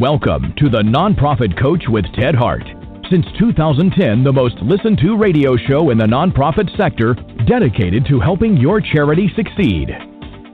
Welcome 0.00 0.54
to 0.56 0.70
the 0.70 0.80
Nonprofit 0.80 1.60
Coach 1.60 1.84
with 1.86 2.06
Ted 2.14 2.34
Hart. 2.34 2.64
Since 3.10 3.26
2010, 3.38 4.24
the 4.24 4.32
most 4.32 4.56
listened 4.62 4.96
to 5.02 5.14
radio 5.14 5.58
show 5.58 5.90
in 5.90 5.98
the 5.98 6.06
nonprofit 6.06 6.74
sector 6.74 7.12
dedicated 7.46 8.06
to 8.06 8.18
helping 8.18 8.56
your 8.56 8.80
charity 8.80 9.30
succeed. 9.36 9.90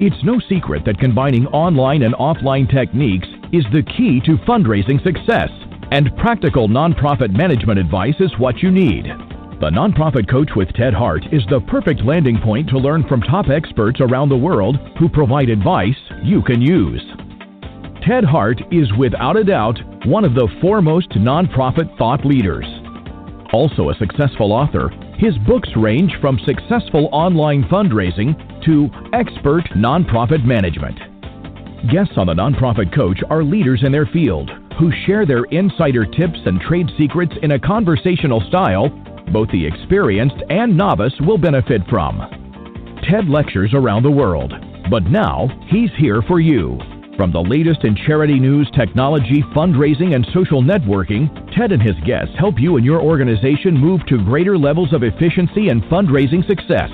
It's 0.00 0.24
no 0.24 0.40
secret 0.48 0.84
that 0.84 0.98
combining 0.98 1.46
online 1.46 2.02
and 2.02 2.12
offline 2.14 2.68
techniques 2.68 3.28
is 3.52 3.62
the 3.72 3.84
key 3.96 4.20
to 4.26 4.36
fundraising 4.48 5.00
success, 5.04 5.50
and 5.92 6.10
practical 6.16 6.66
nonprofit 6.66 7.30
management 7.30 7.78
advice 7.78 8.18
is 8.18 8.36
what 8.38 8.64
you 8.64 8.72
need. 8.72 9.04
The 9.04 9.70
Nonprofit 9.70 10.28
Coach 10.28 10.50
with 10.56 10.74
Ted 10.74 10.92
Hart 10.92 11.22
is 11.30 11.42
the 11.48 11.60
perfect 11.68 12.04
landing 12.04 12.40
point 12.42 12.68
to 12.70 12.78
learn 12.78 13.06
from 13.06 13.22
top 13.22 13.46
experts 13.48 14.00
around 14.00 14.28
the 14.28 14.36
world 14.36 14.76
who 14.98 15.08
provide 15.08 15.50
advice 15.50 15.94
you 16.24 16.42
can 16.42 16.60
use. 16.60 17.00
Ted 18.06 18.22
Hart 18.22 18.60
is 18.70 18.86
without 18.96 19.36
a 19.36 19.42
doubt 19.42 19.80
one 20.06 20.24
of 20.24 20.34
the 20.34 20.48
foremost 20.60 21.10
nonprofit 21.10 21.98
thought 21.98 22.24
leaders. 22.24 22.64
Also 23.52 23.90
a 23.90 23.96
successful 23.96 24.52
author, 24.52 24.90
his 25.18 25.36
books 25.38 25.68
range 25.74 26.12
from 26.20 26.38
successful 26.46 27.08
online 27.10 27.64
fundraising 27.64 28.36
to 28.64 28.88
expert 29.12 29.64
nonprofit 29.74 30.44
management. 30.44 30.96
Guests 31.90 32.14
on 32.16 32.28
the 32.28 32.34
Nonprofit 32.34 32.94
Coach 32.94 33.18
are 33.28 33.42
leaders 33.42 33.82
in 33.84 33.90
their 33.90 34.06
field 34.06 34.50
who 34.78 34.92
share 35.04 35.26
their 35.26 35.44
insider 35.46 36.06
tips 36.06 36.38
and 36.46 36.60
trade 36.60 36.86
secrets 36.96 37.32
in 37.42 37.52
a 37.52 37.58
conversational 37.58 38.40
style 38.48 38.88
both 39.32 39.50
the 39.50 39.66
experienced 39.66 40.44
and 40.48 40.76
novice 40.76 41.14
will 41.22 41.38
benefit 41.38 41.82
from. 41.90 42.20
Ted 43.10 43.28
lectures 43.28 43.72
around 43.74 44.04
the 44.04 44.10
world, 44.10 44.52
but 44.92 45.02
now 45.04 45.48
he's 45.68 45.90
here 45.98 46.22
for 46.22 46.38
you. 46.38 46.78
From 47.16 47.32
the 47.32 47.40
latest 47.40 47.84
in 47.84 47.96
charity 47.96 48.38
news, 48.38 48.70
technology, 48.76 49.42
fundraising, 49.54 50.14
and 50.14 50.26
social 50.34 50.62
networking, 50.62 51.30
Ted 51.56 51.72
and 51.72 51.80
his 51.80 51.96
guests 52.04 52.34
help 52.38 52.60
you 52.60 52.76
and 52.76 52.84
your 52.84 53.00
organization 53.00 53.74
move 53.74 54.04
to 54.08 54.18
greater 54.18 54.58
levels 54.58 54.92
of 54.92 55.02
efficiency 55.02 55.70
and 55.70 55.82
fundraising 55.84 56.46
success. 56.46 56.90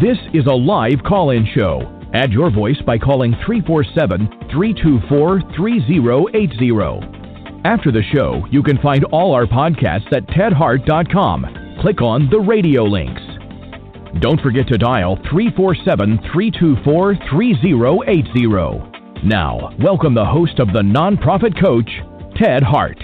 This 0.00 0.18
is 0.32 0.46
a 0.46 0.54
live 0.54 1.02
call 1.04 1.30
in 1.30 1.44
show. 1.52 1.80
Add 2.14 2.30
your 2.30 2.52
voice 2.52 2.80
by 2.86 2.96
calling 2.96 3.34
347 3.44 4.28
324 4.52 5.40
3080. 5.56 7.60
After 7.64 7.90
the 7.90 8.04
show, 8.14 8.46
you 8.52 8.62
can 8.62 8.78
find 8.78 9.02
all 9.06 9.34
our 9.34 9.46
podcasts 9.46 10.12
at 10.12 10.28
tedhart.com. 10.28 11.78
Click 11.80 12.02
on 12.02 12.30
the 12.30 12.38
radio 12.38 12.84
links. 12.84 13.22
Don't 14.20 14.40
forget 14.40 14.68
to 14.68 14.78
dial 14.78 15.16
347 15.28 16.20
324 16.32 17.16
3080. 17.32 18.93
Now, 19.24 19.74
welcome 19.80 20.12
the 20.12 20.26
host 20.26 20.58
of 20.58 20.66
the 20.74 20.82
Nonprofit 20.82 21.58
Coach, 21.58 21.88
Ted 22.36 22.62
Hart. 22.62 22.98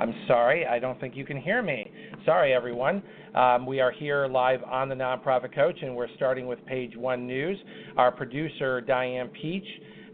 I'm 0.00 0.14
sorry, 0.28 0.64
I 0.64 0.78
don't 0.78 1.00
think 1.00 1.16
you 1.16 1.24
can 1.24 1.36
hear 1.36 1.60
me. 1.60 1.90
Sorry, 2.24 2.54
everyone. 2.54 3.02
Um, 3.34 3.66
we 3.66 3.80
are 3.80 3.90
here 3.90 4.28
live 4.28 4.62
on 4.62 4.88
the 4.88 4.94
Nonprofit 4.94 5.52
Coach, 5.52 5.76
and 5.82 5.94
we're 5.94 6.08
starting 6.14 6.46
with 6.46 6.64
page 6.66 6.96
one 6.96 7.26
news. 7.26 7.58
Our 7.96 8.12
producer, 8.12 8.80
Diane 8.80 9.28
Peach, 9.40 9.66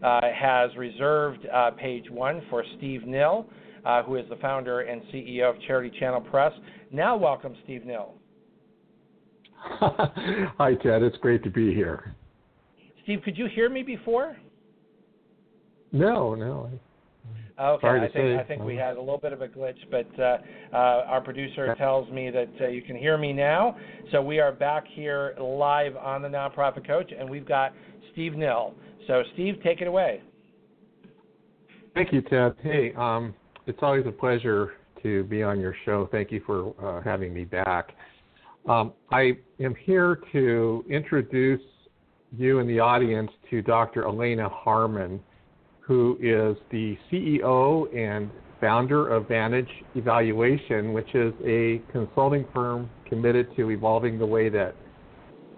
uh, 0.03 0.21
has 0.33 0.75
reserved 0.75 1.45
uh, 1.53 1.71
page 1.71 2.09
one 2.09 2.41
for 2.49 2.63
Steve 2.77 3.05
Nill, 3.05 3.45
uh, 3.85 4.01
who 4.01 4.15
is 4.15 4.25
the 4.29 4.37
founder 4.37 4.81
and 4.81 5.03
CEO 5.13 5.49
of 5.51 5.61
Charity 5.67 5.95
Channel 5.99 6.21
Press. 6.21 6.51
Now, 6.91 7.15
welcome, 7.15 7.55
Steve 7.63 7.85
Nill. 7.85 8.15
Hi, 9.69 10.73
Ted. 10.81 11.03
It's 11.03 11.17
great 11.17 11.43
to 11.43 11.51
be 11.51 11.75
here. 11.75 12.15
Steve, 13.03 13.21
could 13.23 13.37
you 13.37 13.47
hear 13.53 13.69
me 13.69 13.83
before? 13.83 14.35
No, 15.91 16.33
no. 16.33 16.71
Okay, 17.57 17.81
Sorry 17.81 18.01
I 18.01 18.03
think 18.03 18.13
say. 18.13 18.37
I 18.37 18.43
think 18.43 18.63
we 18.63 18.75
had 18.75 18.97
a 18.97 18.99
little 18.99 19.17
bit 19.17 19.31
of 19.31 19.41
a 19.41 19.47
glitch, 19.47 19.77
but 19.89 20.07
uh, 20.19 20.37
uh, 20.73 21.05
our 21.07 21.21
producer 21.21 21.73
tells 21.75 22.09
me 22.11 22.29
that 22.29 22.49
uh, 22.59 22.67
you 22.67 22.81
can 22.81 22.97
hear 22.97 23.17
me 23.17 23.31
now. 23.31 23.77
So 24.11 24.21
we 24.21 24.39
are 24.39 24.51
back 24.51 24.83
here 24.89 25.35
live 25.39 25.95
on 25.95 26.21
the 26.21 26.27
Nonprofit 26.27 26.85
Coach, 26.85 27.11
and 27.17 27.29
we've 27.29 27.47
got 27.47 27.71
Steve 28.11 28.35
Nill. 28.35 28.73
So 29.07 29.23
Steve, 29.33 29.55
take 29.63 29.79
it 29.79 29.87
away. 29.87 30.21
Thank 31.93 32.11
you, 32.11 32.21
Ted. 32.23 32.55
Hey, 32.61 32.93
um, 32.97 33.33
it's 33.67 33.79
always 33.81 34.05
a 34.05 34.11
pleasure 34.11 34.73
to 35.01 35.23
be 35.23 35.41
on 35.41 35.59
your 35.61 35.75
show. 35.85 36.09
Thank 36.11 36.31
you 36.31 36.41
for 36.45 36.73
uh, 36.83 37.01
having 37.03 37.33
me 37.33 37.45
back. 37.45 37.93
Um, 38.67 38.91
I 39.11 39.37
am 39.61 39.75
here 39.85 40.19
to 40.33 40.83
introduce 40.89 41.61
you 42.37 42.59
and 42.59 42.69
the 42.69 42.79
audience 42.79 43.31
to 43.49 43.61
Dr. 43.61 44.05
Elena 44.05 44.49
Harman, 44.49 45.21
who 45.85 46.17
is 46.19 46.57
the 46.71 46.97
CEO 47.11 47.95
and 47.95 48.29
founder 48.59 49.09
of 49.09 49.27
Vantage 49.27 49.69
Evaluation, 49.95 50.93
which 50.93 51.13
is 51.13 51.33
a 51.45 51.81
consulting 51.91 52.45
firm 52.53 52.89
committed 53.07 53.47
to 53.55 53.69
evolving 53.69 54.17
the 54.17 54.25
way 54.25 54.49
that 54.49 54.75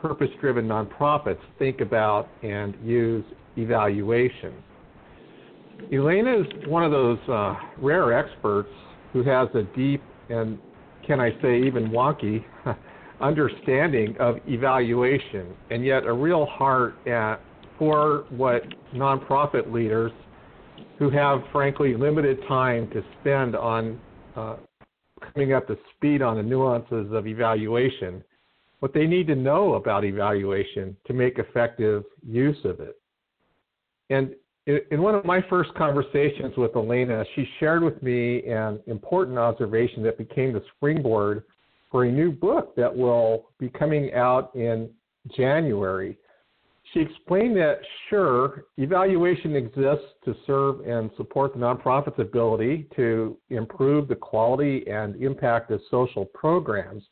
purpose 0.01 0.29
driven 0.41 0.67
nonprofits 0.67 1.39
think 1.57 1.81
about 1.81 2.27
and 2.43 2.75
use 2.83 3.23
evaluation. 3.55 4.53
Elena 5.93 6.41
is 6.41 6.45
one 6.67 6.83
of 6.83 6.91
those 6.91 7.19
uh, 7.29 7.55
rare 7.79 8.17
experts 8.17 8.69
who 9.13 9.23
has 9.23 9.47
a 9.53 9.63
deep 9.75 10.01
and, 10.29 10.59
can 11.05 11.19
I 11.19 11.31
say, 11.41 11.61
even 11.63 11.89
wonky 11.89 12.43
understanding 13.21 14.15
of 14.19 14.37
evaluation, 14.47 15.55
and 15.71 15.85
yet 15.85 16.03
a 16.03 16.13
real 16.13 16.45
heart 16.45 16.95
at, 17.07 17.37
for 17.77 18.25
what 18.29 18.63
nonprofit 18.93 19.71
leaders 19.71 20.11
who 20.99 21.09
have, 21.09 21.41
frankly, 21.51 21.95
limited 21.95 22.39
time 22.47 22.89
to 22.91 23.03
spend 23.19 23.55
on 23.55 23.99
uh, 24.35 24.55
coming 25.33 25.53
up 25.53 25.67
to 25.67 25.77
speed 25.95 26.21
on 26.21 26.37
the 26.37 26.43
nuances 26.43 27.11
of 27.11 27.27
evaluation, 27.27 28.23
what 28.79 28.93
they 28.93 29.05
need 29.05 29.27
to 29.27 29.35
know 29.35 29.75
about 29.75 30.05
evaluation 30.05 30.95
to 31.05 31.13
make 31.13 31.39
effective 31.39 32.03
use 32.25 32.57
of 32.63 32.79
it. 32.79 32.99
And 34.09 34.33
in 34.91 35.01
one 35.01 35.15
of 35.15 35.23
my 35.23 35.41
first 35.49 35.73
conversations 35.75 36.53
with 36.57 36.75
Elena, 36.75 37.23
she 37.35 37.47
shared 37.59 37.83
with 37.83 38.01
me 38.03 38.43
an 38.47 38.79
important 38.87 39.37
observation 39.37 40.03
that 40.03 40.17
became 40.17 40.53
the 40.53 40.63
springboard 40.75 41.43
for 41.89 42.03
a 42.03 42.11
new 42.11 42.31
book 42.31 42.75
that 42.75 42.93
will 42.93 43.47
be 43.59 43.69
coming 43.69 44.13
out 44.13 44.53
in 44.55 44.89
January. 45.35 46.17
She 46.93 47.01
explained 47.01 47.57
that, 47.57 47.79
sure, 48.09 48.65
evaluation 48.77 49.55
exists 49.55 50.07
to 50.23 50.35
serve 50.45 50.81
and 50.87 51.11
support 51.17 51.53
the 51.53 51.59
nonprofit's 51.59 52.19
ability 52.19 52.87
to 52.95 53.37
improve 53.49 54.07
the 54.07 54.15
quality 54.15 54.87
and 54.87 55.21
impact 55.21 55.69
of 55.71 55.81
social 55.91 56.25
programs. 56.25 57.03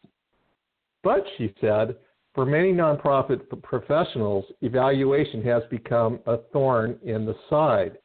But 1.04 1.26
she 1.38 1.54
said, 1.60 1.98
for 2.34 2.46
many 2.46 2.74
nonprofit 2.74 3.42
professionals, 3.64 4.46
evaluation 4.62 5.44
has 5.44 5.64
become 5.70 6.20
a 6.26 6.38
thorn 6.52 6.98
in 7.04 7.26
the 7.26 7.36
side. 7.50 7.98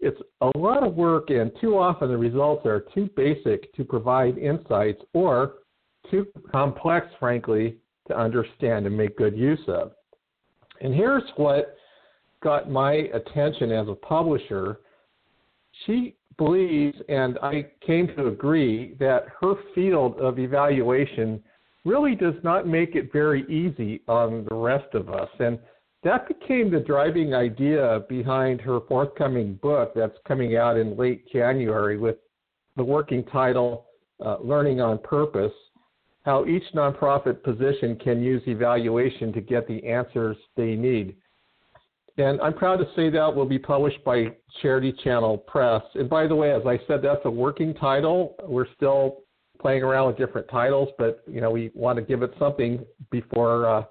It's 0.00 0.20
a 0.40 0.50
lot 0.56 0.82
of 0.82 0.94
work, 0.94 1.30
and 1.30 1.52
too 1.60 1.76
often 1.76 2.08
the 2.08 2.16
results 2.16 2.66
are 2.66 2.84
too 2.94 3.10
basic 3.16 3.72
to 3.74 3.84
provide 3.84 4.38
insights 4.38 5.02
or 5.12 5.54
too 6.10 6.26
complex, 6.50 7.06
frankly, 7.18 7.76
to 8.08 8.16
understand 8.16 8.86
and 8.86 8.96
make 8.96 9.16
good 9.16 9.36
use 9.36 9.60
of. 9.68 9.92
And 10.80 10.94
here's 10.94 11.22
what 11.36 11.76
got 12.42 12.70
my 12.70 12.92
attention 12.92 13.70
as 13.70 13.88
a 13.88 13.94
publisher. 13.94 14.80
She 15.86 16.16
believes, 16.38 16.96
and 17.08 17.38
I 17.42 17.66
came 17.86 18.08
to 18.16 18.28
agree, 18.28 18.96
that 18.98 19.26
her 19.40 19.54
field 19.74 20.18
of 20.18 20.38
evaluation 20.38 21.42
really 21.84 22.14
does 22.14 22.34
not 22.42 22.66
make 22.66 22.94
it 22.94 23.12
very 23.12 23.42
easy 23.44 24.02
on 24.08 24.46
the 24.48 24.54
rest 24.54 24.94
of 24.94 25.08
us. 25.10 25.28
And 25.38 25.58
that 26.02 26.28
became 26.28 26.70
the 26.70 26.80
driving 26.80 27.34
idea 27.34 28.04
behind 28.08 28.60
her 28.62 28.80
forthcoming 28.88 29.54
book 29.62 29.92
that's 29.94 30.16
coming 30.26 30.56
out 30.56 30.78
in 30.78 30.96
late 30.96 31.30
January 31.30 31.98
with 31.98 32.16
the 32.76 32.84
working 32.84 33.24
title 33.24 33.86
uh, 34.24 34.36
Learning 34.42 34.80
on 34.80 34.98
Purpose 34.98 35.52
How 36.22 36.44
Each 36.46 36.64
Nonprofit 36.74 37.42
Position 37.42 37.96
Can 37.96 38.22
Use 38.22 38.42
Evaluation 38.46 39.32
to 39.32 39.40
Get 39.40 39.66
the 39.66 39.84
Answers 39.86 40.36
They 40.56 40.74
Need. 40.74 41.16
And 42.18 42.40
I'm 42.42 42.52
proud 42.52 42.76
to 42.76 42.86
say 42.94 43.08
that 43.10 43.34
will 43.34 43.46
be 43.46 43.58
published 43.58 44.04
by 44.04 44.36
Charity 44.60 44.92
Channel 45.04 45.38
Press. 45.38 45.82
And 45.94 46.10
by 46.10 46.26
the 46.26 46.34
way, 46.34 46.52
as 46.52 46.62
I 46.66 46.78
said, 46.86 47.00
that's 47.02 47.24
a 47.24 47.30
working 47.30 47.72
title. 47.74 48.34
We're 48.46 48.66
still 48.76 49.22
playing 49.60 49.82
around 49.82 50.08
with 50.08 50.16
different 50.16 50.48
titles, 50.48 50.88
but 50.98 51.22
you 51.26 51.40
know 51.40 51.50
we 51.50 51.70
want 51.74 51.96
to 51.96 52.02
give 52.02 52.22
it 52.22 52.32
something 52.38 52.84
before 53.10 53.66
uh, 53.66 53.84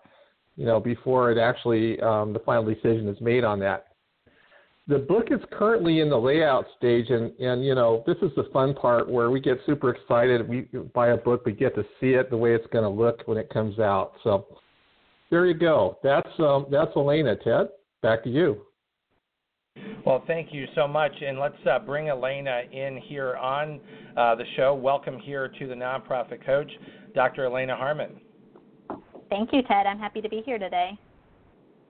you 0.56 0.66
know 0.66 0.80
before 0.80 1.32
it 1.32 1.38
actually 1.38 2.00
um, 2.02 2.34
the 2.34 2.40
final 2.40 2.64
decision 2.64 3.08
is 3.08 3.20
made 3.22 3.44
on 3.44 3.60
that. 3.60 3.89
The 4.90 4.98
book 4.98 5.28
is 5.30 5.40
currently 5.52 6.00
in 6.00 6.10
the 6.10 6.18
layout 6.18 6.66
stage, 6.76 7.12
and 7.12 7.32
and 7.40 7.64
you 7.64 7.76
know 7.76 8.04
this 8.08 8.18
is 8.24 8.32
the 8.36 8.50
fun 8.52 8.74
part 8.74 9.08
where 9.08 9.30
we 9.30 9.40
get 9.40 9.60
super 9.68 9.92
excited. 9.92 10.50
We 10.50 10.62
buy 10.96 11.10
a 11.10 11.18
book, 11.18 11.46
we 11.46 11.52
get 11.52 11.76
to 11.76 11.84
see 12.02 12.14
it 12.14 12.32
the 12.32 12.38
way 12.38 12.56
it's 12.56 12.66
going 12.74 12.84
to 12.84 12.90
look 12.90 13.22
when 13.28 13.38
it 13.38 13.52
comes 13.52 13.78
out. 13.78 14.14
So 14.24 14.48
there 15.30 15.46
you 15.46 15.54
go. 15.54 16.00
That's 16.02 16.28
um, 16.40 16.66
that's 16.72 16.90
Elena. 16.96 17.36
Ted, 17.36 17.68
back 18.02 18.24
to 18.24 18.32
you. 18.32 18.64
Well, 20.08 20.24
thank 20.26 20.52
you 20.52 20.66
so 20.74 20.88
much. 20.88 21.12
And 21.22 21.38
let's 21.38 21.68
uh, 21.70 21.78
bring 21.78 22.10
Elena 22.10 22.64
in 22.72 22.98
here 22.98 23.36
on 23.36 23.80
uh, 24.18 24.34
the 24.34 24.46
show. 24.56 24.74
Welcome 24.74 25.20
here 25.20 25.50
to 25.60 25.68
the 25.68 25.76
Nonprofit 25.76 26.44
Coach, 26.44 26.72
Dr. 27.14 27.46
Elena 27.46 27.76
Harman. 27.76 28.20
Thank 29.30 29.54
you, 29.54 29.62
Ted. 29.62 29.86
I'm 29.86 30.00
happy 30.00 30.20
to 30.20 30.30
be 30.30 30.42
here 30.44 30.58
today. 30.58 30.98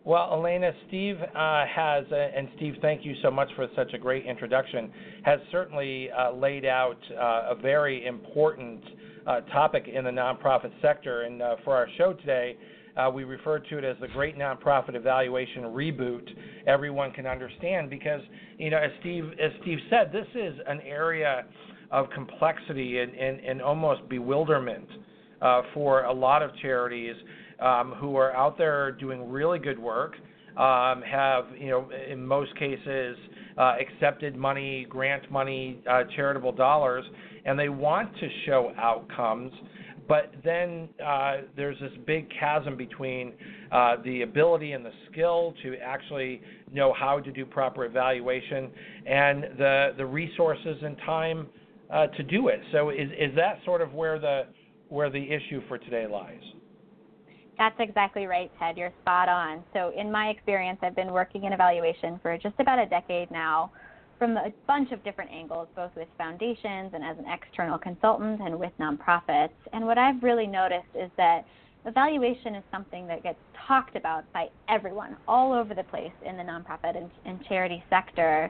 Well, 0.05 0.29
Elena, 0.33 0.71
Steve 0.87 1.17
uh, 1.21 1.65
has, 1.65 2.05
uh, 2.11 2.15
and 2.15 2.47
Steve, 2.55 2.75
thank 2.81 3.05
you 3.05 3.15
so 3.21 3.29
much 3.29 3.49
for 3.55 3.67
such 3.75 3.93
a 3.93 3.97
great 3.97 4.25
introduction, 4.25 4.91
has 5.23 5.39
certainly 5.51 6.09
uh, 6.11 6.31
laid 6.31 6.65
out 6.65 6.97
uh, 7.11 7.51
a 7.51 7.55
very 7.61 8.05
important 8.05 8.81
topic 9.51 9.87
in 9.87 10.03
the 10.03 10.09
nonprofit 10.09 10.71
sector. 10.81 11.23
And 11.23 11.41
for 11.63 11.75
our 11.75 11.87
show 11.97 12.13
today, 12.13 12.55
uh, 12.97 13.09
we 13.09 13.23
refer 13.23 13.59
to 13.59 13.77
it 13.77 13.83
as 13.83 13.95
the 14.01 14.07
Great 14.07 14.37
Nonprofit 14.37 14.95
Evaluation 14.95 15.63
Reboot. 15.63 16.27
Everyone 16.65 17.11
can 17.11 17.27
understand 17.27 17.89
because, 17.89 18.21
you 18.57 18.69
know, 18.69 18.77
as 18.77 18.91
Steve 19.01 19.25
as 19.41 19.51
Steve 19.61 19.77
said, 19.89 20.11
this 20.11 20.27
is 20.33 20.55
an 20.67 20.81
area 20.81 21.45
of 21.91 22.09
complexity 22.09 22.99
and, 22.99 23.13
and, 23.13 23.39
and 23.39 23.61
almost 23.61 24.07
bewilderment 24.09 24.87
uh, 25.41 25.61
for 25.73 26.03
a 26.03 26.13
lot 26.13 26.41
of 26.41 26.51
charities 26.61 27.15
um, 27.61 27.93
who 27.97 28.15
are 28.15 28.35
out 28.35 28.57
there 28.57 28.91
doing 28.91 29.29
really 29.29 29.59
good 29.59 29.79
work. 29.79 30.13
Um, 30.57 31.01
have 31.03 31.45
you 31.57 31.69
know 31.69 31.89
in 32.09 32.25
most 32.25 32.55
cases 32.57 33.17
uh, 33.57 33.75
accepted 33.79 34.35
money, 34.35 34.85
grant 34.89 35.31
money, 35.31 35.81
uh, 35.89 36.03
charitable 36.15 36.51
dollars, 36.51 37.05
and 37.45 37.57
they 37.57 37.69
want 37.69 38.13
to 38.15 38.27
show 38.45 38.73
outcomes 38.77 39.53
but 40.09 40.33
then 40.43 40.89
uh, 41.05 41.37
there's 41.55 41.79
this 41.79 41.91
big 42.07 42.27
chasm 42.37 42.75
between 42.75 43.31
uh, 43.71 43.97
the 44.03 44.23
ability 44.23 44.71
and 44.71 44.83
the 44.83 44.91
skill 45.09 45.53
to 45.61 45.75
actually 45.77 46.41
know 46.73 46.91
how 46.99 47.19
to 47.19 47.31
do 47.31 47.45
proper 47.45 47.85
evaluation 47.85 48.71
and 49.05 49.43
the 49.59 49.89
the 49.97 50.05
resources 50.05 50.77
and 50.81 50.97
time 51.05 51.47
uh, 51.93 52.07
to 52.07 52.23
do 52.23 52.47
it. 52.47 52.59
So 52.71 52.89
is 52.89 53.09
is 53.19 53.35
that 53.35 53.59
sort 53.63 53.81
of 53.81 53.93
where 53.93 54.17
the 54.17 54.47
where 54.89 55.11
the 55.11 55.23
issue 55.23 55.61
for 55.67 55.77
today 55.77 56.07
lies? 56.07 56.41
That's 57.59 57.75
exactly 57.79 58.25
right, 58.25 58.49
Ted. 58.57 58.77
You're 58.77 58.93
spot 59.01 59.27
on. 59.27 59.61
So 59.73 59.91
in 59.95 60.09
my 60.09 60.29
experience, 60.29 60.79
I've 60.81 60.95
been 60.95 61.11
working 61.11 61.43
in 61.43 61.51
evaluation 61.51 62.17
for 62.23 62.37
just 62.37 62.55
about 62.57 62.79
a 62.79 62.85
decade 62.85 63.29
now 63.29 63.69
from 64.17 64.37
a 64.37 64.51
bunch 64.65 64.93
of 64.93 65.03
different 65.03 65.29
angles, 65.29 65.67
both 65.75 65.91
with 65.95 66.07
foundations 66.17 66.91
and 66.93 67.03
as 67.03 67.17
an 67.17 67.25
external 67.29 67.77
consultant 67.77 68.41
and 68.41 68.57
with 68.57 68.71
nonprofits. 68.79 69.49
And 69.73 69.85
what 69.85 69.97
I've 69.97 70.23
really 70.23 70.47
noticed 70.47 70.87
is 70.95 71.11
that 71.17 71.45
evaluation 71.85 72.55
is 72.55 72.63
something 72.71 73.07
that 73.07 73.23
gets 73.23 73.39
talked 73.67 73.97
about 73.97 74.23
by 74.31 74.47
everyone 74.69 75.17
all 75.27 75.51
over 75.51 75.73
the 75.73 75.83
place 75.83 76.11
in 76.25 76.37
the 76.37 76.43
nonprofit 76.43 76.95
and, 76.95 77.11
and 77.25 77.43
charity 77.45 77.83
sector. 77.89 78.49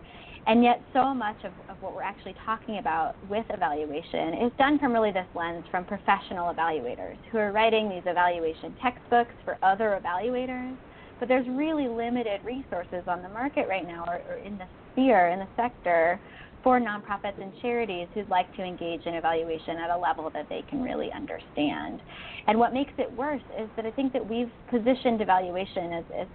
And 0.49 0.63
yet, 0.63 0.81
so 0.93 1.13
much 1.13 1.35
of, 1.43 1.51
of 1.69 1.79
what 1.79 1.93
we're 1.93 2.01
actually 2.01 2.33
talking 2.43 2.79
about 2.79 3.13
with 3.29 3.45
evaluation 3.51 4.33
is 4.33 4.51
done 4.57 4.79
from 4.79 4.91
really 4.91 5.11
this 5.11 5.27
lens 5.35 5.63
from 5.69 5.85
professional 5.85 6.51
evaluators 6.51 7.17
who 7.31 7.37
are 7.37 7.51
writing 7.51 7.87
these 7.87 8.01
evaluation 8.07 8.73
textbooks 8.81 9.35
for 9.45 9.59
other 9.61 10.01
evaluators. 10.03 10.75
But 11.19 11.27
there's 11.27 11.47
really 11.49 11.87
limited 11.87 12.43
resources 12.43 13.03
on 13.05 13.21
the 13.21 13.29
market 13.29 13.67
right 13.69 13.85
now 13.85 14.05
or, 14.07 14.21
or 14.27 14.37
in 14.37 14.57
the 14.57 14.65
sphere, 14.91 15.27
in 15.27 15.37
the 15.37 15.47
sector, 15.55 16.19
for 16.63 16.79
nonprofits 16.79 17.39
and 17.39 17.53
charities 17.61 18.07
who'd 18.15 18.29
like 18.29 18.51
to 18.55 18.63
engage 18.63 19.05
in 19.05 19.13
evaluation 19.13 19.77
at 19.77 19.91
a 19.91 19.97
level 19.97 20.31
that 20.33 20.49
they 20.49 20.63
can 20.67 20.81
really 20.81 21.11
understand. 21.11 22.01
And 22.47 22.57
what 22.57 22.73
makes 22.73 22.93
it 22.97 23.11
worse 23.13 23.43
is 23.59 23.69
that 23.75 23.85
I 23.85 23.91
think 23.91 24.13
that 24.13 24.27
we've 24.27 24.51
positioned 24.71 25.21
evaluation 25.21 25.93
as, 25.93 26.03
as 26.21 26.27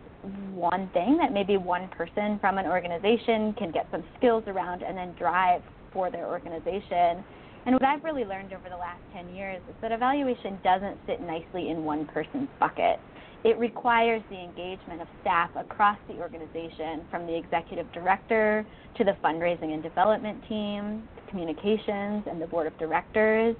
one 0.55 0.91
thing 0.93 1.17
that 1.19 1.33
maybe 1.33 1.57
one 1.57 1.89
person 1.89 2.39
from 2.41 2.59
an 2.59 2.67
organization 2.67 3.55
can 3.55 3.71
get 3.71 3.87
some 3.91 4.05
skills 4.17 4.45
around 4.47 4.83
and 4.83 4.97
then 4.97 5.15
drive 5.19 5.63
for 5.93 6.11
their 6.11 6.27
organization. 6.27 7.25
And 7.67 7.75
what 7.75 7.85
I've 7.85 8.05
really 8.05 8.25
learned 8.25 8.53
over 8.53 8.69
the 8.69 8.77
last 8.77 9.01
10 9.15 9.35
years 9.35 9.63
is 9.69 9.75
that 9.81 9.93
evaluation 9.93 10.59
doesn't 10.63 10.99
sit 11.07 11.21
nicely 11.21 11.71
in 11.71 11.85
one 11.85 12.07
person's 12.07 12.49
bucket. 12.61 13.01
It 13.45 13.59
requires 13.59 14.23
the 14.31 14.39
engagement 14.39 15.03
of 15.03 15.09
staff 15.21 15.51
across 15.57 15.99
the 16.09 16.15
organization, 16.15 17.03
from 17.11 17.27
the 17.27 17.37
executive 17.37 17.91
director 17.93 18.67
to 18.97 19.05
the 19.05 19.13
fundraising 19.23 19.75
and 19.75 19.83
development 19.83 20.43
team, 20.49 21.07
communications, 21.29 22.25
and 22.27 22.41
the 22.41 22.47
board 22.47 22.67
of 22.67 22.77
directors. 22.79 23.55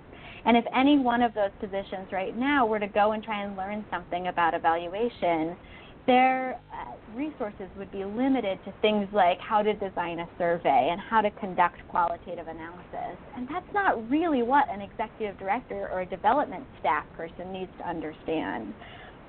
And 0.47 0.57
if 0.57 0.65
any 0.75 0.99
one 0.99 1.23
of 1.23 1.35
those 1.35 1.51
positions 1.61 2.09
right 2.13 2.37
now 2.37 2.67
were 2.67 2.79
to 2.79 2.87
go 2.87 3.13
and 3.13 3.23
try 3.23 3.43
and 3.43 3.57
learn 3.57 3.85
something 3.91 4.29
about 4.29 4.55
evaluation, 4.55 5.57
their 6.07 6.61
uh, 6.73 6.93
resources 7.15 7.69
would 7.79 7.91
be 7.91 8.05
limited 8.05 8.59
to 8.65 8.73
things 8.83 9.09
like 9.13 9.39
how 9.41 9.63
to 9.63 9.73
design 9.75 10.19
a 10.21 10.29
survey 10.39 10.89
and 10.91 11.01
how 11.01 11.21
to 11.21 11.31
conduct 11.33 11.77
qualitative 11.89 12.47
analysis. 12.49 13.17
And 13.37 13.49
that's 13.49 13.67
not 13.73 14.09
really 14.11 14.43
what 14.43 14.69
an 14.71 14.81
executive 14.81 15.39
director 15.39 15.89
or 15.93 16.03
a 16.03 16.07
development 16.07 16.65
staff 16.81 17.05
person 17.17 17.53
needs 17.53 17.71
to 17.79 17.89
understand. 17.89 18.75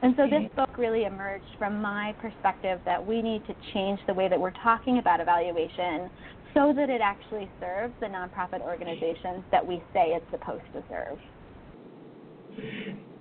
And 0.02 0.14
so 0.18 0.28
this 0.28 0.52
book 0.56 0.78
really 0.78 1.06
emerged 1.06 1.46
from 1.58 1.82
my 1.82 2.14
perspective 2.22 2.80
that 2.86 3.04
we 3.04 3.22
need 3.22 3.46
to 3.48 3.56
change 3.74 4.00
the 4.08 4.14
way 4.14 4.28
that 4.28 4.40
we're 4.40 4.52
talking 4.62 5.00
about 5.00 5.20
evaluation 5.20 6.10
so 6.54 6.74
that 6.76 6.90
it 6.90 7.02
actually 7.02 7.50
serves 7.60 7.94
the 8.00 8.08
nonprofit 8.08 8.62
organizations 8.62 9.44
that 9.52 9.66
we 9.66 9.82
say 9.94 10.10
it's 10.10 10.30
supposed 10.32 10.66
to 10.74 10.84
serve. 10.90 11.18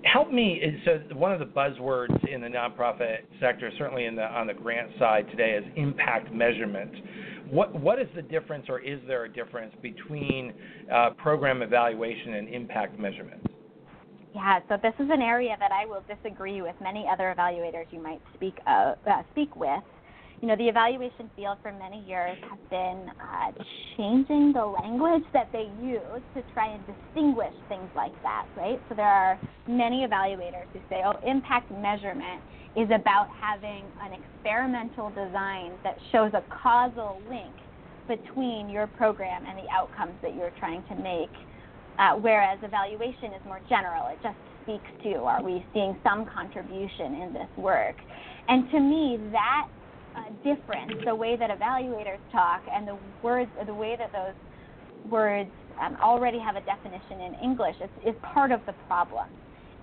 Help 0.04 0.30
me. 0.30 0.60
So 0.84 1.00
one 1.14 1.32
of 1.32 1.38
the 1.38 1.46
buzzwords 1.46 2.28
in 2.28 2.40
the 2.40 2.48
nonprofit 2.48 3.20
sector, 3.40 3.70
certainly 3.78 4.04
in 4.04 4.14
the 4.14 4.22
on 4.22 4.46
the 4.46 4.54
grant 4.54 4.90
side 4.98 5.26
today, 5.30 5.52
is 5.52 5.64
impact 5.76 6.32
measurement. 6.32 6.92
What 7.50 7.74
what 7.78 7.98
is 7.98 8.08
the 8.14 8.22
difference, 8.22 8.66
or 8.68 8.80
is 8.80 9.00
there 9.06 9.24
a 9.24 9.32
difference 9.32 9.74
between 9.82 10.52
uh, 10.92 11.10
program 11.10 11.62
evaluation 11.62 12.34
and 12.34 12.48
impact 12.48 12.98
measurement? 12.98 13.46
Yeah, 14.34 14.60
so 14.68 14.76
this 14.82 14.94
is 14.98 15.08
an 15.10 15.22
area 15.22 15.56
that 15.60 15.70
I 15.70 15.86
will 15.86 16.02
disagree 16.08 16.60
with 16.60 16.74
many 16.82 17.06
other 17.10 17.34
evaluators 17.36 17.86
you 17.90 18.02
might 18.02 18.20
speak 18.34 18.58
uh, 18.66 18.94
uh, 19.08 19.22
speak 19.32 19.54
with. 19.56 19.82
You 20.44 20.48
know, 20.48 20.56
the 20.56 20.68
evaluation 20.68 21.30
field 21.34 21.56
for 21.62 21.72
many 21.72 22.04
years 22.04 22.36
has 22.50 22.58
been 22.68 23.06
uh, 23.18 23.50
changing 23.96 24.52
the 24.52 24.66
language 24.66 25.22
that 25.32 25.48
they 25.52 25.70
use 25.80 26.20
to 26.36 26.42
try 26.52 26.68
and 26.74 26.84
distinguish 26.84 27.54
things 27.66 27.88
like 27.96 28.12
that, 28.20 28.44
right? 28.54 28.78
So 28.90 28.94
there 28.94 29.08
are 29.08 29.40
many 29.66 30.06
evaluators 30.06 30.66
who 30.74 30.80
say, 30.90 31.00
oh, 31.02 31.14
impact 31.26 31.70
measurement 31.70 32.42
is 32.76 32.90
about 32.94 33.28
having 33.40 33.86
an 34.02 34.12
experimental 34.12 35.08
design 35.08 35.78
that 35.82 35.96
shows 36.12 36.32
a 36.34 36.44
causal 36.62 37.22
link 37.26 37.56
between 38.06 38.68
your 38.68 38.86
program 38.86 39.46
and 39.46 39.56
the 39.56 39.70
outcomes 39.72 40.12
that 40.20 40.34
you're 40.34 40.52
trying 40.58 40.84
to 40.90 40.94
make 40.94 41.32
uh, 41.98 42.16
whereas 42.16 42.58
evaluation 42.62 43.32
is 43.32 43.40
more 43.46 43.60
general. 43.68 44.08
It 44.08 44.18
just 44.22 44.36
speaks 44.62 44.90
to? 45.04 45.14
Are 45.20 45.42
we 45.42 45.64
seeing 45.72 45.96
some 46.02 46.26
contribution 46.26 47.14
in 47.14 47.32
this 47.32 47.48
work? 47.56 47.96
And 48.48 48.70
to 48.70 48.80
me, 48.80 49.18
that 49.32 49.68
uh, 50.16 50.30
difference, 50.42 50.92
the 51.04 51.14
way 51.14 51.36
that 51.36 51.50
evaluators 51.50 52.18
talk 52.32 52.62
and 52.72 52.86
the 52.86 52.96
words, 53.22 53.50
the 53.66 53.74
way 53.74 53.96
that 53.98 54.12
those 54.12 55.10
words 55.10 55.50
um, 55.80 55.96
already 56.02 56.38
have 56.38 56.56
a 56.56 56.60
definition 56.62 57.20
in 57.20 57.34
English, 57.42 57.76
is, 57.82 57.90
is 58.06 58.14
part 58.22 58.52
of 58.52 58.60
the 58.66 58.72
problem. 58.86 59.26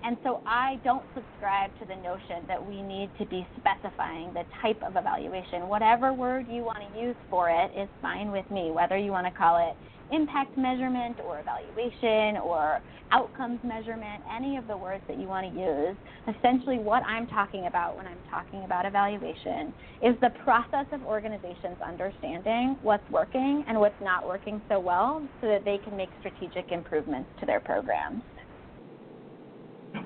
And 0.04 0.16
so 0.24 0.42
I 0.46 0.80
don't 0.82 1.04
subscribe 1.14 1.70
to 1.78 1.84
the 1.86 1.94
notion 1.94 2.42
that 2.48 2.64
we 2.64 2.82
need 2.82 3.10
to 3.18 3.26
be 3.26 3.46
specifying 3.56 4.34
the 4.34 4.44
type 4.60 4.82
of 4.82 4.96
evaluation. 4.96 5.68
Whatever 5.68 6.12
word 6.12 6.46
you 6.48 6.62
want 6.62 6.78
to 6.92 7.00
use 7.00 7.16
for 7.30 7.50
it 7.50 7.70
is 7.78 7.88
fine 8.00 8.32
with 8.32 8.48
me, 8.50 8.72
whether 8.72 8.96
you 8.96 9.12
want 9.12 9.26
to 9.26 9.32
call 9.32 9.58
it 9.58 9.76
impact 10.12 10.56
measurement 10.56 11.18
or 11.24 11.40
evaluation 11.40 12.40
or 12.40 12.80
outcomes 13.10 13.60
measurement, 13.62 14.22
any 14.34 14.56
of 14.56 14.66
the 14.66 14.76
words 14.76 15.02
that 15.08 15.18
you 15.18 15.26
want 15.26 15.52
to 15.52 15.60
use. 15.60 15.96
Essentially, 16.36 16.78
what 16.78 17.02
I'm 17.04 17.26
talking 17.26 17.66
about 17.66 17.96
when 17.96 18.06
I'm 18.06 18.22
talking 18.30 18.64
about 18.64 18.86
evaluation 18.86 19.74
is 20.02 20.14
the 20.20 20.30
process 20.44 20.86
of 20.92 21.02
organizations 21.02 21.76
understanding 21.86 22.78
what's 22.82 23.08
working 23.10 23.64
and 23.68 23.78
what's 23.78 24.00
not 24.00 24.26
working 24.26 24.62
so 24.68 24.78
well 24.80 25.26
so 25.40 25.48
that 25.48 25.64
they 25.64 25.78
can 25.78 25.96
make 25.96 26.10
strategic 26.20 26.72
improvements 26.72 27.28
to 27.40 27.46
their 27.46 27.60
programs. 27.60 28.22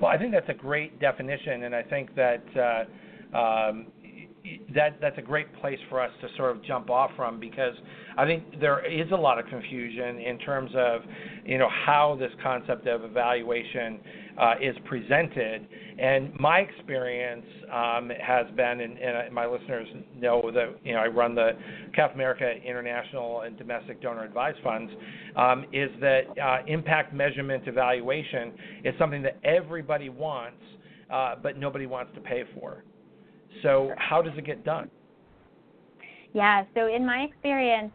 Well, 0.01 0.11
I 0.11 0.17
think 0.17 0.31
that's 0.31 0.49
a 0.49 0.53
great 0.53 0.99
definition, 0.99 1.63
and 1.63 1.73
I 1.73 1.81
think 1.81 2.13
that 2.15 2.45
uh, 2.55 3.37
um, 3.37 3.87
that 4.75 4.99
that's 5.01 5.17
a 5.17 5.21
great 5.21 5.53
place 5.61 5.79
for 5.89 6.01
us 6.01 6.11
to 6.21 6.27
sort 6.37 6.55
of 6.55 6.63
jump 6.63 6.89
off 6.89 7.11
from 7.15 7.39
because 7.39 7.73
I 8.17 8.25
think 8.25 8.59
there 8.59 8.85
is 8.85 9.11
a 9.11 9.15
lot 9.15 9.39
of 9.39 9.45
confusion 9.47 10.19
in 10.19 10.39
terms 10.39 10.71
of 10.75 11.01
you 11.45 11.57
know 11.57 11.69
how 11.85 12.17
this 12.19 12.31
concept 12.43 12.87
of 12.87 13.03
evaluation 13.03 13.99
uh, 14.37 14.53
is 14.61 14.75
presented. 14.85 15.67
And 15.99 16.31
my 16.39 16.59
experience 16.59 17.45
um, 17.73 18.11
has 18.21 18.45
been, 18.55 18.81
and, 18.81 18.97
and, 18.99 19.33
my 19.33 19.47
listeners 19.47 19.87
know 20.15 20.51
that 20.53 20.77
you 20.83 20.93
know 20.93 20.99
I 20.99 21.07
run 21.07 21.33
the 21.33 21.51
CAF 21.97 22.13
America 22.13 22.51
International 22.63 23.41
and 23.41 23.57
Domestic 23.57 24.01
Donor 24.01 24.23
Advised 24.23 24.59
Funds, 24.63 24.91
um, 25.35 25.65
is 25.73 25.89
that 26.01 26.21
uh, 26.41 26.57
impact 26.67 27.13
measurement 27.13 27.63
evaluation 27.67 28.53
is 28.83 28.93
something 28.99 29.23
that 29.23 29.37
everybody 29.43 30.09
wants, 30.09 30.61
uh, 31.11 31.35
but 31.41 31.57
nobody 31.57 31.87
wants 31.87 32.11
to 32.13 32.21
pay 32.21 32.43
for. 32.59 32.83
So 33.63 33.91
how 33.97 34.21
does 34.21 34.37
it 34.37 34.45
get 34.45 34.63
done? 34.63 34.89
Yeah, 36.33 36.65
so 36.75 36.93
in 36.93 37.05
my 37.05 37.19
experience, 37.19 37.91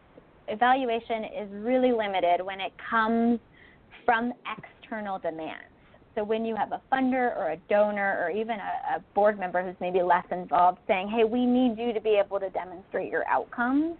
evaluation 0.47 1.23
is 1.23 1.49
really 1.51 1.91
limited 1.91 2.43
when 2.43 2.59
it 2.59 2.73
comes 2.89 3.39
from 4.05 4.33
external 4.57 5.19
demands. 5.19 5.63
So 6.15 6.23
when 6.23 6.45
you 6.45 6.55
have 6.55 6.71
a 6.71 6.81
funder 6.91 7.35
or 7.35 7.51
a 7.51 7.57
donor 7.69 8.19
or 8.21 8.29
even 8.29 8.57
a, 8.59 8.97
a, 8.97 8.99
board 9.15 9.39
member 9.39 9.63
who's 9.63 9.75
maybe 9.81 10.01
less 10.03 10.25
involved 10.31 10.79
saying, 10.87 11.09
hey, 11.09 11.23
we 11.23 11.45
need 11.45 11.77
you 11.77 11.91
to 11.91 11.99
be 11.99 12.21
able 12.23 12.39
to 12.39 12.49
demonstrate 12.51 13.11
your 13.11 13.27
outcomes, 13.27 13.95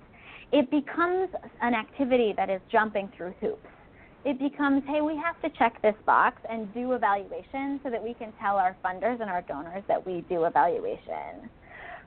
it 0.51 0.69
becomes 0.69 1.29
an 1.61 1.73
activity 1.73 2.33
that 2.37 2.49
is 2.49 2.61
jumping 2.71 3.09
through 3.17 3.33
hoops. 3.41 3.65
It 4.25 4.39
becomes, 4.39 4.83
hey, 4.87 5.01
we 5.01 5.17
have 5.17 5.41
to 5.41 5.57
check 5.57 5.81
this 5.81 5.95
box 6.05 6.41
and 6.49 6.73
do 6.73 6.93
evaluation 6.93 7.79
so 7.83 7.89
that 7.89 8.01
we 8.01 8.13
can 8.13 8.31
tell 8.41 8.55
our 8.55 8.75
funders 8.83 9.19
and 9.19 9.29
our 9.29 9.41
donors 9.41 9.83
that 9.87 10.05
we 10.05 10.23
do 10.29 10.45
evaluation 10.45 11.49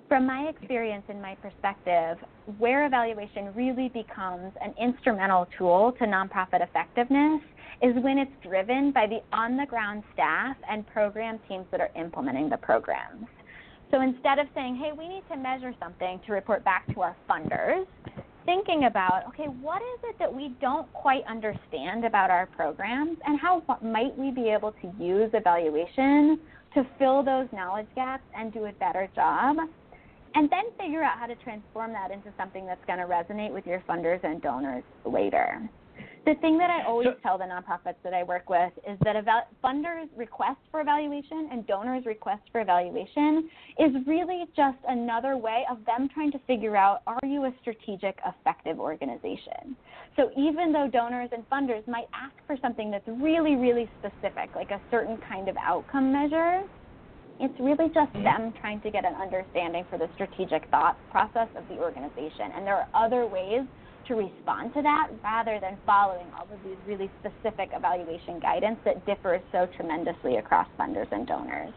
from 0.08 0.26
my 0.26 0.48
experience 0.48 1.04
and 1.08 1.20
my 1.20 1.34
perspective, 1.36 2.18
where 2.58 2.86
evaluation 2.86 3.52
really 3.54 3.88
becomes 3.88 4.52
an 4.60 4.74
instrumental 4.80 5.46
tool 5.58 5.92
to 5.98 6.04
nonprofit 6.04 6.62
effectiveness 6.62 7.42
is 7.82 7.94
when 8.02 8.18
it's 8.18 8.32
driven 8.42 8.92
by 8.92 9.06
the 9.06 9.20
on 9.36 9.56
the 9.56 9.66
ground 9.66 10.02
staff 10.14 10.56
and 10.70 10.86
program 10.86 11.38
teams 11.48 11.66
that 11.70 11.80
are 11.80 11.90
implementing 11.96 12.48
the 12.48 12.56
programs. 12.56 13.26
So 13.90 14.00
instead 14.00 14.38
of 14.38 14.46
saying, 14.54 14.76
hey, 14.76 14.92
we 14.96 15.08
need 15.08 15.22
to 15.30 15.36
measure 15.36 15.74
something 15.80 16.20
to 16.26 16.32
report 16.32 16.64
back 16.64 16.92
to 16.94 17.02
our 17.02 17.16
funders, 17.28 17.86
thinking 18.46 18.84
about, 18.84 19.26
okay, 19.28 19.46
what 19.60 19.82
is 19.82 20.00
it 20.04 20.16
that 20.18 20.32
we 20.32 20.54
don't 20.60 20.90
quite 20.92 21.22
understand 21.28 22.04
about 22.04 22.30
our 22.30 22.46
programs 22.46 23.18
and 23.26 23.38
how 23.38 23.62
might 23.82 24.16
we 24.16 24.30
be 24.30 24.48
able 24.48 24.72
to 24.72 24.92
use 24.98 25.30
evaluation 25.34 26.38
to 26.74 26.86
fill 26.98 27.22
those 27.22 27.48
knowledge 27.52 27.88
gaps 27.94 28.24
and 28.34 28.52
do 28.52 28.64
a 28.66 28.72
better 28.72 29.08
job 29.14 29.56
and 30.34 30.50
then 30.50 30.64
figure 30.78 31.02
out 31.02 31.18
how 31.18 31.26
to 31.26 31.34
transform 31.36 31.92
that 31.92 32.10
into 32.10 32.32
something 32.38 32.66
that's 32.66 32.84
going 32.86 32.98
to 32.98 33.06
resonate 33.06 33.52
with 33.52 33.66
your 33.66 33.82
funders 33.88 34.22
and 34.22 34.42
donors 34.42 34.84
later. 35.04 35.68
The 36.26 36.34
thing 36.40 36.58
that 36.58 36.70
I 36.70 36.84
always 36.84 37.06
so, 37.06 37.14
tell 37.22 37.38
the 37.38 37.44
nonprofits 37.44 38.02
that 38.02 38.12
I 38.12 38.24
work 38.24 38.50
with 38.50 38.72
is 38.84 38.98
that 39.04 39.14
eval- 39.14 39.46
funders' 39.62 40.08
request 40.16 40.58
for 40.72 40.80
evaluation 40.80 41.50
and 41.52 41.64
donors' 41.68 42.04
request 42.04 42.42
for 42.50 42.60
evaluation 42.60 43.48
is 43.78 43.92
really 44.08 44.42
just 44.56 44.78
another 44.88 45.36
way 45.36 45.64
of 45.70 45.78
them 45.86 46.08
trying 46.12 46.32
to 46.32 46.40
figure 46.48 46.76
out 46.76 47.02
are 47.06 47.20
you 47.22 47.44
a 47.44 47.52
strategic, 47.60 48.18
effective 48.26 48.80
organization? 48.80 49.76
So 50.16 50.32
even 50.36 50.72
though 50.72 50.90
donors 50.92 51.30
and 51.30 51.48
funders 51.48 51.86
might 51.86 52.08
ask 52.12 52.34
for 52.48 52.56
something 52.60 52.90
that's 52.90 53.06
really, 53.06 53.54
really 53.54 53.88
specific, 54.00 54.50
like 54.56 54.72
a 54.72 54.80
certain 54.90 55.18
kind 55.28 55.48
of 55.48 55.56
outcome 55.62 56.12
measure, 56.12 56.64
it's 57.38 57.54
really 57.60 57.86
just 57.94 58.12
mm-hmm. 58.12 58.24
them 58.24 58.52
trying 58.60 58.80
to 58.80 58.90
get 58.90 59.04
an 59.04 59.14
understanding 59.14 59.84
for 59.88 59.96
the 59.96 60.08
strategic 60.14 60.68
thought 60.70 60.98
process 61.12 61.48
of 61.54 61.68
the 61.68 61.76
organization. 61.76 62.50
And 62.56 62.66
there 62.66 62.74
are 62.74 62.88
other 62.94 63.28
ways 63.28 63.62
to 64.08 64.14
respond 64.14 64.72
to 64.74 64.82
that 64.82 65.08
rather 65.22 65.58
than 65.60 65.78
following 65.84 66.26
all 66.36 66.46
of 66.52 66.58
these 66.64 66.76
really 66.86 67.10
specific 67.20 67.70
evaluation 67.72 68.38
guidance 68.40 68.78
that 68.84 69.04
differs 69.06 69.40
so 69.52 69.66
tremendously 69.76 70.36
across 70.36 70.66
funders 70.78 71.10
and 71.12 71.26
donors. 71.26 71.72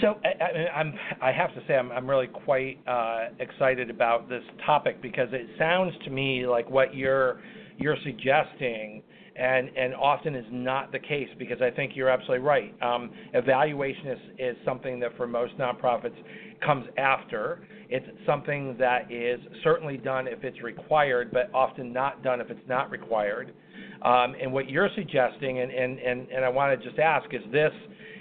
So 0.00 0.16
I, 0.24 0.80
am 0.80 0.94
I 1.20 1.32
have 1.32 1.52
to 1.54 1.62
say 1.66 1.74
I'm, 1.74 1.90
I'm 1.90 2.08
really 2.08 2.26
quite 2.26 2.78
uh, 2.86 3.28
excited 3.40 3.90
about 3.90 4.28
this 4.28 4.42
topic 4.64 5.00
because 5.02 5.28
it 5.32 5.46
sounds 5.58 5.92
to 6.04 6.10
me 6.10 6.46
like 6.46 6.70
what 6.70 6.94
you're 6.94 7.40
you're 7.78 7.96
suggesting 8.04 9.02
and 9.38 9.70
and 9.76 9.94
often 9.94 10.34
is 10.34 10.44
not 10.50 10.90
the 10.90 10.98
case 10.98 11.28
because 11.38 11.62
I 11.62 11.70
think 11.70 11.92
you're 11.94 12.08
absolutely 12.08 12.44
right. 12.44 12.74
Um, 12.82 13.10
evaluation 13.34 14.08
is 14.08 14.18
is 14.38 14.56
something 14.64 14.98
that 15.00 15.16
for 15.16 15.26
most 15.26 15.56
nonprofits 15.58 16.16
comes 16.64 16.86
after. 16.98 17.60
It's 17.88 18.06
something 18.26 18.76
that 18.78 19.10
is 19.10 19.40
certainly 19.64 19.96
done 19.96 20.26
if 20.26 20.44
it's 20.44 20.60
required, 20.62 21.30
but 21.32 21.50
often 21.54 21.92
not 21.92 22.22
done 22.22 22.40
if 22.40 22.50
it's 22.50 22.68
not 22.68 22.90
required. 22.90 23.54
Um, 24.02 24.34
and 24.40 24.52
what 24.52 24.68
you're 24.68 24.90
suggesting, 24.94 25.60
and, 25.60 25.72
and, 25.72 25.98
and, 25.98 26.28
and 26.28 26.44
I 26.44 26.48
want 26.50 26.78
to 26.78 26.86
just 26.86 26.98
ask, 27.00 27.32
is 27.32 27.40
this 27.50 27.72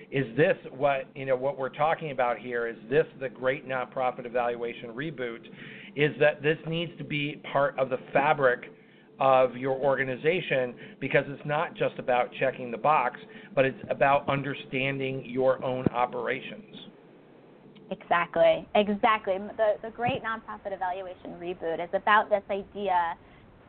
is 0.09 0.25
this 0.37 0.55
what 0.71 1.07
you 1.15 1.25
know 1.25 1.35
what 1.35 1.57
we're 1.57 1.69
talking 1.69 2.11
about 2.11 2.37
here? 2.37 2.67
Is 2.67 2.77
this 2.89 3.05
the 3.19 3.27
great 3.27 3.67
nonprofit 3.67 4.25
evaluation 4.25 4.91
reboot? 4.91 5.41
Is 5.95 6.11
that 6.19 6.41
this 6.41 6.57
needs 6.67 6.91
to 6.99 7.03
be 7.03 7.41
part 7.51 7.77
of 7.77 7.89
the 7.89 7.97
fabric 8.13 8.61
of 9.19 9.55
your 9.55 9.73
organization 9.73 10.75
because 10.99 11.23
it's 11.27 11.45
not 11.45 11.75
just 11.75 11.97
about 11.97 12.29
checking 12.39 12.71
the 12.71 12.77
box, 12.77 13.19
but 13.55 13.65
it's 13.65 13.79
about 13.89 14.27
understanding 14.29 15.23
your 15.25 15.63
own 15.63 15.85
operations. 15.87 16.75
Exactly, 17.89 18.67
exactly. 18.75 19.37
The, 19.55 19.75
the 19.81 19.91
great 19.91 20.21
nonprofit 20.23 20.73
evaluation 20.73 21.31
reboot 21.39 21.83
is 21.83 21.89
about 21.93 22.29
this 22.29 22.43
idea 22.49 23.15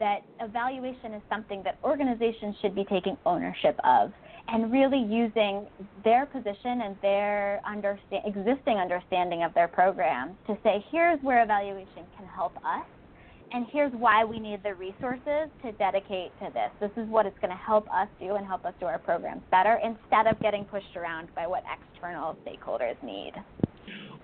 that 0.00 0.18
evaluation 0.40 1.14
is 1.14 1.22
something 1.28 1.62
that 1.64 1.78
organizations 1.84 2.56
should 2.60 2.74
be 2.74 2.84
taking 2.84 3.16
ownership 3.26 3.78
of 3.84 4.12
and 4.48 4.72
really 4.72 4.98
using 4.98 5.66
their 6.04 6.26
position 6.26 6.82
and 6.82 6.96
their 7.02 7.60
understand, 7.66 8.22
existing 8.24 8.78
understanding 8.78 9.42
of 9.42 9.52
their 9.54 9.68
programs 9.68 10.32
to 10.46 10.56
say, 10.62 10.84
here's 10.90 11.20
where 11.22 11.42
evaluation 11.42 12.04
can 12.16 12.26
help 12.26 12.56
us 12.58 12.86
and 13.52 13.66
here's 13.72 13.92
why 13.92 14.24
we 14.24 14.38
need 14.38 14.62
the 14.62 14.74
resources 14.74 15.48
to 15.62 15.72
dedicate 15.72 16.32
to 16.40 16.50
this. 16.52 16.70
This 16.80 16.90
is 17.02 17.08
what 17.08 17.26
it's 17.26 17.38
going 17.40 17.50
to 17.50 17.56
help 17.56 17.86
us 17.92 18.08
do 18.20 18.34
and 18.34 18.46
help 18.46 18.64
us 18.64 18.74
do 18.80 18.86
our 18.86 18.98
programs 18.98 19.42
better 19.50 19.80
instead 19.82 20.26
of 20.26 20.40
getting 20.40 20.64
pushed 20.64 20.96
around 20.96 21.28
by 21.34 21.46
what 21.46 21.62
external 21.72 22.36
stakeholders 22.46 23.02
need. 23.02 23.32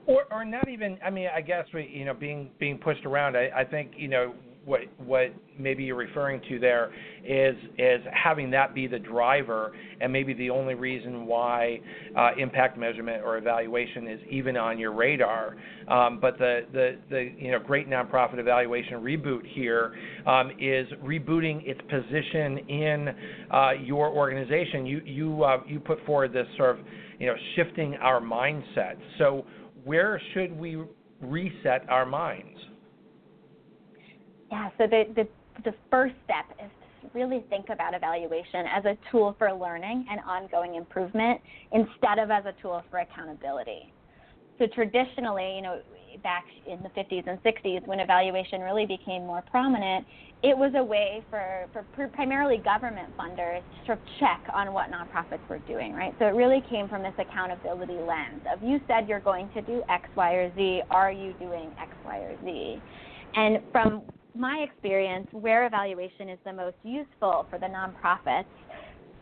Or, 0.07 0.25
or 0.31 0.45
not 0.45 0.69
even. 0.69 0.99
I 1.05 1.11
mean, 1.11 1.29
I 1.35 1.41
guess 1.41 1.67
we, 1.73 1.91
you 1.93 2.05
know, 2.05 2.13
being 2.13 2.51
being 2.59 2.77
pushed 2.77 3.07
around. 3.07 3.37
I, 3.37 3.49
I 3.57 3.65
think 3.65 3.93
you 3.97 4.09
know 4.09 4.35
what 4.65 4.81
what 4.99 5.33
maybe 5.59 5.85
you're 5.85 5.97
referring 5.97 6.41
to 6.49 6.59
there 6.59 6.93
is 7.25 7.55
is 7.79 8.01
having 8.13 8.51
that 8.51 8.75
be 8.75 8.87
the 8.87 8.99
driver 8.99 9.73
and 10.01 10.13
maybe 10.13 10.35
the 10.35 10.51
only 10.51 10.75
reason 10.75 11.27
why 11.27 11.81
uh, 12.17 12.31
impact 12.39 12.79
measurement 12.79 13.23
or 13.25 13.39
evaluation 13.39 14.09
is 14.09 14.21
even 14.31 14.57
on 14.57 14.79
your 14.79 14.93
radar. 14.93 15.57
Um, 15.89 16.19
but 16.21 16.39
the, 16.39 16.63
the 16.73 16.97
the 17.11 17.33
you 17.39 17.53
know 17.53 17.59
great 17.59 17.89
nonprofit 17.89 18.39
evaluation 18.39 18.95
reboot 19.03 19.43
here 19.47 19.95
um, 20.27 20.51
is 20.59 20.87
rebooting 21.05 21.63
its 21.67 21.81
position 21.83 22.59
in 22.69 23.09
uh, 23.53 23.71
your 23.83 24.09
organization. 24.09 24.87
You 24.87 25.01
you 25.05 25.45
uh, 25.45 25.59
you 25.67 25.81
put 25.81 26.05
forward 26.07 26.33
this 26.33 26.47
sort 26.57 26.79
of 26.79 26.87
you 27.19 27.27
know 27.27 27.35
shifting 27.57 27.95
our 27.97 28.21
mindset. 28.21 28.97
So 29.19 29.45
where 29.85 30.21
should 30.33 30.57
we 30.59 30.83
reset 31.21 31.89
our 31.89 32.07
minds? 32.07 32.59
Yeah, 34.51 34.71
so 34.79 34.87
the, 34.87 35.05
the, 35.15 35.29
the 35.65 35.75
first 35.91 36.15
step 36.25 36.57
is 36.65 36.71
to 37.03 37.11
really 37.15 37.45
think 37.49 37.67
about 37.71 37.95
evaluation 37.95 38.67
as 38.75 38.85
a 38.85 38.97
tool 39.11 39.35
for 39.39 39.53
learning 39.53 40.07
and 40.11 40.21
ongoing 40.27 40.75
improvement 40.75 41.41
instead 41.73 42.19
of 42.19 42.31
as 42.31 42.45
a 42.47 42.55
tool 42.61 42.83
for 42.91 42.99
accountability. 42.99 43.93
So 44.59 44.67
traditionally, 44.73 45.57
you 45.57 45.63
know, 45.63 45.81
back 46.23 46.45
in 46.67 46.81
the 46.83 46.89
50s 46.91 47.27
and 47.27 47.43
60s 47.43 47.87
when 47.87 47.99
evaluation 47.99 48.61
really 48.61 48.87
became 48.87 49.27
more 49.27 49.43
prominent, 49.51 50.07
it 50.45 50.57
was 50.57 50.73
a 50.77 50.85
way 50.85 51.25
for, 51.29 51.67
for 51.73 52.09
primarily 52.09 52.59
government 52.59 53.13
funders 53.19 53.61
to 53.63 53.87
sort 53.87 53.99
of 53.99 54.05
check 54.21 54.43
on 54.55 54.73
what 54.73 54.91
nonprofits 54.91 55.41
were 55.49 55.59
doing, 55.61 55.93
right? 55.93 56.15
So 56.19 56.27
it 56.27 56.35
really 56.35 56.63
came 56.69 56.89
from 56.89 57.03
this 57.03 57.15
accountability 57.19 57.99
lens 57.99 58.43
of 58.53 58.63
you 58.63 58.79
said 58.87 59.09
you're 59.09 59.21
going 59.21 59.49
to 59.55 59.63
do 59.63 59.83
X, 59.89 60.09
Y, 60.15 60.33
or 60.35 60.55
Z. 60.55 60.83
Are 60.91 61.11
you 61.11 61.33
doing 61.33 61.75
X, 61.81 61.97
Y, 62.05 62.19
or 62.19 62.37
Z? 62.45 62.83
And 63.35 63.59
from 63.73 64.03
my 64.35 64.67
experience, 64.69 65.29
where 65.33 65.67
evaluation 65.67 66.29
is 66.29 66.39
the 66.45 66.53
most 66.53 66.77
useful 66.83 67.47
for 67.51 67.59
the 67.59 67.67
nonprofits 67.67 68.45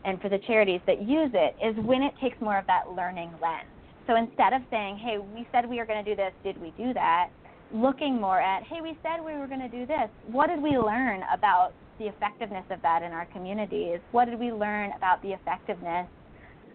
and 0.05 0.19
for 0.21 0.29
the 0.29 0.39
charities 0.47 0.81
that 0.85 1.01
use 1.01 1.31
it 1.33 1.55
is 1.63 1.75
when 1.85 2.01
it 2.01 2.13
takes 2.21 2.39
more 2.41 2.57
of 2.57 2.67
that 2.67 2.89
learning 2.95 3.31
lens. 3.41 3.69
So 4.07 4.15
instead 4.15 4.53
of 4.53 4.61
saying, 4.69 4.97
hey, 4.97 5.17
we 5.17 5.47
said 5.51 5.69
we 5.69 5.77
were 5.77 5.85
going 5.85 6.03
to 6.03 6.09
do 6.09 6.15
this, 6.15 6.33
did 6.43 6.59
we 6.59 6.73
do 6.77 6.93
that? 6.93 7.29
Looking 7.73 8.19
more 8.19 8.41
at, 8.41 8.63
hey, 8.63 8.81
we 8.81 8.97
said 9.01 9.23
we 9.23 9.33
were 9.33 9.47
going 9.47 9.61
to 9.61 9.69
do 9.69 9.85
this. 9.85 10.09
What 10.27 10.47
did 10.47 10.61
we 10.61 10.77
learn 10.77 11.21
about 11.33 11.73
the 11.99 12.05
effectiveness 12.05 12.65
of 12.69 12.81
that 12.81 13.01
in 13.01 13.11
our 13.11 13.25
communities? 13.27 13.99
What 14.11 14.25
did 14.25 14.39
we 14.39 14.51
learn 14.51 14.91
about 14.97 15.21
the 15.21 15.31
effectiveness 15.31 16.07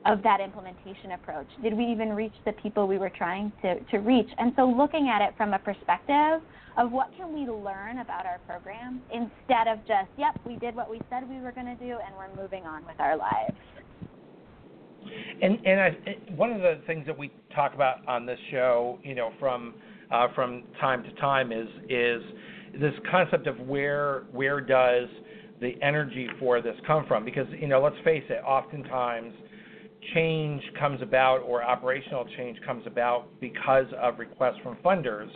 of 0.06 0.22
that 0.22 0.40
implementation 0.40 1.12
approach? 1.12 1.48
Did 1.62 1.74
we 1.74 1.84
even 1.86 2.10
reach 2.10 2.32
the 2.44 2.52
people 2.52 2.86
we 2.86 2.98
were 2.98 3.10
trying 3.10 3.52
to, 3.62 3.80
to 3.80 3.98
reach? 3.98 4.28
And 4.38 4.52
so 4.56 4.66
looking 4.66 5.08
at 5.08 5.22
it 5.22 5.34
from 5.36 5.54
a 5.54 5.58
perspective 5.58 6.40
of 6.76 6.92
what 6.92 7.10
can 7.16 7.34
we 7.34 7.50
learn 7.50 7.98
about 7.98 8.24
our 8.24 8.38
program 8.46 9.02
instead 9.12 9.66
of 9.66 9.78
just, 9.86 10.08
yep, 10.16 10.38
we 10.46 10.56
did 10.56 10.76
what 10.76 10.88
we 10.90 11.00
said 11.10 11.28
we 11.28 11.40
were 11.40 11.52
going 11.52 11.66
to 11.66 11.74
do 11.74 11.98
and 12.04 12.14
we're 12.16 12.40
moving 12.40 12.64
on 12.64 12.84
with 12.86 12.98
our 13.00 13.16
lives. 13.16 13.56
And 15.40 15.58
and 15.64 15.80
I, 15.80 15.96
one 16.34 16.50
of 16.52 16.60
the 16.60 16.80
things 16.86 17.06
that 17.06 17.16
we 17.16 17.30
talk 17.54 17.74
about 17.74 18.06
on 18.06 18.26
this 18.26 18.38
show, 18.50 18.98
you 19.02 19.14
know, 19.14 19.32
from 19.38 19.74
uh, 20.10 20.28
from 20.34 20.64
time 20.80 21.02
to 21.04 21.12
time 21.14 21.52
is 21.52 21.68
is 21.88 22.22
this 22.80 22.92
concept 23.10 23.46
of 23.46 23.58
where 23.60 24.24
where 24.32 24.60
does 24.60 25.08
the 25.60 25.74
energy 25.82 26.28
for 26.38 26.60
this 26.60 26.74
come 26.86 27.06
from? 27.06 27.24
Because 27.24 27.46
you 27.58 27.68
know, 27.68 27.80
let's 27.80 27.96
face 28.04 28.24
it, 28.28 28.42
oftentimes 28.44 29.32
change 30.14 30.62
comes 30.78 31.00
about 31.02 31.38
or 31.38 31.62
operational 31.62 32.26
change 32.36 32.58
comes 32.64 32.86
about 32.86 33.28
because 33.40 33.86
of 34.00 34.18
requests 34.18 34.58
from 34.62 34.76
funders. 34.84 35.28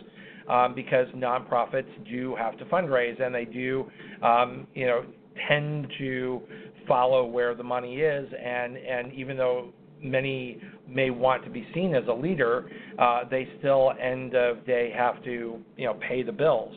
Um, 0.49 0.75
because 0.75 1.07
nonprofits 1.15 1.87
do 2.11 2.35
have 2.35 2.57
to 2.57 2.65
fundraise 2.65 3.21
and 3.21 3.33
they 3.33 3.45
do, 3.45 3.89
um, 4.21 4.67
you 4.73 4.85
know, 4.85 5.05
tend 5.47 5.87
to 5.99 6.41
follow 6.87 7.25
where 7.25 7.55
the 7.55 7.63
money 7.63 7.97
is, 7.97 8.27
and 8.33 8.77
and 8.77 9.13
even 9.13 9.37
though 9.37 9.69
many 10.01 10.59
may 10.87 11.09
want 11.09 11.43
to 11.45 11.49
be 11.49 11.65
seen 11.73 11.95
as 11.95 12.03
a 12.09 12.13
leader, 12.13 12.69
uh, 12.99 13.21
they 13.29 13.47
still 13.59 13.93
end 14.01 14.35
of 14.35 14.65
day 14.65 14.91
have 14.95 15.23
to 15.23 15.59
you 15.77 15.85
know 15.85 15.97
pay 16.07 16.23
the 16.23 16.31
bills. 16.31 16.73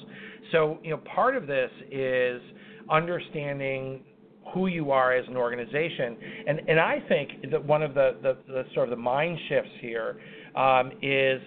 So 0.53 0.79
you 0.83 0.91
know 0.91 0.99
part 1.15 1.37
of 1.37 1.47
this 1.47 1.71
is 1.91 2.41
understanding 2.91 4.05
who 4.53 4.67
you 4.69 4.91
are 4.91 5.12
as 5.12 5.26
an 5.29 5.37
organization, 5.37 6.17
and 6.47 6.61
and 6.69 6.81
I 6.81 7.03
think 7.09 7.50
that 7.50 7.65
one 7.65 7.83
of 7.83 7.95
the 7.95 8.17
the, 8.23 8.37
the 8.47 8.65
sort 8.75 8.88
of 8.88 8.91
the 8.91 9.03
mind 9.03 9.38
shifts 9.49 9.71
here 9.81 10.19
um, 10.55 10.91
is 11.03 11.41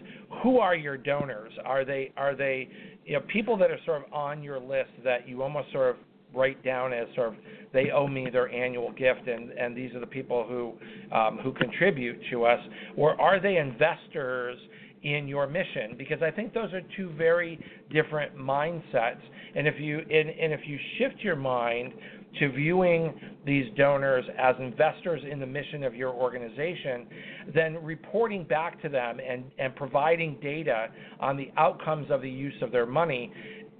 who 0.44 0.60
are 0.60 0.75
your 0.75 0.98
donors? 0.98 1.51
Are 1.65 1.84
they 1.84 2.12
are 2.18 2.36
they 2.36 2.70
you 3.06 3.13
know 3.13 3.22
people 3.32 3.58
that 3.58 3.72
are 3.72 3.79
sort 3.86 4.06
of 4.06 4.13
on 4.13 4.44
your 4.44 4.60
list 4.60 4.91
that 5.03 5.27
you 5.27 5.41
almost 5.41 5.72
sort 5.72 5.89
of 5.89 5.96
write 6.34 6.63
down 6.63 6.94
as 6.94 7.08
sort 7.15 7.29
of 7.29 7.36
they 7.74 7.89
owe 7.91 8.08
me 8.08 8.29
their 8.32 8.50
annual 8.50 8.91
gift 8.91 9.27
and 9.27 9.51
and 9.51 9.75
these 9.75 9.94
are 9.94 10.00
the 10.00 10.08
people 10.08 10.46
who 10.48 10.74
um, 11.15 11.39
who 11.44 11.53
contribute 11.53 12.20
to 12.32 12.46
us? 12.46 12.60
Or 12.96 13.20
are 13.20 13.39
they 13.39 13.58
investors 13.58 14.58
in 15.03 15.27
your 15.27 15.48
mission? 15.48 15.96
Because 15.98 16.22
I 16.22 16.32
think 16.32 16.53
those 16.53 16.74
are 16.74 16.82
two 16.98 17.12
very 17.18 17.59
different 17.92 18.35
mindsets. 18.38 19.22
And 19.55 19.68
if 19.68 19.75
you 19.79 20.00
and, 20.00 20.29
and 20.29 20.53
if 20.53 20.62
you 20.66 20.77
shift 20.98 21.22
your 21.22 21.35
mind 21.35 21.94
to 22.37 22.51
viewing 22.51 23.13
these 23.46 23.65
donors 23.75 24.24
as 24.37 24.55
investors 24.59 25.22
in 25.29 25.39
the 25.39 25.46
mission 25.46 25.83
of 25.83 25.96
your 25.96 26.13
organization, 26.13 27.07
then 27.53 27.83
reporting 27.83 28.44
back 28.44 28.81
to 28.81 28.89
them 28.89 29.20
and, 29.20 29.46
and 29.57 29.75
providing 29.75 30.37
data 30.42 30.87
on 31.20 31.35
the 31.37 31.51
outcomes 31.57 32.07
of 32.11 32.22
the 32.22 32.29
use 32.29 32.53
of 32.61 32.72
their 32.72 32.85
money 32.85 33.31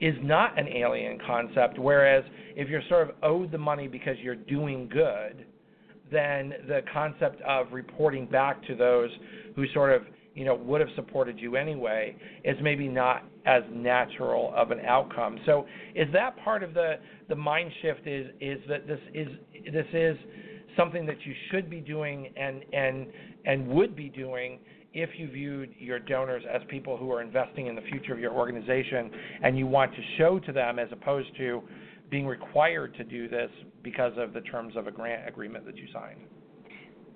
is 0.02 0.16
not 0.22 0.58
an 0.58 0.68
alien 0.68 1.20
concept. 1.28 1.78
Whereas 1.78 2.24
if 2.56 2.70
you're 2.70 2.82
sort 2.90 3.10
of 3.10 3.16
owed 3.22 3.52
the 3.52 3.58
money 3.58 3.88
because 3.88 4.16
you're 4.22 4.36
doing 4.36 4.90
good, 4.90 5.46
then 6.12 6.54
the 6.68 6.82
concept 6.92 7.42
of 7.42 7.68
reporting 7.72 8.26
back 8.26 8.66
to 8.68 8.76
those 8.76 9.10
who 9.56 9.66
sort 9.74 9.94
of 9.94 10.04
you 10.34 10.46
know 10.46 10.56
would 10.56 10.82
have 10.82 10.90
supported 10.96 11.38
you 11.40 11.56
anyway 11.56 12.16
is 12.44 12.56
maybe 12.62 12.88
not 12.88 13.24
as 13.50 13.64
natural 13.74 14.54
of 14.56 14.70
an 14.70 14.80
outcome. 14.82 15.40
So 15.46 15.66
is 15.96 16.08
that 16.14 16.38
part 16.44 16.62
of 16.62 16.74
the 16.74 16.96
the 17.30 17.36
mind 17.36 17.72
shift 17.82 18.06
is 18.06 18.28
is 18.40 18.60
that 18.70 18.88
this 18.88 19.00
is 19.14 19.28
this 19.74 19.88
is 19.92 20.16
something 20.78 21.06
that 21.08 21.18
you 21.26 21.34
should 21.50 21.70
be 21.70 21.80
doing 21.80 22.32
and 22.38 22.64
and 22.74 23.08
and 23.46 23.68
would 23.68 23.96
be 23.96 24.10
doing 24.10 24.60
if 24.94 25.10
you 25.18 25.30
viewed 25.30 25.74
your 25.80 26.00
donors 26.00 26.44
as 26.54 26.62
people 26.70 26.96
who 26.96 27.12
are 27.12 27.22
investing 27.22 27.68
in 27.68 27.76
the 27.76 27.82
future 27.82 28.14
of 28.14 28.20
your 28.20 28.34
organization 28.34 29.10
and 29.44 29.58
you 29.58 29.66
want 29.66 29.92
to 29.94 30.02
show 30.18 30.40
to 30.40 30.52
them 30.52 30.78
as 30.78 30.88
opposed 30.92 31.30
to 31.38 31.62
being 32.10 32.28
required 32.28 32.96
to 32.96 33.04
do 33.04 33.28
this 33.28 33.50
because 33.84 34.14
of 34.18 34.34
the 34.34 34.42
terms 34.42 34.76
of 34.76 34.88
a 34.88 34.92
grant 34.92 35.28
agreement 35.28 35.66
that 35.66 35.78
you 35.78 35.86
signed. 35.94 36.22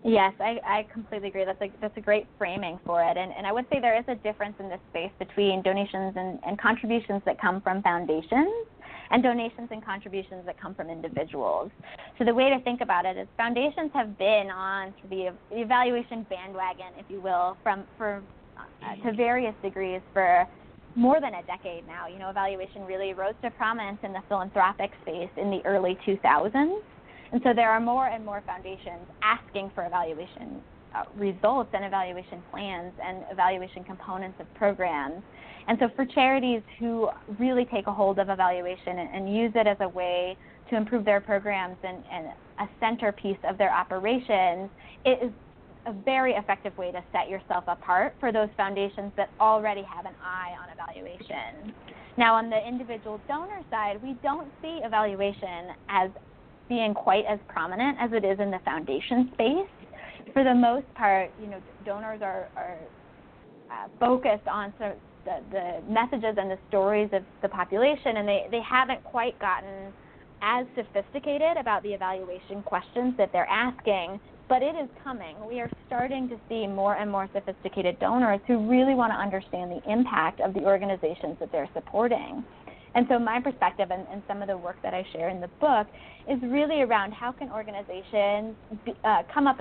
Yes, 0.06 0.34
I, 0.40 0.60
I 0.66 0.88
completely 0.92 1.30
agree. 1.30 1.46
That's 1.46 1.62
a 1.62 1.72
that's 1.80 1.96
a 1.96 2.02
great 2.02 2.28
framing 2.38 2.78
for 2.86 3.02
it, 3.02 3.16
and 3.16 3.32
and 3.38 3.48
I 3.48 3.54
would 3.54 3.66
say 3.72 3.80
there 3.80 3.98
is 3.98 4.04
a 4.10 4.16
difference 4.16 4.56
in 4.60 4.68
this 4.68 4.80
space 4.90 5.12
between 5.18 5.62
donations 5.62 6.14
and, 6.18 6.40
and 6.46 6.60
contributions 6.60 7.22
that 7.26 7.40
come 7.40 7.62
from 7.62 7.82
foundations 7.82 8.52
and 9.12 9.24
donations 9.24 9.70
and 9.72 9.84
contributions 9.84 10.46
that 10.46 10.60
come 10.60 10.76
from 10.76 10.90
individuals. 10.90 11.72
So 12.18 12.26
the 12.26 12.34
way 12.34 12.50
to 12.50 12.60
think 12.64 12.82
about 12.82 13.06
it 13.06 13.16
is 13.16 13.28
foundations 13.38 13.92
have 13.94 14.18
been 14.18 14.50
on 14.50 14.94
the 15.10 15.34
evaluation 15.52 16.26
bandwagon, 16.30 16.88
if 16.98 17.06
you 17.08 17.22
will, 17.22 17.56
from 17.64 17.86
for 17.98 18.22
uh, 18.58 19.10
to 19.10 19.16
various 19.16 19.56
degrees 19.64 20.02
for 20.12 20.46
more 20.96 21.22
than 21.22 21.34
a 21.36 21.44
decade 21.44 21.88
now. 21.88 22.08
You 22.08 22.20
know, 22.20 22.30
evaluation 22.30 22.84
really 22.84 23.14
rose 23.14 23.36
to 23.44 23.52
prominence 23.52 24.00
in 24.04 24.12
the 24.12 24.22
philanthropic 24.28 24.92
space 25.02 25.30
in 25.38 25.50
the 25.50 25.62
early 25.66 25.98
2000s. 26.06 26.82
And 27.34 27.42
so 27.44 27.52
there 27.54 27.72
are 27.72 27.80
more 27.80 28.08
and 28.08 28.24
more 28.24 28.44
foundations 28.46 29.10
asking 29.24 29.72
for 29.74 29.86
evaluation 29.86 30.62
uh, 30.96 31.04
results 31.18 31.72
and 31.74 31.84
evaluation 31.84 32.44
plans 32.52 32.94
and 33.04 33.24
evaluation 33.32 33.84
components 33.84 34.38
of 34.40 34.46
programs. 34.54 35.24
And 35.68 35.80
so 35.80 35.90
for 35.96 36.06
charities 36.06 36.62
who 36.78 37.10
really 37.40 37.66
take 37.66 37.88
a 37.88 37.92
hold 37.92 38.20
of 38.20 38.30
evaluation 38.30 39.00
and, 39.00 39.10
and 39.16 39.36
use 39.36 39.52
it 39.56 39.66
as 39.66 39.78
a 39.80 39.90
way 39.90 40.38
to 40.70 40.78
improve 40.78 41.06
their 41.06 41.20
programs 41.20 41.78
and, 41.84 42.04
and 42.12 42.28
a 42.60 42.68
centerpiece 42.80 43.38
of 43.50 43.58
their 43.58 43.74
operations, 43.74 44.70
it 45.04 45.24
is 45.24 45.32
a 45.88 45.94
very 46.06 46.34
effective 46.34 46.78
way 46.78 46.92
to 46.92 47.04
set 47.12 47.30
yourself 47.30 47.64
apart 47.68 48.14
for 48.20 48.32
those 48.32 48.50
foundations 48.56 49.12
that 49.18 49.30
already 49.40 49.82
have 49.82 50.06
an 50.06 50.14
eye 50.24 50.54
on 50.62 50.70
evaluation. 50.70 51.74
Now, 52.16 52.36
on 52.36 52.52
the 52.52 52.66
individual 52.66 53.20
donor 53.28 53.62
side, 53.72 54.02
we 54.04 54.16
don't 54.22 54.48
see 54.62 54.82
evaluation 54.84 55.74
as 55.90 56.12
being 56.70 56.94
quite 56.94 57.26
as 57.30 57.40
prominent 57.48 57.98
as 58.00 58.12
it 58.14 58.24
is 58.26 58.40
in 58.40 58.52
the 58.52 58.60
foundation 58.66 59.30
space. 59.34 60.34
For 60.34 60.44
the 60.44 60.56
most 60.56 60.86
part, 60.96 61.32
you 61.42 61.48
know, 61.48 61.62
donors 61.86 62.22
are, 62.22 62.50
are 62.56 62.78
uh, 63.70 63.88
focused 64.00 64.48
on 64.48 64.74
sort 64.78 64.92
of 64.92 64.98
the, 65.26 65.40
the 65.52 65.92
messages 65.92 66.36
and 66.38 66.50
the 66.50 66.58
stories 66.70 67.10
of 67.14 67.24
the 67.42 67.50
population, 67.50 68.18
and 68.18 68.28
they, 68.28 68.48
they 68.52 68.62
haven't 68.62 69.04
quite 69.04 69.38
gotten 69.40 69.94
as 70.42 70.66
sophisticated 70.76 71.58
about 71.58 71.84
the 71.84 71.94
evaluation 71.94 72.62
questions 72.64 73.14
that 73.18 73.32
they're 73.32 73.50
asking, 73.50 74.20
but 74.50 74.62
it 74.62 74.76
is 74.76 74.90
coming. 75.04 75.36
We 75.48 75.62
are 75.62 75.70
starting 75.88 76.28
to 76.30 76.36
see 76.50 76.68
more 76.68 76.96
and 76.96 77.10
more 77.10 77.30
sophisticated 77.34 77.98
donors 78.00 78.42
who 78.46 78.70
really 78.70 78.94
want 78.94 79.14
to 79.14 79.18
understand 79.18 79.72
the 79.72 79.92
impact 79.92 80.42
of 80.42 80.54
the 80.54 80.66
organizations 80.66 81.38
that 81.40 81.52
they're 81.52 81.70
supporting. 81.74 82.44
And 82.96 83.08
so, 83.10 83.18
my 83.18 83.40
perspective 83.42 83.90
and, 83.92 84.06
and 84.12 84.22
some 84.28 84.42
of 84.42 84.48
the 84.48 84.58
work 84.58 84.78
that 84.84 84.94
I 84.94 85.06
share 85.14 85.30
in 85.30 85.42
the 85.42 85.50
book 85.60 85.88
is 86.30 86.40
really 86.44 86.82
around 86.82 87.12
how 87.14 87.32
can 87.32 87.50
organizations 87.52 88.56
be, 88.86 88.94
uh, 89.04 89.24
come 89.34 89.48
up 89.48 89.58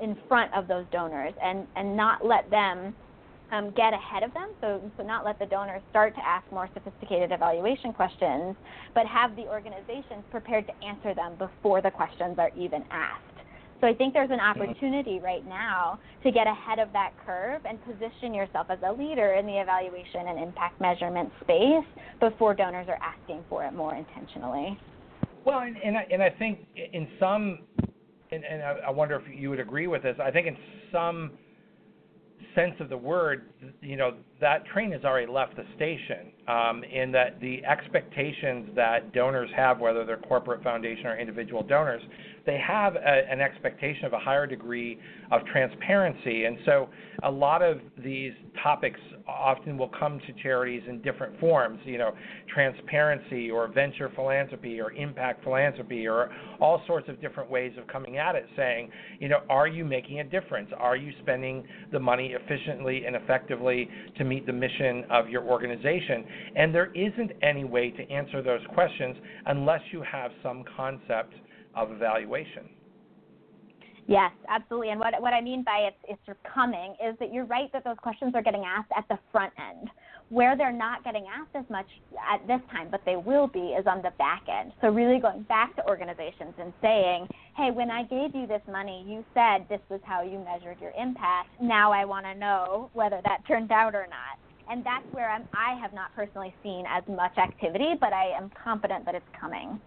in 0.00 0.16
front 0.28 0.52
of 0.54 0.68
those 0.68 0.84
donors 0.92 1.34
and, 1.42 1.66
and 1.76 1.96
not 1.96 2.24
let 2.24 2.48
them 2.50 2.94
um, 3.52 3.72
get 3.76 3.92
ahead 3.92 4.22
of 4.22 4.32
them, 4.32 4.50
so, 4.60 4.80
so 4.96 5.02
not 5.02 5.24
let 5.24 5.38
the 5.38 5.46
donors 5.46 5.82
start 5.90 6.14
to 6.14 6.24
ask 6.24 6.50
more 6.52 6.68
sophisticated 6.72 7.32
evaluation 7.32 7.92
questions, 7.92 8.54
but 8.94 9.06
have 9.06 9.34
the 9.36 9.42
organizations 9.42 10.22
prepared 10.30 10.66
to 10.66 10.86
answer 10.86 11.14
them 11.14 11.34
before 11.36 11.82
the 11.82 11.90
questions 11.90 12.38
are 12.38 12.50
even 12.56 12.84
asked. 12.90 13.24
So 13.80 13.86
I 13.86 13.94
think 13.94 14.12
there's 14.12 14.30
an 14.30 14.40
opportunity 14.40 15.20
right 15.20 15.46
now 15.46 15.98
to 16.22 16.30
get 16.30 16.46
ahead 16.46 16.78
of 16.78 16.92
that 16.92 17.12
curve 17.24 17.62
and 17.64 17.78
position 17.84 18.34
yourself 18.34 18.66
as 18.68 18.78
a 18.86 18.92
leader 18.92 19.34
in 19.34 19.46
the 19.46 19.58
evaluation 19.58 20.28
and 20.28 20.38
impact 20.38 20.80
measurement 20.80 21.30
space 21.42 21.84
before 22.20 22.54
donors 22.54 22.86
are 22.88 22.98
asking 23.02 23.42
for 23.48 23.64
it 23.64 23.72
more 23.72 23.94
intentionally. 23.94 24.78
Well, 25.46 25.60
and, 25.60 25.76
and, 25.82 25.96
I, 25.96 26.06
and 26.12 26.22
I 26.22 26.30
think 26.30 26.60
in 26.92 27.08
some, 27.18 27.60
and, 28.30 28.44
and 28.44 28.62
I, 28.62 28.76
I 28.88 28.90
wonder 28.90 29.16
if 29.16 29.22
you 29.34 29.48
would 29.48 29.60
agree 29.60 29.86
with 29.86 30.02
this. 30.02 30.16
I 30.22 30.30
think 30.30 30.46
in 30.46 30.56
some 30.92 31.30
sense 32.54 32.74
of 32.80 32.90
the 32.90 32.96
word, 32.96 33.50
you 33.80 33.96
know, 33.96 34.14
that 34.40 34.66
train 34.66 34.92
has 34.92 35.04
already 35.04 35.30
left 35.30 35.56
the 35.56 35.64
station. 35.76 36.32
Um, 36.50 36.82
in 36.84 37.12
that 37.12 37.40
the 37.40 37.64
expectations 37.64 38.70
that 38.74 39.12
donors 39.12 39.50
have, 39.54 39.78
whether 39.78 40.04
they're 40.04 40.16
corporate 40.16 40.62
foundation 40.64 41.06
or 41.06 41.16
individual 41.16 41.62
donors, 41.62 42.02
they 42.46 42.58
have 42.58 42.96
a, 42.96 43.30
an 43.30 43.40
expectation 43.40 44.04
of 44.04 44.12
a 44.12 44.18
higher 44.18 44.46
degree 44.46 44.98
of 45.30 45.42
transparency. 45.52 46.46
And 46.46 46.58
so 46.64 46.88
a 47.22 47.30
lot 47.30 47.62
of 47.62 47.78
these 48.02 48.32
topics 48.62 48.98
often 49.28 49.78
will 49.78 49.90
come 49.98 50.18
to 50.26 50.42
charities 50.42 50.82
in 50.88 51.00
different 51.02 51.38
forms, 51.38 51.78
you 51.84 51.98
know, 51.98 52.12
transparency 52.52 53.50
or 53.50 53.68
venture 53.68 54.10
philanthropy 54.14 54.80
or 54.80 54.92
impact 54.92 55.44
philanthropy 55.44 56.08
or 56.08 56.30
all 56.60 56.82
sorts 56.86 57.08
of 57.08 57.20
different 57.20 57.50
ways 57.50 57.72
of 57.78 57.86
coming 57.86 58.16
at 58.16 58.34
it 58.34 58.46
saying, 58.56 58.90
you 59.20 59.28
know, 59.28 59.40
are 59.48 59.68
you 59.68 59.84
making 59.84 60.20
a 60.20 60.24
difference? 60.24 60.70
Are 60.76 60.96
you 60.96 61.12
spending 61.22 61.64
the 61.92 62.00
money 62.00 62.34
efficiently 62.34 63.04
and 63.06 63.14
effectively 63.14 63.88
to 64.18 64.24
meet 64.24 64.46
the 64.46 64.52
mission 64.52 65.04
of 65.10 65.28
your 65.28 65.44
organization? 65.44 66.24
And 66.56 66.74
there 66.74 66.92
isn't 66.94 67.32
any 67.42 67.64
way 67.64 67.90
to 67.90 68.10
answer 68.10 68.42
those 68.42 68.60
questions 68.74 69.16
unless 69.46 69.80
you 69.92 70.02
have 70.02 70.30
some 70.42 70.64
concept 70.76 71.34
of 71.74 71.92
evaluation. 71.92 72.68
Yes, 74.10 74.32
absolutely. 74.48 74.90
And 74.90 74.98
what 74.98 75.14
what 75.22 75.32
I 75.32 75.40
mean 75.40 75.62
by 75.62 75.88
it's 75.88 76.18
it's 76.26 76.38
coming 76.52 76.96
is 77.00 77.16
that 77.20 77.32
you're 77.32 77.44
right 77.44 77.72
that 77.72 77.84
those 77.84 77.98
questions 78.02 78.34
are 78.34 78.42
getting 78.42 78.64
asked 78.64 78.90
at 78.96 79.06
the 79.08 79.16
front 79.30 79.52
end. 79.56 79.88
Where 80.30 80.56
they're 80.56 80.72
not 80.72 81.04
getting 81.04 81.26
asked 81.26 81.54
as 81.54 81.64
much 81.70 81.86
at 82.32 82.44
this 82.46 82.60
time, 82.72 82.88
but 82.90 83.00
they 83.04 83.16
will 83.16 83.48
be, 83.48 83.74
is 83.78 83.86
on 83.86 84.00
the 84.02 84.12
back 84.16 84.44
end. 84.48 84.72
So 84.80 84.88
really 84.88 85.20
going 85.20 85.42
back 85.44 85.74
to 85.76 85.86
organizations 85.86 86.54
and 86.58 86.72
saying, 86.80 87.26
hey, 87.56 87.70
when 87.72 87.90
I 87.90 88.04
gave 88.04 88.34
you 88.34 88.46
this 88.46 88.62
money, 88.70 89.04
you 89.08 89.24
said 89.34 89.66
this 89.68 89.80
was 89.88 90.00
how 90.04 90.22
you 90.22 90.38
measured 90.38 90.80
your 90.80 90.92
impact. 90.96 91.48
Now 91.60 91.92
I 91.92 92.04
want 92.04 92.26
to 92.26 92.34
know 92.36 92.90
whether 92.92 93.20
that 93.24 93.46
turned 93.48 93.72
out 93.72 93.94
or 93.96 94.06
not. 94.08 94.38
And 94.70 94.86
that's 94.86 95.04
where 95.10 95.28
I'm, 95.28 95.44
I 95.52 95.78
have 95.80 95.92
not 95.92 96.14
personally 96.14 96.54
seen 96.62 96.84
as 96.88 97.02
much 97.08 97.36
activity, 97.38 97.94
but 98.00 98.12
I 98.12 98.30
am 98.36 98.50
confident 98.62 99.04
that 99.04 99.16
it's 99.16 99.26
coming. 99.38 99.80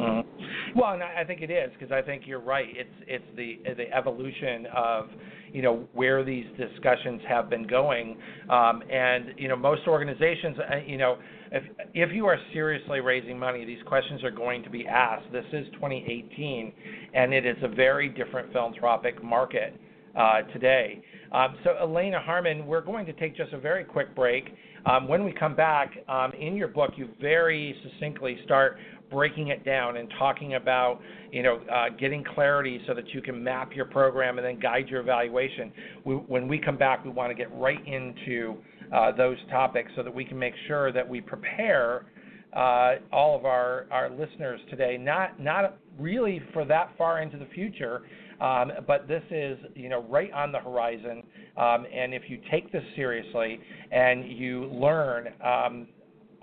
Mm-hmm. 0.00 0.78
Well, 0.78 0.94
and 0.94 1.02
I 1.02 1.24
think 1.24 1.42
it 1.42 1.50
is 1.50 1.70
because 1.78 1.92
I 1.92 2.02
think 2.02 2.22
you're 2.26 2.40
right. 2.40 2.68
It's 2.68 2.90
it's 3.08 3.24
the 3.36 3.58
the 3.74 3.92
evolution 3.92 4.66
of 4.74 5.06
you 5.52 5.62
know 5.62 5.88
where 5.92 6.24
these 6.24 6.44
discussions 6.56 7.20
have 7.28 7.50
been 7.50 7.66
going, 7.66 8.16
um, 8.48 8.82
and 8.90 9.30
you 9.36 9.48
know 9.48 9.56
most 9.56 9.88
organizations, 9.88 10.56
uh, 10.58 10.76
you 10.86 10.98
know, 10.98 11.18
if 11.50 11.64
if 11.94 12.12
you 12.12 12.26
are 12.26 12.38
seriously 12.52 13.00
raising 13.00 13.38
money, 13.38 13.64
these 13.64 13.82
questions 13.86 14.22
are 14.22 14.30
going 14.30 14.62
to 14.62 14.70
be 14.70 14.86
asked. 14.86 15.32
This 15.32 15.46
is 15.52 15.66
2018, 15.74 16.72
and 17.14 17.32
it 17.32 17.44
is 17.44 17.56
a 17.62 17.68
very 17.68 18.08
different 18.08 18.52
philanthropic 18.52 19.22
market 19.22 19.74
uh, 20.18 20.42
today. 20.52 21.02
Um, 21.32 21.56
so, 21.62 21.76
Elena 21.80 22.20
Harman, 22.20 22.66
we're 22.66 22.82
going 22.82 23.06
to 23.06 23.12
take 23.12 23.36
just 23.36 23.52
a 23.52 23.58
very 23.58 23.84
quick 23.84 24.14
break. 24.14 24.44
Um, 24.86 25.06
when 25.06 25.24
we 25.24 25.32
come 25.32 25.54
back, 25.54 25.92
um, 26.08 26.32
in 26.32 26.56
your 26.56 26.68
book, 26.68 26.92
you 26.96 27.08
very 27.20 27.74
succinctly 27.82 28.38
start 28.44 28.78
breaking 29.10 29.48
it 29.48 29.64
down 29.64 29.96
and 29.96 30.12
talking 30.18 30.54
about 30.54 31.00
you 31.32 31.42
know 31.42 31.60
uh, 31.72 31.88
getting 31.98 32.24
clarity 32.34 32.80
so 32.86 32.94
that 32.94 33.08
you 33.14 33.22
can 33.22 33.42
map 33.42 33.74
your 33.74 33.86
program 33.86 34.38
and 34.38 34.46
then 34.46 34.58
guide 34.58 34.88
your 34.88 35.00
evaluation. 35.00 35.72
We, 36.04 36.14
when 36.14 36.48
we 36.48 36.58
come 36.58 36.76
back, 36.76 37.04
we 37.04 37.10
want 37.10 37.30
to 37.30 37.34
get 37.34 37.54
right 37.54 37.80
into 37.86 38.56
uh, 38.94 39.12
those 39.12 39.36
topics 39.50 39.90
so 39.96 40.02
that 40.02 40.14
we 40.14 40.24
can 40.24 40.38
make 40.38 40.54
sure 40.66 40.92
that 40.92 41.06
we 41.06 41.20
prepare 41.20 42.06
uh, 42.54 42.96
all 43.12 43.36
of 43.36 43.44
our, 43.44 43.86
our 43.90 44.10
listeners 44.10 44.60
today, 44.70 44.96
not 44.98 45.40
not 45.40 45.78
really 45.98 46.40
for 46.52 46.64
that 46.64 46.90
far 46.96 47.20
into 47.20 47.38
the 47.38 47.46
future, 47.54 48.02
um, 48.40 48.72
but 48.86 49.08
this 49.08 49.22
is 49.30 49.58
you 49.74 49.88
know 49.88 50.02
right 50.04 50.32
on 50.32 50.52
the 50.52 50.58
horizon. 50.58 51.22
Um, 51.56 51.86
and 51.92 52.14
if 52.14 52.22
you 52.28 52.38
take 52.50 52.70
this 52.72 52.84
seriously 52.94 53.60
and 53.90 54.30
you 54.30 54.66
learn 54.66 55.28
um, 55.44 55.88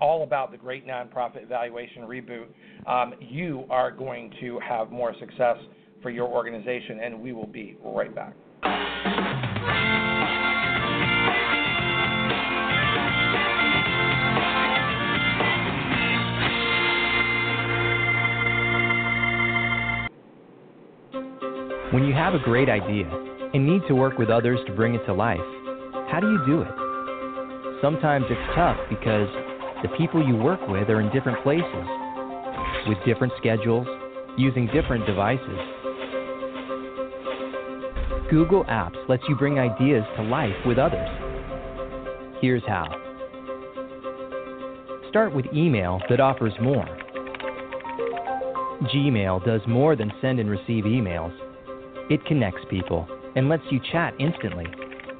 all 0.00 0.22
about 0.22 0.50
the 0.50 0.58
great 0.58 0.86
nonprofit 0.86 1.42
evaluation 1.42 2.02
reboot, 2.02 2.46
um, 2.86 3.14
you 3.20 3.64
are 3.70 3.90
going 3.90 4.32
to 4.40 4.58
have 4.60 4.90
more 4.90 5.14
success 5.18 5.56
for 6.02 6.10
your 6.10 6.28
organization, 6.28 7.00
and 7.00 7.18
we 7.18 7.32
will 7.32 7.46
be 7.46 7.76
right 7.82 8.14
back. 8.14 9.35
When 21.92 22.02
you 22.02 22.12
have 22.14 22.34
a 22.34 22.40
great 22.40 22.68
idea 22.68 23.08
and 23.54 23.64
need 23.64 23.80
to 23.86 23.94
work 23.94 24.18
with 24.18 24.28
others 24.28 24.58
to 24.66 24.72
bring 24.72 24.96
it 24.96 25.06
to 25.06 25.14
life, 25.14 25.38
how 26.10 26.18
do 26.20 26.26
you 26.26 26.44
do 26.44 26.62
it? 26.62 26.68
Sometimes 27.80 28.24
it's 28.28 28.54
tough 28.56 28.76
because 28.90 29.28
the 29.84 29.88
people 29.96 30.26
you 30.26 30.34
work 30.34 30.58
with 30.66 30.90
are 30.90 31.00
in 31.00 31.12
different 31.12 31.40
places, 31.44 31.86
with 32.88 32.98
different 33.06 33.32
schedules, 33.38 33.86
using 34.36 34.66
different 34.74 35.06
devices. 35.06 35.58
Google 38.30 38.64
Apps 38.64 38.96
lets 39.08 39.22
you 39.28 39.36
bring 39.36 39.60
ideas 39.60 40.02
to 40.16 40.22
life 40.24 40.56
with 40.66 40.78
others. 40.78 41.08
Here's 42.40 42.64
how. 42.66 42.88
Start 45.10 45.32
with 45.32 45.46
email 45.54 46.00
that 46.10 46.18
offers 46.18 46.52
more. 46.60 46.84
Gmail 48.92 49.44
does 49.46 49.60
more 49.68 49.94
than 49.94 50.12
send 50.20 50.40
and 50.40 50.50
receive 50.50 50.82
emails. 50.82 51.45
It 52.08 52.24
connects 52.24 52.62
people 52.70 53.08
and 53.34 53.48
lets 53.48 53.64
you 53.68 53.80
chat 53.90 54.14
instantly 54.20 54.66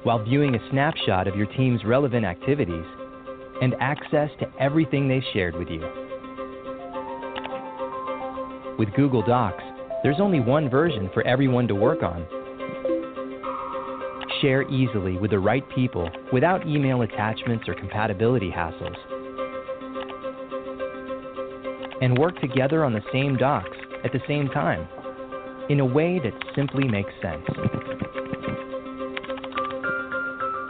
while 0.03 0.23
viewing 0.23 0.55
a 0.55 0.69
snapshot 0.71 1.27
of 1.27 1.35
your 1.35 1.47
team's 1.47 1.83
relevant 1.83 2.25
activities 2.25 2.85
and 3.61 3.75
access 3.81 4.29
to 4.39 4.47
everything 4.57 5.09
they 5.09 5.21
shared 5.33 5.55
with 5.55 5.67
you. 5.67 5.81
With 8.79 8.93
Google 8.93 9.21
Docs, 9.21 9.63
there's 10.01 10.21
only 10.21 10.39
one 10.39 10.69
version 10.69 11.09
for 11.13 11.27
everyone 11.27 11.67
to 11.67 11.75
work 11.75 12.03
on. 12.03 12.25
Share 14.41 14.61
easily 14.69 15.17
with 15.17 15.31
the 15.31 15.39
right 15.39 15.67
people 15.75 16.09
without 16.31 16.65
email 16.65 17.01
attachments 17.01 17.67
or 17.67 17.73
compatibility 17.73 18.49
hassles. 18.49 18.95
And 22.01 22.17
work 22.17 22.39
together 22.39 22.85
on 22.85 22.93
the 22.93 23.01
same 23.11 23.35
docs 23.35 23.75
at 24.05 24.13
the 24.13 24.21
same 24.25 24.47
time 24.49 24.87
in 25.69 25.79
a 25.79 25.85
way 25.85 26.19
that 26.19 26.33
simply 26.55 26.87
makes 26.87 27.11
sense 27.21 27.45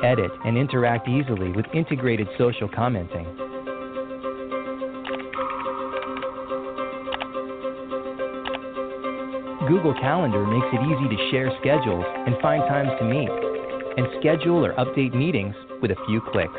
edit, 0.04 0.32
and 0.46 0.58
interact 0.58 1.08
easily 1.08 1.52
with 1.52 1.66
integrated 1.74 2.28
social 2.38 2.68
commenting. 2.68 3.26
Google 9.68 9.94
Calendar 10.00 10.46
makes 10.46 10.68
it 10.72 10.80
easy 10.80 11.16
to 11.16 11.30
share 11.32 11.52
schedules 11.60 12.06
and 12.26 12.36
find 12.42 12.64
times 12.70 12.90
to 13.00 13.06
meet, 13.06 13.30
and 13.98 14.08
schedule 14.20 14.66
or 14.66 14.74
update 14.76 15.14
meetings 15.14 15.56
with 15.82 15.92
a 15.92 15.96
few 16.08 16.22
clicks. 16.32 16.54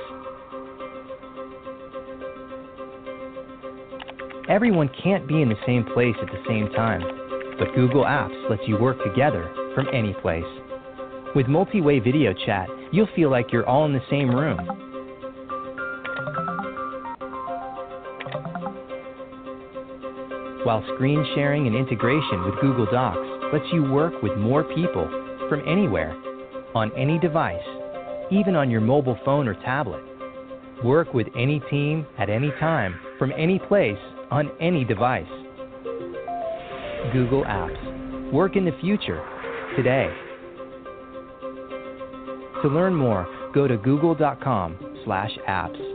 Everyone 4.49 4.91
can't 5.03 5.27
be 5.27 5.41
in 5.41 5.49
the 5.49 5.57
same 5.67 5.85
place 5.85 6.17
at 6.21 6.27
the 6.27 6.43
same 6.47 6.69
time, 6.73 7.28
but 7.59 7.75
Google 7.75 8.05
Apps 8.05 8.51
lets 8.51 8.63
you 8.67 8.79
work 8.79 9.03
together 9.05 9.51
from 9.75 9.87
any 9.93 10.15
place. 10.15 10.45
With 11.35 11.49
multi-way 11.49 11.99
video 11.99 12.33
chat, 12.47 12.69
you'll 12.93 13.09
feel 13.15 13.31
like 13.31 13.53
you're 13.53 13.69
all 13.69 13.85
in 13.85 13.93
the 13.93 14.01
same 14.09 14.31
room. 14.31 14.59
While 20.65 20.85
screen 20.95 21.25
sharing 21.35 21.67
and 21.67 21.75
integration 21.77 22.45
with 22.45 22.61
Google 22.61 22.87
Docs 22.87 23.53
lets 23.53 23.73
you 23.73 23.91
work 23.91 24.23
with 24.23 24.37
more 24.37 24.65
people 24.75 25.09
from 25.49 25.63
anywhere, 25.67 26.15
on 26.75 26.93
any 26.97 27.19
device, 27.19 27.57
even 28.31 28.55
on 28.55 28.71
your 28.71 28.81
mobile 28.81 29.19
phone 29.25 29.49
or 29.49 29.55
tablet. 29.55 30.03
Work 30.85 31.15
with 31.15 31.27
any 31.37 31.61
team 31.71 32.07
at 32.19 32.29
any 32.31 32.51
time, 32.61 32.99
from 33.19 33.33
any 33.37 33.59
place, 33.59 33.99
on 34.31 34.51
any 34.61 34.85
device. 34.85 35.27
Google 37.13 37.45
Apps. 37.45 38.33
Work 38.33 38.57
in 38.57 38.65
the 38.65 38.77
future, 38.81 39.25
today. 39.77 40.09
To 42.63 42.69
learn 42.69 42.95
more, 42.95 43.27
go 43.55 43.69
to 43.69 43.77
google.com 43.77 45.03
slash 45.05 45.31
apps. 45.49 45.89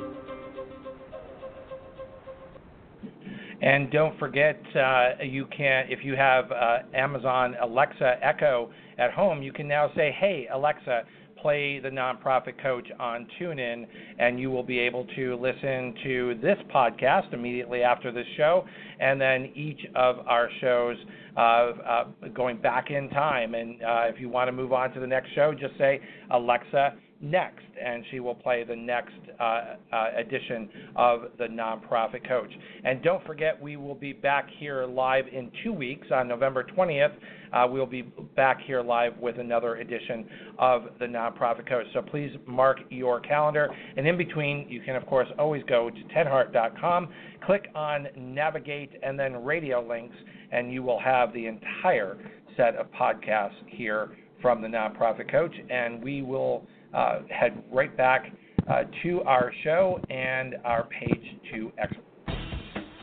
And 3.61 3.89
don't 3.91 4.17
forget, 4.19 4.61
uh, 4.75 5.23
you 5.23 5.45
can 5.45 5.85
if 5.89 6.03
you 6.03 6.15
have 6.15 6.51
uh, 6.51 6.79
Amazon 6.93 7.55
Alexa 7.61 8.17
Echo 8.21 8.71
at 8.97 9.11
home, 9.13 9.41
you 9.41 9.53
can 9.53 9.67
now 9.69 9.89
say, 9.95 10.11
"Hey 10.19 10.47
Alexa, 10.53 11.03
play 11.43 11.79
the 11.79 11.89
nonprofit 11.89 12.59
coach 12.63 12.87
on 12.99 13.27
TuneIn, 13.39 13.85
and 14.17 14.39
you 14.39 14.49
will 14.49 14.63
be 14.63 14.79
able 14.79 15.05
to 15.15 15.35
listen 15.35 15.93
to 16.03 16.39
this 16.41 16.57
podcast 16.73 17.31
immediately 17.33 17.83
after 17.83 18.11
this 18.11 18.25
show, 18.37 18.65
and 18.99 19.21
then 19.21 19.51
each 19.53 19.81
of 19.93 20.19
our 20.25 20.49
shows 20.61 20.97
uh, 21.35 21.39
uh, 21.39 22.03
going 22.33 22.57
back 22.57 22.89
in 22.89 23.09
time. 23.09 23.53
And 23.53 23.83
uh, 23.83 24.03
if 24.05 24.19
you 24.19 24.29
want 24.29 24.47
to 24.47 24.51
move 24.51 24.73
on 24.73 24.91
to 24.93 24.99
the 24.99 25.07
next 25.07 25.35
show, 25.35 25.53
just 25.53 25.77
say 25.77 25.99
Alexa 26.31 26.95
next, 27.23 27.63
and 27.81 28.03
she 28.11 28.19
will 28.19 28.35
play 28.35 28.63
the 28.63 28.75
next 28.75 29.13
uh, 29.39 29.75
uh, 29.91 30.09
edition 30.17 30.69
of 30.95 31.21
the 31.39 31.45
Nonprofit 31.45 32.27
Coach. 32.27 32.51
And 32.83 33.01
don't 33.01 33.25
forget, 33.25 33.59
we 33.59 33.77
will 33.77 33.95
be 33.95 34.11
back 34.11 34.47
here 34.59 34.85
live 34.85 35.25
in 35.31 35.49
two 35.63 35.71
weeks 35.71 36.07
on 36.13 36.27
November 36.27 36.65
20th. 36.77 37.13
Uh, 37.53 37.67
we'll 37.69 37.85
be 37.85 38.01
back 38.35 38.59
here 38.65 38.81
live 38.81 39.17
with 39.19 39.39
another 39.39 39.75
edition 39.75 40.25
of 40.59 40.85
the 40.99 41.05
Nonprofit 41.05 41.67
Coach. 41.67 41.85
So 41.93 42.01
please 42.01 42.31
mark 42.45 42.79
your 42.89 43.21
calendar. 43.21 43.69
And 43.95 44.05
in 44.05 44.17
between, 44.17 44.67
you 44.69 44.81
can, 44.81 44.95
of 44.95 45.05
course, 45.05 45.27
always 45.39 45.63
go 45.63 45.89
to 45.89 46.03
tedhart.com, 46.13 47.09
click 47.45 47.67
on 47.73 48.07
Navigate, 48.17 48.91
and 49.01 49.17
then 49.17 49.45
Radio 49.45 49.87
Links, 49.87 50.15
and 50.51 50.73
you 50.73 50.83
will 50.83 50.99
have 50.99 51.31
the 51.33 51.45
entire 51.45 52.17
set 52.57 52.75
of 52.75 52.87
podcasts 52.91 53.51
here 53.67 54.11
from 54.41 54.61
the 54.61 54.67
Nonprofit 54.67 55.31
Coach. 55.31 55.55
And 55.69 56.03
we 56.03 56.21
will 56.21 56.67
uh, 56.93 57.19
head 57.29 57.63
right 57.71 57.95
back 57.95 58.31
uh, 58.69 58.83
to 59.03 59.21
our 59.23 59.51
show 59.63 59.99
and 60.09 60.55
our 60.63 60.87
page 60.87 61.37
to 61.51 61.71
experts. 61.77 62.07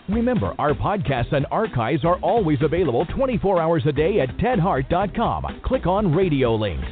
Remember, 0.08 0.54
our 0.58 0.74
podcasts 0.74 1.32
and 1.32 1.46
archives 1.50 2.04
are 2.04 2.18
always 2.20 2.58
available 2.62 3.06
24 3.06 3.60
hours 3.60 3.82
a 3.86 3.92
day 3.92 4.20
at 4.20 4.36
tedhart.com. 4.38 5.60
Click 5.64 5.86
on 5.86 6.14
Radio 6.14 6.54
Links. 6.54 6.88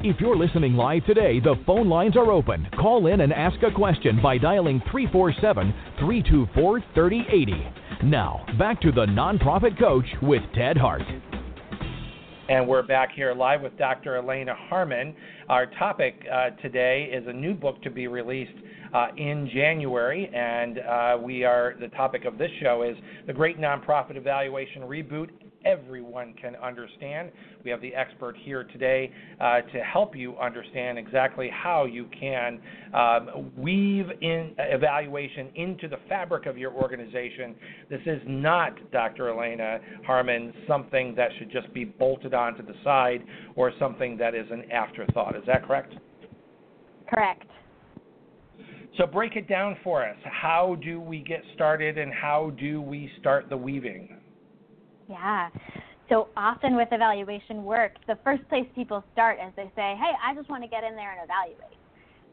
If 0.00 0.20
you're 0.20 0.36
listening 0.36 0.74
live 0.74 1.04
today, 1.04 1.40
the 1.40 1.56
phone 1.66 1.88
lines 1.88 2.16
are 2.16 2.30
open. 2.30 2.68
Call 2.78 3.08
in 3.08 3.22
and 3.22 3.32
ask 3.32 3.62
a 3.62 3.74
question 3.74 4.20
by 4.22 4.38
dialing 4.38 4.80
347 4.90 5.74
324 5.98 6.80
3080. 6.94 7.52
Now, 8.04 8.46
back 8.58 8.80
to 8.82 8.92
the 8.92 9.06
Nonprofit 9.06 9.78
Coach 9.78 10.06
with 10.22 10.42
Ted 10.54 10.76
Hart. 10.76 11.02
And 12.48 12.68
we're 12.68 12.84
back 12.84 13.10
here 13.12 13.34
live 13.34 13.62
with 13.62 13.76
Dr. 13.76 14.14
Elena 14.14 14.54
Harman. 14.54 15.16
Our 15.48 15.66
topic 15.66 16.14
uh, 16.32 16.50
today 16.62 17.10
is 17.12 17.26
a 17.26 17.32
new 17.32 17.54
book 17.54 17.82
to 17.82 17.90
be 17.90 18.06
released 18.06 18.54
uh, 18.94 19.08
in 19.16 19.50
January, 19.52 20.30
and 20.32 20.78
uh, 20.78 21.18
we 21.20 21.42
are 21.42 21.74
the 21.80 21.88
topic 21.88 22.24
of 22.24 22.38
this 22.38 22.50
show 22.62 22.82
is 22.82 22.96
the 23.26 23.32
Great 23.32 23.58
Nonprofit 23.58 24.16
Evaluation 24.16 24.82
Reboot 24.82 25.30
everyone 25.66 26.34
can 26.40 26.56
understand. 26.56 27.30
We 27.64 27.70
have 27.70 27.80
the 27.80 27.94
expert 27.94 28.36
here 28.42 28.64
today 28.64 29.10
uh, 29.40 29.62
to 29.72 29.80
help 29.80 30.14
you 30.14 30.36
understand 30.38 30.98
exactly 30.98 31.50
how 31.52 31.84
you 31.84 32.08
can 32.18 32.60
um, 32.94 33.50
weave 33.56 34.06
in 34.20 34.54
evaluation 34.58 35.48
into 35.54 35.88
the 35.88 35.98
fabric 36.08 36.46
of 36.46 36.56
your 36.56 36.72
organization. 36.72 37.54
This 37.90 38.00
is 38.06 38.20
not, 38.26 38.74
Dr. 38.92 39.28
Elena 39.30 39.80
Harman, 40.06 40.52
something 40.68 41.14
that 41.16 41.30
should 41.38 41.50
just 41.50 41.72
be 41.74 41.84
bolted 41.84 42.34
onto 42.34 42.64
the 42.64 42.74
side 42.84 43.22
or 43.56 43.72
something 43.78 44.16
that 44.18 44.34
is 44.34 44.46
an 44.50 44.70
afterthought. 44.70 45.36
Is 45.36 45.42
that 45.46 45.66
correct? 45.66 45.94
Correct. 47.08 47.44
So 48.98 49.06
break 49.06 49.36
it 49.36 49.46
down 49.48 49.76
for 49.84 50.06
us. 50.08 50.16
How 50.24 50.76
do 50.82 51.00
we 51.00 51.20
get 51.20 51.42
started 51.54 51.98
and 51.98 52.12
how 52.12 52.50
do 52.58 52.80
we 52.80 53.10
start 53.20 53.50
the 53.50 53.56
weaving? 53.56 54.15
Yeah. 55.08 55.48
So 56.08 56.28
often 56.36 56.76
with 56.76 56.88
evaluation 56.92 57.64
work, 57.64 57.92
the 58.06 58.18
first 58.22 58.48
place 58.48 58.66
people 58.74 59.04
start 59.12 59.38
is 59.44 59.52
they 59.56 59.70
say, 59.74 59.96
hey, 59.98 60.12
I 60.24 60.34
just 60.34 60.48
want 60.48 60.62
to 60.62 60.68
get 60.68 60.84
in 60.84 60.94
there 60.94 61.12
and 61.12 61.20
evaluate. 61.24 61.78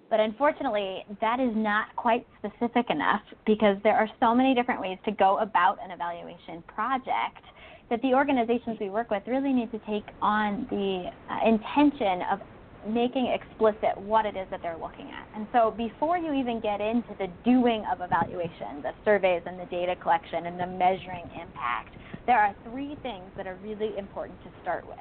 But 0.09 0.19
unfortunately, 0.19 1.03
that 1.21 1.39
is 1.39 1.51
not 1.55 1.88
quite 1.95 2.27
specific 2.38 2.91
enough 2.91 3.21
because 3.47 3.77
there 3.83 3.95
are 3.95 4.07
so 4.19 4.36
many 4.36 4.53
different 4.53 4.79
ways 4.79 4.99
to 5.05 5.12
go 5.12 5.39
about 5.39 5.79
an 5.83 5.89
evaluation 5.89 6.63
project 6.67 7.41
that 7.89 7.99
the 8.01 8.13
organizations 8.13 8.77
we 8.79 8.89
work 8.89 9.09
with 9.09 9.23
really 9.25 9.51
need 9.51 9.71
to 9.71 9.79
take 9.89 10.05
on 10.21 10.67
the 10.69 11.09
uh, 11.29 11.49
intention 11.49 12.21
of 12.31 12.39
making 12.88 13.28
explicit 13.28 13.98
what 13.98 14.26
it 14.26 14.36
is 14.36 14.48
that 14.52 14.62
they're 14.62 14.78
looking 14.78 15.10
at. 15.12 15.28
And 15.36 15.48
so 15.52 15.72
before 15.72 16.17
you 16.17 16.34
even 16.34 16.60
get 16.60 16.82
into 16.82 17.15
the 17.17 17.28
doing 17.43 17.84
of 17.91 18.02
evaluation, 18.02 18.82
the 18.82 18.91
surveys 19.06 19.41
and 19.46 19.60
the 19.60 19.65
data 19.65 19.96
collection 19.96 20.46
and 20.46 20.60
the 20.60 20.67
measuring 20.67 21.30
impact, 21.39 21.96
there 22.26 22.39
are 22.39 22.56
three 22.69 22.98
things 23.02 23.30
that 23.38 23.48
are 23.48 23.58
really 23.63 23.98
important 23.98 24.41
to 24.43 24.50
start 24.62 24.88
with. 24.88 24.98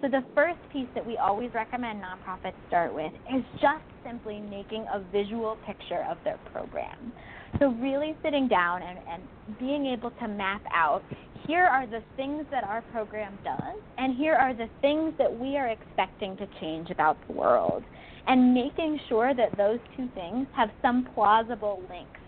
So 0.00 0.08
the 0.08 0.24
first 0.34 0.58
piece 0.72 0.88
that 0.94 1.06
we 1.06 1.18
always 1.18 1.52
recommend 1.52 2.02
nonprofits 2.02 2.54
start 2.68 2.94
with 2.94 3.12
is 3.34 3.44
just 3.60 3.84
simply 4.02 4.40
making 4.40 4.86
a 4.92 5.00
visual 5.12 5.58
picture 5.66 6.06
of 6.10 6.16
their 6.24 6.38
program. 6.52 7.12
So 7.58 7.68
really 7.72 8.16
sitting 8.22 8.48
down 8.48 8.80
and, 8.82 8.98
and 9.10 9.58
being 9.58 9.84
able 9.86 10.10
to 10.12 10.28
map 10.28 10.62
out 10.72 11.02
here 11.46 11.64
are 11.64 11.86
the 11.86 12.02
things 12.16 12.44
that 12.50 12.64
our 12.64 12.82
program 12.92 13.38
does, 13.44 13.80
and 13.98 14.16
here 14.16 14.34
are 14.34 14.54
the 14.54 14.68
things 14.80 15.14
that 15.18 15.38
we 15.38 15.56
are 15.56 15.68
expecting 15.68 16.36
to 16.36 16.46
change 16.60 16.90
about 16.90 17.16
the 17.26 17.32
world. 17.32 17.82
And 18.26 18.54
making 18.54 19.00
sure 19.08 19.34
that 19.34 19.56
those 19.56 19.78
two 19.96 20.08
things 20.14 20.46
have 20.54 20.68
some 20.82 21.08
plausible 21.14 21.82
links. 21.88 22.20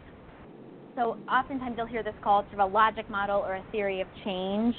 So 0.97 1.17
oftentimes 1.31 1.77
you'll 1.77 1.87
hear 1.87 2.03
this 2.03 2.15
called 2.23 2.47
sort 2.51 2.61
of 2.61 2.71
a 2.71 2.75
logic 2.75 3.09
model 3.09 3.39
or 3.39 3.55
a 3.55 3.65
theory 3.71 4.01
of 4.01 4.09
change. 4.25 4.75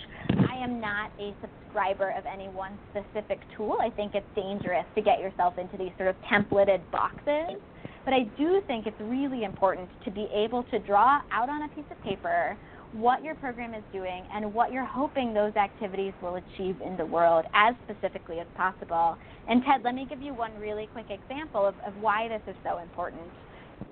I 0.49 0.55
am 0.63 0.79
not 0.79 1.11
a 1.19 1.33
subscriber 1.41 2.13
of 2.17 2.25
any 2.25 2.49
one 2.49 2.77
specific 2.91 3.39
tool. 3.55 3.77
I 3.81 3.89
think 3.89 4.13
it's 4.13 4.25
dangerous 4.35 4.85
to 4.95 5.01
get 5.01 5.19
yourself 5.19 5.57
into 5.57 5.77
these 5.77 5.91
sort 5.97 6.09
of 6.09 6.15
templated 6.31 6.81
boxes. 6.91 7.59
But 8.05 8.13
I 8.13 8.23
do 8.37 8.61
think 8.67 8.85
it's 8.85 8.99
really 9.01 9.43
important 9.43 9.89
to 10.03 10.11
be 10.11 10.27
able 10.33 10.63
to 10.63 10.79
draw 10.79 11.21
out 11.31 11.49
on 11.49 11.63
a 11.63 11.67
piece 11.69 11.85
of 11.89 12.01
paper 12.03 12.57
what 12.93 13.23
your 13.23 13.33
program 13.35 13.73
is 13.73 13.83
doing 13.91 14.23
and 14.33 14.53
what 14.53 14.71
you're 14.71 14.85
hoping 14.85 15.33
those 15.33 15.55
activities 15.55 16.13
will 16.21 16.35
achieve 16.35 16.77
in 16.85 16.95
the 16.95 17.05
world 17.05 17.45
as 17.53 17.73
specifically 17.83 18.39
as 18.39 18.47
possible. 18.55 19.17
And 19.49 19.63
Ted, 19.63 19.81
let 19.83 19.95
me 19.95 20.05
give 20.07 20.21
you 20.21 20.33
one 20.33 20.55
really 20.59 20.87
quick 20.93 21.07
example 21.09 21.65
of, 21.65 21.75
of 21.85 21.97
why 21.97 22.27
this 22.27 22.41
is 22.47 22.55
so 22.63 22.77
important. 22.77 23.21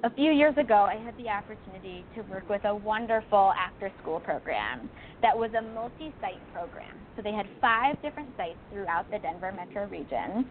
A 0.04 0.14
few 0.14 0.32
years 0.32 0.56
ago, 0.58 0.88
I 0.88 0.96
had 1.04 1.18
the 1.18 1.30
opportunity 1.30 2.06
to 2.16 2.22
work 2.24 2.48
with 2.48 2.64
a 2.66 2.76
wonderful 2.76 3.54
after 3.58 3.92
school 4.02 4.20
program 4.20 4.90
that 5.22 5.36
was 5.38 5.50
a 5.58 5.62
multi 5.62 6.14
site 6.22 6.42
program. 6.54 6.96
So 7.16 7.24
they 7.24 7.34
had 7.34 7.48
five 7.60 8.00
different 8.04 8.30
sites 8.38 8.60
throughout 8.72 9.10
the 9.12 9.18
Denver 9.20 9.52
metro 9.52 9.88
region, 9.88 10.46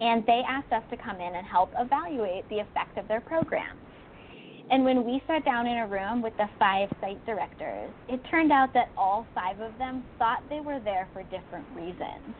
and 0.00 0.24
they 0.26 0.42
asked 0.48 0.72
us 0.72 0.82
to 0.90 0.96
come 0.96 1.16
in 1.16 1.34
and 1.34 1.46
help 1.46 1.70
evaluate 1.78 2.48
the 2.48 2.60
effect 2.60 2.96
of 2.96 3.08
their 3.08 3.20
programs. 3.20 3.78
And 4.72 4.86
when 4.86 5.04
we 5.04 5.22
sat 5.26 5.44
down 5.44 5.66
in 5.66 5.76
a 5.76 5.86
room 5.86 6.22
with 6.22 6.34
the 6.38 6.48
five 6.58 6.88
site 7.02 7.24
directors, 7.26 7.90
it 8.08 8.22
turned 8.30 8.50
out 8.50 8.72
that 8.72 8.88
all 8.96 9.26
five 9.34 9.60
of 9.60 9.76
them 9.76 10.02
thought 10.18 10.42
they 10.48 10.60
were 10.60 10.80
there 10.80 11.06
for 11.12 11.22
different 11.24 11.66
reasons. 11.76 12.34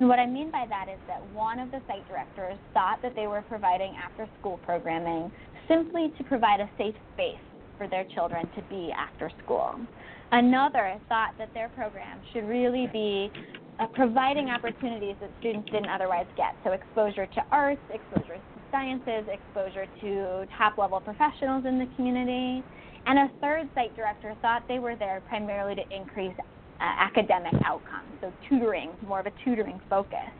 And 0.00 0.08
what 0.08 0.18
I 0.18 0.26
mean 0.26 0.50
by 0.50 0.66
that 0.68 0.88
is 0.88 0.98
that 1.06 1.24
one 1.32 1.60
of 1.60 1.70
the 1.70 1.80
site 1.86 2.06
directors 2.08 2.58
thought 2.74 3.00
that 3.02 3.14
they 3.14 3.28
were 3.28 3.42
providing 3.42 3.94
after 3.94 4.28
school 4.40 4.58
programming 4.66 5.30
simply 5.68 6.12
to 6.18 6.24
provide 6.24 6.58
a 6.58 6.68
safe 6.76 6.96
space 7.14 7.38
for 7.78 7.86
their 7.86 8.04
children 8.12 8.48
to 8.56 8.62
be 8.62 8.90
after 8.90 9.30
school. 9.44 9.78
Another 10.32 11.00
thought 11.08 11.34
that 11.38 11.54
their 11.54 11.68
program 11.70 12.20
should 12.32 12.48
really 12.48 12.88
be 12.92 13.30
uh, 13.78 13.86
providing 13.94 14.50
opportunities 14.50 15.14
that 15.20 15.30
students 15.38 15.70
didn't 15.70 15.88
otherwise 15.88 16.26
get. 16.36 16.56
So, 16.64 16.72
exposure 16.72 17.26
to 17.26 17.40
arts, 17.52 17.80
exposure 17.94 18.34
to 18.34 18.57
sciences, 18.70 19.28
exposure 19.30 19.86
to 20.00 20.46
top 20.56 20.78
level 20.78 21.00
professionals 21.00 21.64
in 21.66 21.78
the 21.78 21.86
community. 21.96 22.62
And 23.06 23.18
a 23.18 23.30
third 23.40 23.68
site 23.74 23.94
director 23.96 24.34
thought 24.42 24.64
they 24.68 24.78
were 24.78 24.96
there 24.96 25.22
primarily 25.28 25.74
to 25.76 25.82
increase 25.94 26.34
uh, 26.38 26.84
academic 26.84 27.54
outcomes, 27.64 28.12
so 28.20 28.32
tutoring, 28.48 28.90
more 29.06 29.20
of 29.20 29.26
a 29.26 29.32
tutoring 29.44 29.80
focus. 29.88 30.30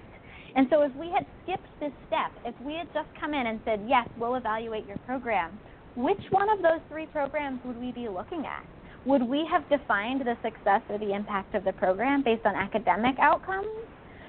And 0.55 0.67
so 0.71 0.83
if 0.83 0.95
we 0.95 1.11
had 1.11 1.27
skipped 1.43 1.69
this 1.81 1.93
step, 2.07 2.33
if 2.45 2.55
we 2.61 2.75
had 2.75 2.93
just 2.93 3.09
come 3.21 3.35
in 3.35 3.47
and 3.47 3.61
said, 3.65 3.85
yes, 3.87 4.09
we'll 4.19 4.37
evaluate 4.37 4.87
your 4.87 4.99
program, 4.99 5.59
which 5.97 6.21
one 6.31 6.49
of 6.49 6.63
those 6.63 6.81
three 6.89 7.07
programs 7.07 7.61
would 7.65 7.77
we 7.77 7.93
be 7.93 8.09
looking 8.09 8.45
at? 8.47 8.65
Would 9.05 9.23
we 9.23 9.47
have 9.51 9.69
defined 9.69 10.21
the 10.21 10.37
success 10.43 10.83
or 10.89 10.99
the 10.99 11.15
impact 11.15 11.55
of 11.55 11.65
the 11.65 11.73
program 11.73 12.23
based 12.23 12.45
on 12.45 12.55
academic 12.55 13.17
outcomes? 13.19 13.88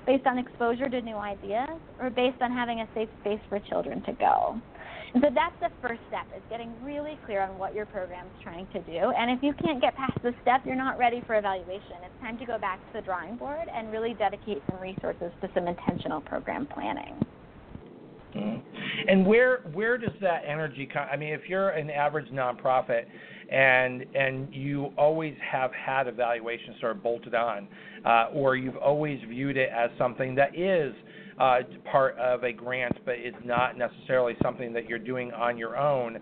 Based 0.10 0.26
on 0.26 0.40
exposure 0.40 0.90
to 0.90 1.02
new 1.02 1.18
ideas 1.18 1.70
or 2.00 2.10
based 2.10 2.42
on 2.42 2.52
having 2.52 2.80
a 2.80 2.88
safe 2.96 3.10
space 3.22 3.40
for 3.48 3.60
children 3.60 4.02
to 4.02 4.14
go. 4.14 4.60
And 5.14 5.24
so 5.24 5.30
that's 5.34 5.54
the 5.62 5.70
first 5.88 6.02
step 6.08 6.26
is 6.36 6.42
getting 6.50 6.74
really 6.84 7.20
clear 7.28 7.44
on 7.44 7.60
what 7.60 7.76
your 7.76 7.86
program 7.86 8.26
is 8.26 8.44
trying 8.44 8.66
to 8.74 8.80
do. 8.82 9.14
And 9.16 9.30
if 9.30 9.44
you 9.44 9.54
can't 9.64 9.80
get 9.80 9.96
past 9.96 10.18
this 10.24 10.34
step, 10.42 10.62
you're 10.66 10.76
not 10.76 10.98
ready 10.98 11.22
for 11.28 11.36
evaluation. 11.36 12.02
It's 12.04 12.22
time 12.22 12.40
to 12.40 12.46
go 12.46 12.58
back 12.58 12.80
to 12.88 13.00
the 13.00 13.02
drawing 13.02 13.36
board 13.38 13.68
and 13.72 13.92
really 13.92 14.16
dedicate 14.16 14.64
some 14.70 14.82
resources 14.82 15.32
to 15.42 15.50
some 15.54 15.68
intentional 15.68 16.22
program 16.22 16.66
planning. 16.66 17.14
Mm-hmm. 18.36 19.10
And 19.10 19.28
where 19.28 19.62
where 19.74 19.98
does 19.98 20.14
that 20.22 20.42
energy 20.46 20.90
come? 20.92 21.08
I 21.12 21.18
mean, 21.18 21.34
if 21.34 21.42
you're 21.48 21.70
an 21.70 21.92
average 21.92 22.30
nonprofit 22.32 23.06
and 23.52 24.06
and 24.16 24.54
you 24.54 24.92
always 24.98 25.36
have 25.52 25.72
had 25.74 26.08
evaluation 26.08 26.76
sort 26.80 26.96
of 26.96 27.04
bolted 27.04 27.36
on, 27.36 27.68
uh, 28.06 28.28
or 28.34 28.56
you've 28.56 28.78
always 28.78 29.20
viewed 29.28 29.58
it 29.58 29.70
as 29.76 29.90
something 29.98 30.36
that 30.36 30.58
is 30.58 30.94
uh, 31.40 31.60
part 31.90 32.18
of 32.18 32.44
a 32.44 32.52
grant, 32.52 32.98
but 33.06 33.16
it's 33.18 33.38
not 33.46 33.78
necessarily 33.78 34.34
something 34.44 34.74
that 34.74 34.90
you're 34.90 35.00
doing 35.00 35.32
on 35.32 35.58
your 35.58 35.78
own. 35.78 36.20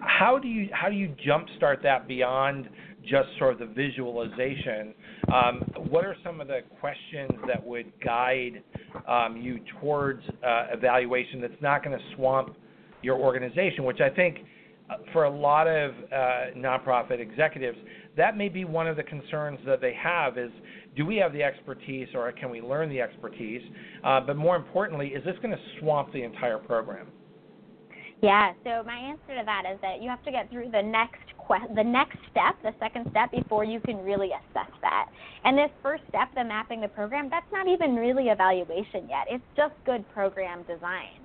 How 0.00 0.38
do 0.38 0.48
you 0.48 0.68
how 0.72 0.88
do 0.88 0.94
you 0.94 1.14
jumpstart 1.26 1.82
that 1.82 2.06
beyond 2.06 2.68
just 3.02 3.28
sort 3.38 3.54
of 3.54 3.58
the 3.58 3.66
visualization? 3.66 4.94
Um, 5.32 5.58
what 5.88 6.04
are 6.04 6.16
some 6.24 6.40
of 6.40 6.48
the 6.48 6.60
questions 6.80 7.32
that 7.46 7.64
would 7.64 7.92
guide 8.04 8.62
um, 9.08 9.36
you 9.36 9.58
towards 9.80 10.22
uh, 10.46 10.66
evaluation 10.72 11.40
that's 11.40 11.60
not 11.60 11.84
going 11.84 11.98
to 11.98 12.04
swamp 12.14 12.54
your 13.02 13.18
organization? 13.18 13.84
Which 13.84 14.00
I 14.00 14.10
think 14.10 14.38
for 15.12 15.24
a 15.24 15.30
lot 15.30 15.66
of 15.66 15.92
uh, 15.92 16.16
nonprofit 16.56 17.20
executives, 17.20 17.78
that 18.16 18.36
may 18.36 18.48
be 18.48 18.64
one 18.64 18.86
of 18.86 18.96
the 18.96 19.02
concerns 19.02 19.58
that 19.66 19.80
they 19.80 19.94
have 19.94 20.38
is 20.38 20.50
do 20.96 21.06
we 21.06 21.16
have 21.16 21.32
the 21.32 21.42
expertise 21.42 22.08
or 22.14 22.30
can 22.32 22.50
we 22.50 22.60
learn 22.60 22.88
the 22.88 23.00
expertise? 23.00 23.62
Uh, 24.04 24.20
but 24.20 24.36
more 24.36 24.56
importantly, 24.56 25.08
is 25.08 25.24
this 25.24 25.36
going 25.42 25.52
to 25.52 25.62
swamp 25.78 26.12
the 26.12 26.22
entire 26.22 26.58
program? 26.58 27.06
Yeah, 28.22 28.52
so 28.64 28.82
my 28.84 28.96
answer 28.96 29.38
to 29.38 29.42
that 29.46 29.62
is 29.72 29.80
that 29.80 30.02
you 30.02 30.10
have 30.10 30.22
to 30.24 30.30
get 30.30 30.50
through 30.50 30.70
the 30.70 30.82
next 30.82 31.20
the 31.74 31.82
next 31.82 32.16
step, 32.30 32.54
the 32.62 32.70
second 32.78 33.06
step 33.10 33.32
before 33.32 33.64
you 33.64 33.80
can 33.80 34.04
really 34.04 34.28
assess 34.28 34.70
that. 34.82 35.06
And 35.44 35.58
this 35.58 35.70
first 35.82 36.04
step, 36.08 36.28
the 36.36 36.44
mapping 36.44 36.80
the 36.80 36.86
program, 36.86 37.28
that's 37.28 37.50
not 37.50 37.66
even 37.66 37.96
really 37.96 38.28
evaluation 38.28 39.08
yet. 39.08 39.26
It's 39.28 39.42
just 39.56 39.74
good 39.84 40.08
program 40.12 40.62
design. 40.62 41.19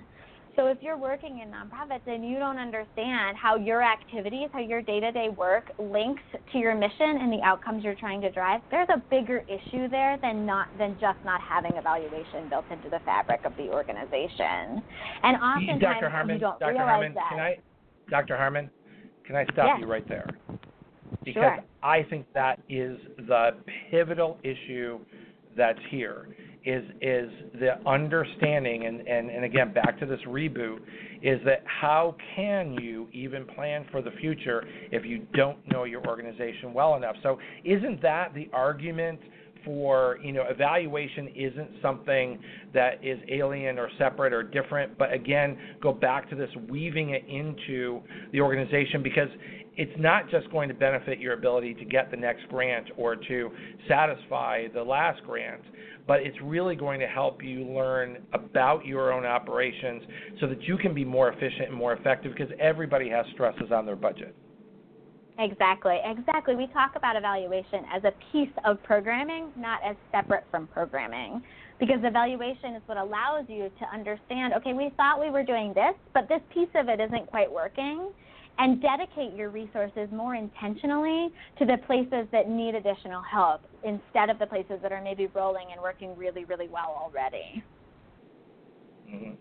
So 0.55 0.67
if 0.67 0.77
you're 0.81 0.97
working 0.97 1.39
in 1.39 1.49
nonprofits 1.49 2.07
and 2.07 2.27
you 2.27 2.39
don't 2.39 2.57
understand 2.57 3.35
how 3.35 3.57
your 3.57 3.83
activities, 3.83 4.47
how 4.53 4.59
your 4.59 4.81
day-to-day 4.81 5.29
work 5.37 5.69
links 5.77 6.21
to 6.53 6.57
your 6.57 6.73
mission 6.73 7.17
and 7.19 7.31
the 7.31 7.41
outcomes 7.43 7.83
you're 7.83 7.95
trying 7.95 8.21
to 8.21 8.31
drive, 8.31 8.61
there's 8.71 8.87
a 8.89 9.01
bigger 9.09 9.43
issue 9.49 9.89
there 9.89 10.17
than 10.21 10.45
not 10.45 10.67
than 10.77 10.97
just 11.01 11.17
not 11.25 11.41
having 11.41 11.73
evaluation 11.75 12.47
built 12.49 12.65
into 12.71 12.89
the 12.89 12.99
fabric 13.03 13.41
of 13.43 13.51
the 13.57 13.69
organization. 13.69 14.81
And 15.23 15.35
oftentimes 15.37 15.81
Dr. 15.81 16.09
Harman, 16.09 16.35
you 16.35 16.39
don't 16.39 16.59
Dr. 16.59 16.71
realize 16.71 16.87
Harman, 16.87 17.13
that. 17.15 17.29
can 17.29 17.39
I, 17.39 17.57
Dr. 18.09 18.37
Harman, 18.37 18.69
can 19.25 19.35
I 19.35 19.43
stop 19.51 19.65
Yes. 19.65 19.77
you 19.81 19.87
right 19.87 20.07
there? 20.07 20.29
Because 21.25 21.33
Sure. 21.33 21.63
I 21.83 22.03
think 22.03 22.31
that 22.33 22.61
is 22.69 22.97
the 23.27 23.57
pivotal 23.91 24.37
issue 24.43 24.99
that's 25.57 25.79
here 25.89 26.27
is 26.65 26.84
is 27.01 27.30
the 27.60 27.78
understanding 27.88 28.88
and, 28.88 29.01
and, 29.08 29.30
and 29.30 29.45
again 29.45 29.71
back 29.73 29.99
to 29.99 30.06
this 30.06 30.19
reboot 30.28 30.80
is 31.21 31.39
that 31.45 31.63
how 31.65 32.15
can 32.36 32.73
you 32.73 33.08
even 33.13 33.45
plan 33.45 33.86
for 33.91 34.01
the 34.01 34.12
future 34.19 34.63
if 34.91 35.06
you 35.06 35.25
don't 35.34 35.58
know 35.71 35.84
your 35.84 36.06
organization 36.08 36.73
well 36.73 36.95
enough? 36.95 37.15
So 37.23 37.39
isn't 37.63 38.01
that 38.01 38.34
the 38.34 38.49
argument 38.54 39.19
for 39.63 40.19
you 40.23 40.32
know 40.32 40.43
evaluation 40.47 41.30
isn't 41.36 41.69
something 41.82 42.39
that 42.73 43.04
is 43.04 43.17
alien 43.30 43.80
or 43.80 43.89
separate 43.97 44.34
or 44.34 44.43
different? 44.43 44.97
But 44.97 45.13
again 45.13 45.58
go 45.82 45.93
back 45.93 46.30
to 46.30 46.36
this 46.36 46.49
weaving 46.69 47.12
it 47.12 47.25
into 47.28 48.01
the 48.32 48.41
organization 48.41 49.01
because 49.04 49.30
it's 49.77 49.91
not 49.97 50.29
just 50.29 50.49
going 50.51 50.69
to 50.69 50.75
benefit 50.75 51.19
your 51.19 51.33
ability 51.33 51.73
to 51.73 51.85
get 51.85 52.09
the 52.11 52.17
next 52.17 52.47
grant 52.49 52.88
or 52.97 53.15
to 53.15 53.51
satisfy 53.88 54.67
the 54.73 54.81
last 54.81 55.21
grant 55.23 55.61
but 56.07 56.21
it's 56.21 56.38
really 56.41 56.75
going 56.75 56.99
to 56.99 57.07
help 57.07 57.43
you 57.43 57.65
learn 57.65 58.17
about 58.33 58.85
your 58.85 59.11
own 59.11 59.25
operations 59.25 60.03
so 60.39 60.47
that 60.47 60.61
you 60.63 60.77
can 60.77 60.93
be 60.93 61.03
more 61.03 61.29
efficient 61.29 61.69
and 61.69 61.73
more 61.73 61.93
effective 61.93 62.31
because 62.38 62.53
everybody 62.59 63.09
has 63.09 63.25
stresses 63.33 63.71
on 63.71 63.85
their 63.85 63.95
budget. 63.95 64.35
Exactly, 65.38 65.97
exactly. 66.05 66.55
We 66.55 66.67
talk 66.67 66.93
about 66.95 67.17
evaluation 67.17 67.83
as 67.93 68.03
a 68.05 68.13
piece 68.31 68.53
of 68.63 68.81
programming, 68.83 69.49
not 69.57 69.81
as 69.83 69.97
separate 70.11 70.45
from 70.49 70.67
programming. 70.67 71.41
Because 71.77 71.99
evaluation 72.03 72.75
is 72.75 72.81
what 72.85 72.97
allows 72.97 73.43
you 73.49 73.69
to 73.79 73.85
understand 73.93 74.53
okay, 74.53 74.71
we 74.71 74.93
thought 74.95 75.19
we 75.19 75.29
were 75.29 75.43
doing 75.43 75.73
this, 75.73 75.93
but 76.13 76.29
this 76.29 76.39
piece 76.53 76.69
of 76.73 76.88
it 76.88 77.01
isn't 77.01 77.27
quite 77.27 77.51
working. 77.51 78.11
And 78.57 78.81
dedicate 78.81 79.35
your 79.35 79.49
resources 79.49 80.07
more 80.11 80.35
intentionally 80.35 81.29
to 81.59 81.65
the 81.65 81.77
places 81.85 82.27
that 82.31 82.49
need 82.49 82.73
additional 82.75 83.21
help 83.21 83.61
instead 83.83 84.29
of 84.29 84.39
the 84.39 84.45
places 84.45 84.79
that 84.81 84.91
are 84.91 85.01
maybe 85.01 85.27
rolling 85.27 85.67
and 85.71 85.81
working 85.81 86.15
really, 86.15 86.45
really 86.45 86.69
well 86.69 86.95
already. 86.97 87.63
Mm-hmm. 89.09 89.31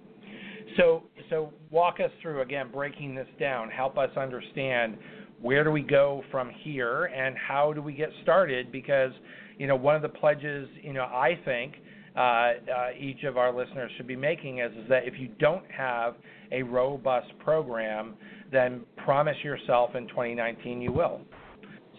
So, 0.77 1.05
so 1.31 1.53
walk 1.70 2.00
us 2.00 2.11
through 2.20 2.42
again, 2.42 2.70
breaking 2.72 3.14
this 3.14 3.29
down. 3.38 3.70
Help 3.70 3.96
us 3.98 4.11
understand 4.16 4.98
where 5.40 5.62
do 5.62 5.70
we 5.70 5.83
go 5.83 6.22
from 6.31 6.50
here, 6.62 7.05
and 7.05 7.37
how 7.37 7.72
do 7.72 7.83
we 7.83 7.92
get 7.92 8.09
started? 8.22 8.72
Because 8.72 9.12
you 9.59 9.66
know, 9.66 9.77
one 9.77 9.94
of 9.96 10.03
the 10.03 10.09
pledges, 10.09 10.68
you 10.83 10.92
know, 10.92 11.05
I 11.05 11.38
think 11.44 11.74
uh, 12.16 12.20
uh, 12.20 12.53
each 12.98 13.24
of 13.24 13.37
our 13.37 13.55
listeners 13.55 13.90
should 13.96 14.07
be 14.07 14.16
making 14.16 14.59
is, 14.59 14.72
is 14.72 14.88
that 14.88 15.07
if 15.07 15.14
you 15.18 15.29
don't 15.38 15.64
have 15.70 16.14
a 16.53 16.62
robust 16.62 17.29
program, 17.38 18.14
then 18.53 18.83
promise 19.05 19.37
yourself 19.43 19.95
in 19.95 20.09
2019 20.09 20.81
you 20.81 20.93
will. 20.93 21.21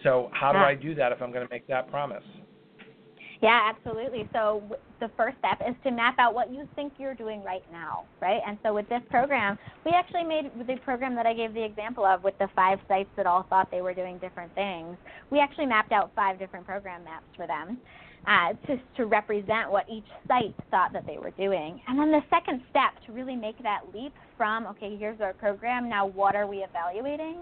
So, 0.02 0.30
how 0.32 0.52
do 0.52 0.58
I 0.58 0.74
do 0.74 0.94
that 0.94 1.10
if 1.10 1.22
I'm 1.22 1.32
going 1.32 1.46
to 1.46 1.52
make 1.52 1.66
that 1.68 1.90
promise? 1.90 2.22
Yeah, 3.42 3.70
absolutely. 3.74 4.28
So 4.32 4.62
the 5.00 5.10
first 5.16 5.36
step 5.38 5.60
is 5.66 5.74
to 5.84 5.90
map 5.90 6.18
out 6.18 6.34
what 6.34 6.52
you 6.52 6.66
think 6.74 6.94
you're 6.98 7.14
doing 7.14 7.42
right 7.42 7.64
now, 7.70 8.04
right? 8.20 8.40
And 8.46 8.58
so 8.62 8.72
with 8.74 8.88
this 8.88 9.02
program, 9.10 9.58
we 9.84 9.92
actually 9.92 10.24
made 10.24 10.50
the 10.66 10.76
program 10.84 11.14
that 11.16 11.26
I 11.26 11.34
gave 11.34 11.52
the 11.52 11.62
example 11.62 12.04
of 12.04 12.24
with 12.24 12.36
the 12.38 12.48
five 12.56 12.78
sites 12.88 13.10
that 13.16 13.26
all 13.26 13.44
thought 13.48 13.70
they 13.70 13.82
were 13.82 13.94
doing 13.94 14.18
different 14.18 14.54
things. 14.54 14.96
We 15.30 15.38
actually 15.38 15.66
mapped 15.66 15.92
out 15.92 16.12
five 16.16 16.38
different 16.38 16.66
program 16.66 17.04
maps 17.04 17.26
for 17.36 17.46
them. 17.46 17.78
Uh, 18.26 18.54
to, 18.66 18.76
to 18.96 19.06
represent 19.06 19.70
what 19.70 19.88
each 19.88 20.08
site 20.26 20.52
thought 20.72 20.92
that 20.92 21.06
they 21.06 21.16
were 21.16 21.30
doing. 21.38 21.80
And 21.86 21.96
then 21.96 22.10
the 22.10 22.22
second 22.28 22.60
step 22.70 22.90
to 23.06 23.12
really 23.12 23.36
make 23.36 23.56
that 23.62 23.82
leap 23.94 24.12
from, 24.36 24.66
okay, 24.66 24.96
here's 24.98 25.20
our 25.20 25.32
program, 25.32 25.88
now 25.88 26.06
what 26.06 26.34
are 26.34 26.44
we 26.44 26.56
evaluating? 26.56 27.36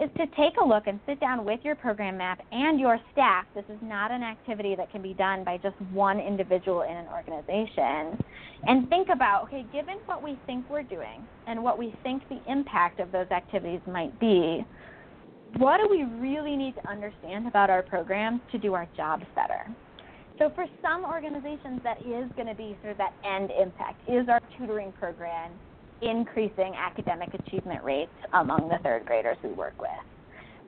is 0.00 0.08
to 0.16 0.26
take 0.28 0.56
a 0.60 0.64
look 0.64 0.86
and 0.86 0.98
sit 1.06 1.20
down 1.20 1.44
with 1.44 1.60
your 1.62 1.74
program 1.74 2.16
map 2.16 2.40
and 2.52 2.80
your 2.80 2.98
staff. 3.12 3.44
This 3.54 3.64
is 3.68 3.78
not 3.82 4.10
an 4.10 4.22
activity 4.22 4.74
that 4.76 4.90
can 4.90 5.02
be 5.02 5.12
done 5.12 5.44
by 5.44 5.58
just 5.58 5.76
one 5.92 6.18
individual 6.18 6.82
in 6.82 6.96
an 6.96 7.06
organization. 7.08 8.18
And 8.66 8.88
think 8.88 9.08
about 9.12 9.44
okay, 9.44 9.66
given 9.72 9.98
what 10.06 10.22
we 10.22 10.38
think 10.46 10.68
we're 10.70 10.82
doing 10.82 11.22
and 11.46 11.62
what 11.62 11.78
we 11.78 11.94
think 12.02 12.22
the 12.28 12.40
impact 12.50 12.98
of 12.98 13.12
those 13.12 13.30
activities 13.30 13.80
might 13.86 14.18
be, 14.18 14.64
what 15.58 15.78
do 15.78 15.88
we 15.90 16.04
really 16.04 16.56
need 16.56 16.76
to 16.76 16.88
understand 16.88 17.46
about 17.46 17.68
our 17.68 17.82
programs 17.82 18.40
to 18.52 18.58
do 18.58 18.72
our 18.74 18.88
jobs 18.96 19.24
better? 19.34 19.66
So 20.40 20.48
for 20.54 20.64
some 20.80 21.04
organizations, 21.04 21.82
that 21.84 21.98
is 22.00 22.24
going 22.34 22.48
to 22.48 22.54
be 22.54 22.74
sort 22.80 22.92
of 22.92 22.96
that 22.96 23.12
end 23.28 23.50
impact. 23.50 24.00
Is 24.08 24.26
our 24.26 24.40
tutoring 24.56 24.90
program 24.92 25.52
increasing 26.00 26.72
academic 26.74 27.28
achievement 27.34 27.84
rates 27.84 28.10
among 28.32 28.70
the 28.70 28.78
third 28.82 29.04
graders 29.04 29.36
we 29.44 29.50
work 29.50 29.78
with? 29.78 29.90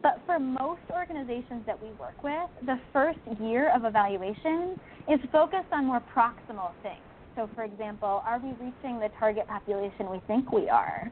But 0.03 0.21
for 0.27 0.39
most 0.39 0.83
organizations 0.91 1.65
that 1.65 1.83
we 1.83 1.89
work 1.93 2.23
with, 2.23 2.51
the 2.67 2.79
first 2.93 3.19
year 3.41 3.75
of 3.75 3.87
evaluation 3.87 4.79
is 5.09 5.21
focused 5.33 5.73
on 5.73 5.87
more 5.87 6.03
proximal 6.15 6.73
things. 6.83 7.01
So, 7.35 7.49
for 7.55 7.65
example, 7.65 8.23
are 8.27 8.39
we 8.41 8.51
reaching 8.51 9.01
the 9.01 9.09
target 9.19 9.49
population 9.49 10.11
we 10.11 10.21
think 10.27 10.53
we 10.53 10.69
are? 10.69 11.11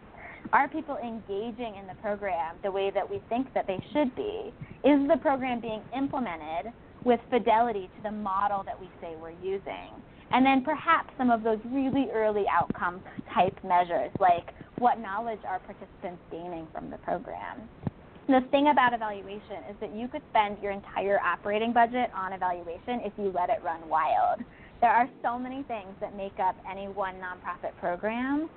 Are 0.52 0.68
people 0.68 0.98
engaging 0.98 1.76
in 1.76 1.86
the 1.86 1.94
program 2.02 2.56
the 2.62 2.70
way 2.70 2.90
that 2.90 3.08
we 3.08 3.22
think 3.30 3.54
that 3.54 3.66
they 3.66 3.82
should 3.94 4.14
be? 4.14 4.52
Is 4.84 5.08
the 5.08 5.16
program 5.22 5.60
being 5.60 5.80
implemented 5.96 6.74
with 7.04 7.20
fidelity 7.30 7.88
to 7.96 8.02
the 8.02 8.10
model 8.10 8.62
that 8.64 8.78
we 8.80 8.88
say 9.00 9.14
we're 9.20 9.30
using? 9.42 9.90
And 10.32 10.46
then 10.46 10.62
perhaps 10.62 11.10
some 11.18 11.30
of 11.30 11.42
those 11.42 11.58
really 11.72 12.08
early 12.14 12.44
outcome 12.50 13.02
type 13.34 13.56
measures, 13.64 14.10
like 14.20 14.54
what 14.78 14.98
knowledge 14.98 15.40
are 15.46 15.58
participants 15.60 16.22
gaining 16.30 16.66
from 16.72 16.90
the 16.90 16.98
program? 16.98 17.68
The 18.28 18.40
thing 18.52 18.68
about 18.70 18.92
evaluation 18.92 19.66
is 19.68 19.76
that 19.80 19.94
you 19.94 20.06
could 20.06 20.22
spend 20.30 20.58
your 20.62 20.70
entire 20.70 21.18
operating 21.18 21.72
budget 21.72 22.10
on 22.14 22.32
evaluation 22.32 23.00
if 23.02 23.12
you 23.18 23.32
let 23.34 23.50
it 23.50 23.58
run 23.64 23.88
wild. 23.88 24.38
There 24.80 24.90
are 24.90 25.10
so 25.22 25.38
many 25.38 25.64
things 25.64 25.92
that 26.00 26.16
make 26.16 26.38
up 26.38 26.56
any 26.70 26.86
one 26.86 27.16
nonprofit 27.16 27.76
program. 27.80 28.48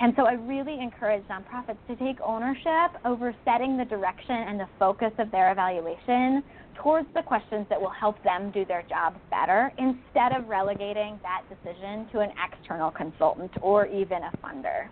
And 0.00 0.12
so 0.16 0.26
I 0.26 0.34
really 0.34 0.80
encourage 0.80 1.24
nonprofits 1.24 1.78
to 1.88 1.96
take 1.96 2.20
ownership 2.20 3.00
over 3.04 3.34
setting 3.44 3.76
the 3.76 3.84
direction 3.84 4.30
and 4.30 4.60
the 4.60 4.68
focus 4.78 5.12
of 5.18 5.30
their 5.32 5.50
evaluation 5.50 6.42
towards 6.80 7.08
the 7.14 7.22
questions 7.22 7.66
that 7.68 7.80
will 7.80 7.90
help 7.90 8.22
them 8.22 8.52
do 8.52 8.64
their 8.64 8.84
jobs 8.88 9.18
better 9.30 9.72
instead 9.78 10.32
of 10.32 10.48
relegating 10.48 11.18
that 11.22 11.42
decision 11.48 12.06
to 12.12 12.20
an 12.20 12.30
external 12.52 12.92
consultant 12.92 13.50
or 13.60 13.86
even 13.86 14.18
a 14.22 14.32
funder. 14.38 14.88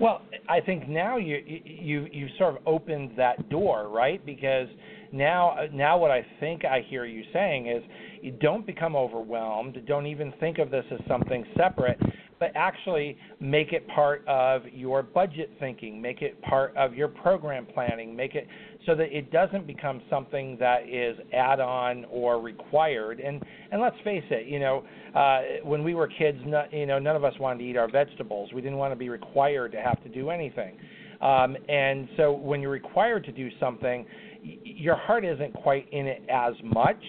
Well, 0.00 0.22
I 0.48 0.60
think 0.60 0.88
now 0.88 1.16
you 1.18 1.42
you 1.44 2.06
you 2.10 2.28
sort 2.38 2.56
of 2.56 2.62
opened 2.66 3.12
that 3.16 3.50
door, 3.50 3.88
right? 3.88 4.24
Because 4.24 4.68
now 5.12 5.56
now 5.72 5.98
what 5.98 6.10
I 6.10 6.24
think 6.38 6.64
I 6.64 6.80
hear 6.88 7.04
you 7.04 7.22
saying 7.32 7.66
is 7.66 7.82
you 8.22 8.32
don't 8.32 8.66
become 8.66 8.96
overwhelmed, 8.96 9.78
don't 9.86 10.06
even 10.06 10.32
think 10.40 10.58
of 10.58 10.70
this 10.70 10.84
as 10.90 11.00
something 11.06 11.44
separate, 11.56 11.98
but 12.40 12.50
actually 12.54 13.16
make 13.38 13.72
it 13.72 13.86
part 13.88 14.26
of 14.26 14.62
your 14.72 15.02
budget 15.02 15.50
thinking, 15.60 16.00
make 16.00 16.22
it 16.22 16.40
part 16.42 16.74
of 16.76 16.94
your 16.94 17.06
program 17.06 17.66
planning, 17.66 18.16
make 18.16 18.34
it 18.34 18.48
so 18.86 18.94
that 18.94 19.16
it 19.16 19.30
doesn't 19.30 19.66
become 19.66 20.00
something 20.08 20.56
that 20.58 20.88
is 20.88 21.16
add-on 21.34 22.06
or 22.10 22.40
required. 22.40 23.20
And 23.20 23.42
and 23.70 23.80
let's 23.80 23.96
face 24.02 24.24
it, 24.30 24.48
you 24.48 24.58
know, 24.58 24.82
uh, 25.14 25.64
when 25.64 25.84
we 25.84 25.94
were 25.94 26.08
kids, 26.08 26.38
not, 26.46 26.72
you 26.72 26.86
know, 26.86 26.98
none 26.98 27.14
of 27.14 27.24
us 27.24 27.34
wanted 27.38 27.58
to 27.58 27.64
eat 27.70 27.76
our 27.76 27.90
vegetables. 27.90 28.50
We 28.52 28.62
didn't 28.62 28.78
want 28.78 28.92
to 28.92 28.96
be 28.96 29.10
required 29.10 29.72
to 29.72 29.80
have 29.80 30.02
to 30.02 30.08
do 30.08 30.30
anything. 30.30 30.76
Um, 31.20 31.56
and 31.68 32.08
so 32.16 32.32
when 32.32 32.62
you're 32.62 32.70
required 32.70 33.24
to 33.26 33.32
do 33.32 33.50
something, 33.60 34.06
y- 34.42 34.58
your 34.64 34.96
heart 34.96 35.24
isn't 35.26 35.52
quite 35.52 35.86
in 35.92 36.06
it 36.06 36.22
as 36.30 36.54
much. 36.64 37.02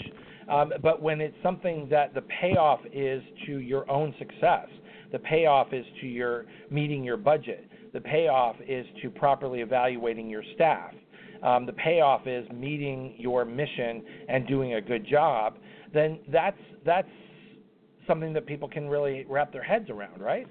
Um, 0.52 0.74
but 0.82 1.02
when 1.02 1.22
it's 1.22 1.36
something 1.42 1.88
that 1.90 2.14
the 2.14 2.22
payoff 2.42 2.82
is 2.92 3.24
to 3.46 3.60
your 3.60 3.90
own 3.90 4.14
success, 4.20 4.68
the 5.12 5.20
payoff 5.20 5.74
is 5.74 5.86
to 6.02 6.08
your 6.08 6.46
meeting 6.70 7.04
your 7.04 7.18
budget, 7.18 7.68
the 7.94 8.02
payoff 8.02 8.56
is 8.68 8.86
to 9.02 9.10
properly 9.10 9.62
evaluating 9.62 10.30
your 10.30 10.44
staff, 10.56 10.94
um, 11.44 11.66
the 11.66 11.74
payoff 11.74 12.28
is 12.28 12.48
meeting 12.52 13.16
your 13.18 13.46
mission 13.46 14.04
and 14.30 14.48
doing 14.48 14.76
a 14.76 14.82
good 14.82 15.06
job, 15.06 15.58
then 15.94 16.20
that's 16.32 16.58
that's 16.86 17.08
something 18.08 18.34
that 18.34 18.46
people 18.46 18.68
can 18.68 18.88
really 18.88 19.26
wrap 19.30 19.52
their 19.52 19.64
heads 19.64 19.90
around, 19.90 20.22
right? 20.22 20.48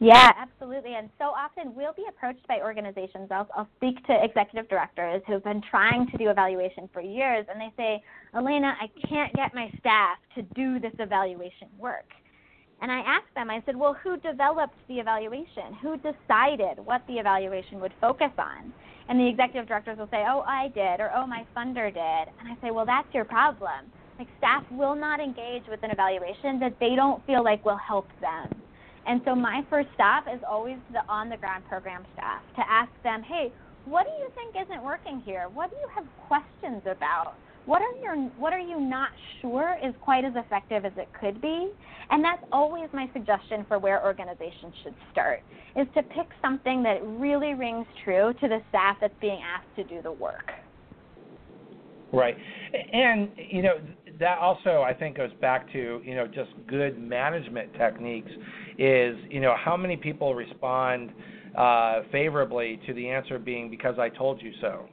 Yeah, 0.00 0.30
absolutely. 0.38 0.94
And 0.94 1.10
so 1.18 1.24
often 1.24 1.74
we'll 1.74 1.92
be 1.92 2.04
approached 2.08 2.46
by 2.46 2.60
organizations. 2.60 3.28
I'll, 3.30 3.48
I'll 3.56 3.68
speak 3.76 4.04
to 4.06 4.24
executive 4.24 4.68
directors 4.68 5.22
who've 5.26 5.42
been 5.42 5.62
trying 5.70 6.06
to 6.10 6.18
do 6.18 6.30
evaluation 6.30 6.88
for 6.92 7.00
years, 7.00 7.46
and 7.50 7.60
they 7.60 7.72
say, 7.76 8.02
Elena, 8.34 8.76
I 8.80 8.86
can't 9.08 9.32
get 9.34 9.54
my 9.54 9.68
staff 9.80 10.18
to 10.36 10.42
do 10.54 10.78
this 10.78 10.92
evaluation 11.00 11.68
work. 11.76 12.06
And 12.80 12.92
I 12.92 13.00
asked 13.00 13.34
them, 13.34 13.50
I 13.50 13.62
said, 13.66 13.76
well, 13.76 13.96
who 14.02 14.16
developed 14.18 14.76
the 14.88 15.00
evaluation? 15.00 15.74
Who 15.82 15.96
decided 15.96 16.78
what 16.84 17.02
the 17.08 17.14
evaluation 17.14 17.80
would 17.80 17.92
focus 18.00 18.30
on? 18.38 18.72
And 19.08 19.18
the 19.18 19.26
executive 19.26 19.66
directors 19.66 19.98
will 19.98 20.08
say, 20.10 20.24
oh, 20.28 20.44
I 20.46 20.68
did, 20.68 21.00
or 21.00 21.10
oh, 21.14 21.26
my 21.26 21.44
funder 21.56 21.92
did. 21.92 22.34
And 22.38 22.46
I 22.46 22.56
say, 22.62 22.70
well, 22.70 22.86
that's 22.86 23.12
your 23.12 23.24
problem. 23.24 23.86
Like, 24.18 24.28
staff 24.38 24.64
will 24.70 24.94
not 24.94 25.20
engage 25.20 25.62
with 25.68 25.82
an 25.82 25.90
evaluation 25.90 26.60
that 26.60 26.74
they 26.78 26.94
don't 26.94 27.24
feel 27.26 27.42
like 27.42 27.64
will 27.64 27.78
help 27.78 28.06
them. 28.20 28.62
And 29.06 29.22
so 29.24 29.34
my 29.34 29.64
first 29.70 29.88
stop 29.94 30.26
is 30.32 30.40
always 30.46 30.76
the 30.92 31.00
on 31.08 31.30
the 31.30 31.36
ground 31.36 31.64
program 31.68 32.04
staff 32.12 32.42
to 32.56 32.62
ask 32.68 32.90
them, 33.02 33.22
hey, 33.22 33.50
what 33.86 34.04
do 34.04 34.12
you 34.22 34.28
think 34.34 34.54
isn't 34.66 34.84
working 34.84 35.22
here? 35.24 35.48
What 35.54 35.70
do 35.70 35.76
you 35.76 35.88
have 35.94 36.04
questions 36.26 36.82
about? 36.84 37.34
What 37.68 37.82
are 37.82 38.02
your 38.02 38.16
what 38.38 38.54
are 38.54 38.58
you 38.58 38.80
not 38.80 39.10
sure 39.42 39.76
is 39.84 39.94
quite 40.00 40.24
as 40.24 40.32
effective 40.36 40.86
as 40.86 40.92
it 40.96 41.06
could 41.20 41.38
be? 41.42 41.68
And 42.08 42.24
that's 42.24 42.42
always 42.50 42.88
my 42.94 43.10
suggestion 43.12 43.66
for 43.68 43.78
where 43.78 44.02
organizations 44.02 44.72
should 44.82 44.94
start 45.12 45.42
is 45.76 45.86
to 45.94 46.02
pick 46.02 46.28
something 46.40 46.82
that 46.84 47.00
really 47.04 47.52
rings 47.52 47.84
true 48.04 48.32
to 48.40 48.48
the 48.48 48.60
staff 48.70 48.96
that's 49.02 49.12
being 49.20 49.42
asked 49.42 49.68
to 49.76 49.84
do 49.84 50.00
the 50.00 50.10
work. 50.10 50.50
Right. 52.10 52.38
And 52.94 53.28
you 53.36 53.60
know 53.60 53.74
that 54.18 54.38
also 54.38 54.80
I 54.80 54.94
think 54.94 55.18
goes 55.18 55.34
back 55.38 55.70
to, 55.74 56.00
you 56.02 56.14
know, 56.14 56.26
just 56.26 56.48
good 56.66 56.98
management 56.98 57.74
techniques 57.74 58.30
is, 58.78 59.14
you 59.28 59.40
know, 59.40 59.54
how 59.62 59.76
many 59.76 59.98
people 59.98 60.34
respond 60.34 61.12
uh, 61.54 62.00
favorably 62.10 62.80
to 62.86 62.94
the 62.94 63.10
answer 63.10 63.38
being 63.38 63.68
because 63.68 63.98
I 63.98 64.08
told 64.08 64.40
you 64.40 64.52
so, 64.62 64.88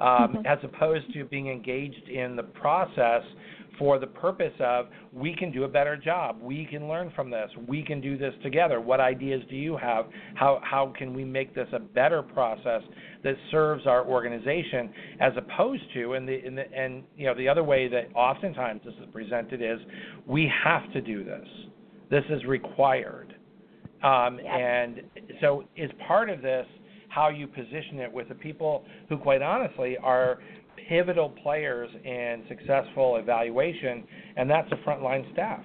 um, 0.00 0.08
mm-hmm. 0.08 0.46
as 0.46 0.58
opposed 0.62 1.12
to 1.14 1.24
being 1.24 1.48
engaged 1.48 2.08
in 2.08 2.36
the 2.36 2.42
process 2.42 3.22
for 3.78 3.98
the 3.98 4.06
purpose 4.06 4.52
of 4.60 4.88
we 5.10 5.34
can 5.34 5.50
do 5.50 5.64
a 5.64 5.68
better 5.68 5.96
job, 5.96 6.38
we 6.42 6.66
can 6.66 6.86
learn 6.86 7.10
from 7.16 7.30
this, 7.30 7.50
we 7.66 7.82
can 7.82 8.00
do 8.00 8.18
this 8.18 8.34
together. 8.42 8.78
What 8.78 9.00
ideas 9.00 9.42
do 9.48 9.56
you 9.56 9.76
have? 9.78 10.06
How 10.34 10.60
how 10.62 10.92
can 10.96 11.14
we 11.14 11.24
make 11.24 11.54
this 11.54 11.68
a 11.72 11.78
better 11.78 12.22
process 12.22 12.82
that 13.24 13.34
serves 13.50 13.86
our 13.86 14.04
organization, 14.06 14.90
as 15.20 15.32
opposed 15.36 15.82
to 15.94 16.12
and 16.12 16.28
the, 16.28 16.42
the 16.42 16.72
and 16.78 17.04
you 17.16 17.26
know 17.26 17.34
the 17.34 17.48
other 17.48 17.64
way 17.64 17.88
that 17.88 18.08
oftentimes 18.14 18.82
this 18.84 18.94
is 18.94 19.08
presented 19.12 19.62
is 19.62 19.78
we 20.26 20.50
have 20.62 20.92
to 20.92 21.00
do 21.00 21.24
this. 21.24 21.48
This 22.10 22.24
is 22.28 22.44
required. 22.44 23.34
Um, 24.02 24.40
And 24.40 25.02
so, 25.40 25.64
is 25.76 25.90
part 26.06 26.30
of 26.30 26.42
this 26.42 26.66
how 27.10 27.28
you 27.28 27.46
position 27.46 27.98
it 27.98 28.12
with 28.12 28.28
the 28.28 28.34
people 28.34 28.84
who, 29.08 29.18
quite 29.18 29.42
honestly, 29.42 29.96
are 30.02 30.38
pivotal 30.88 31.28
players 31.28 31.90
in 32.04 32.44
successful 32.48 33.16
evaluation, 33.16 34.04
and 34.36 34.48
that's 34.48 34.68
the 34.70 34.76
frontline 34.76 35.30
staff. 35.32 35.60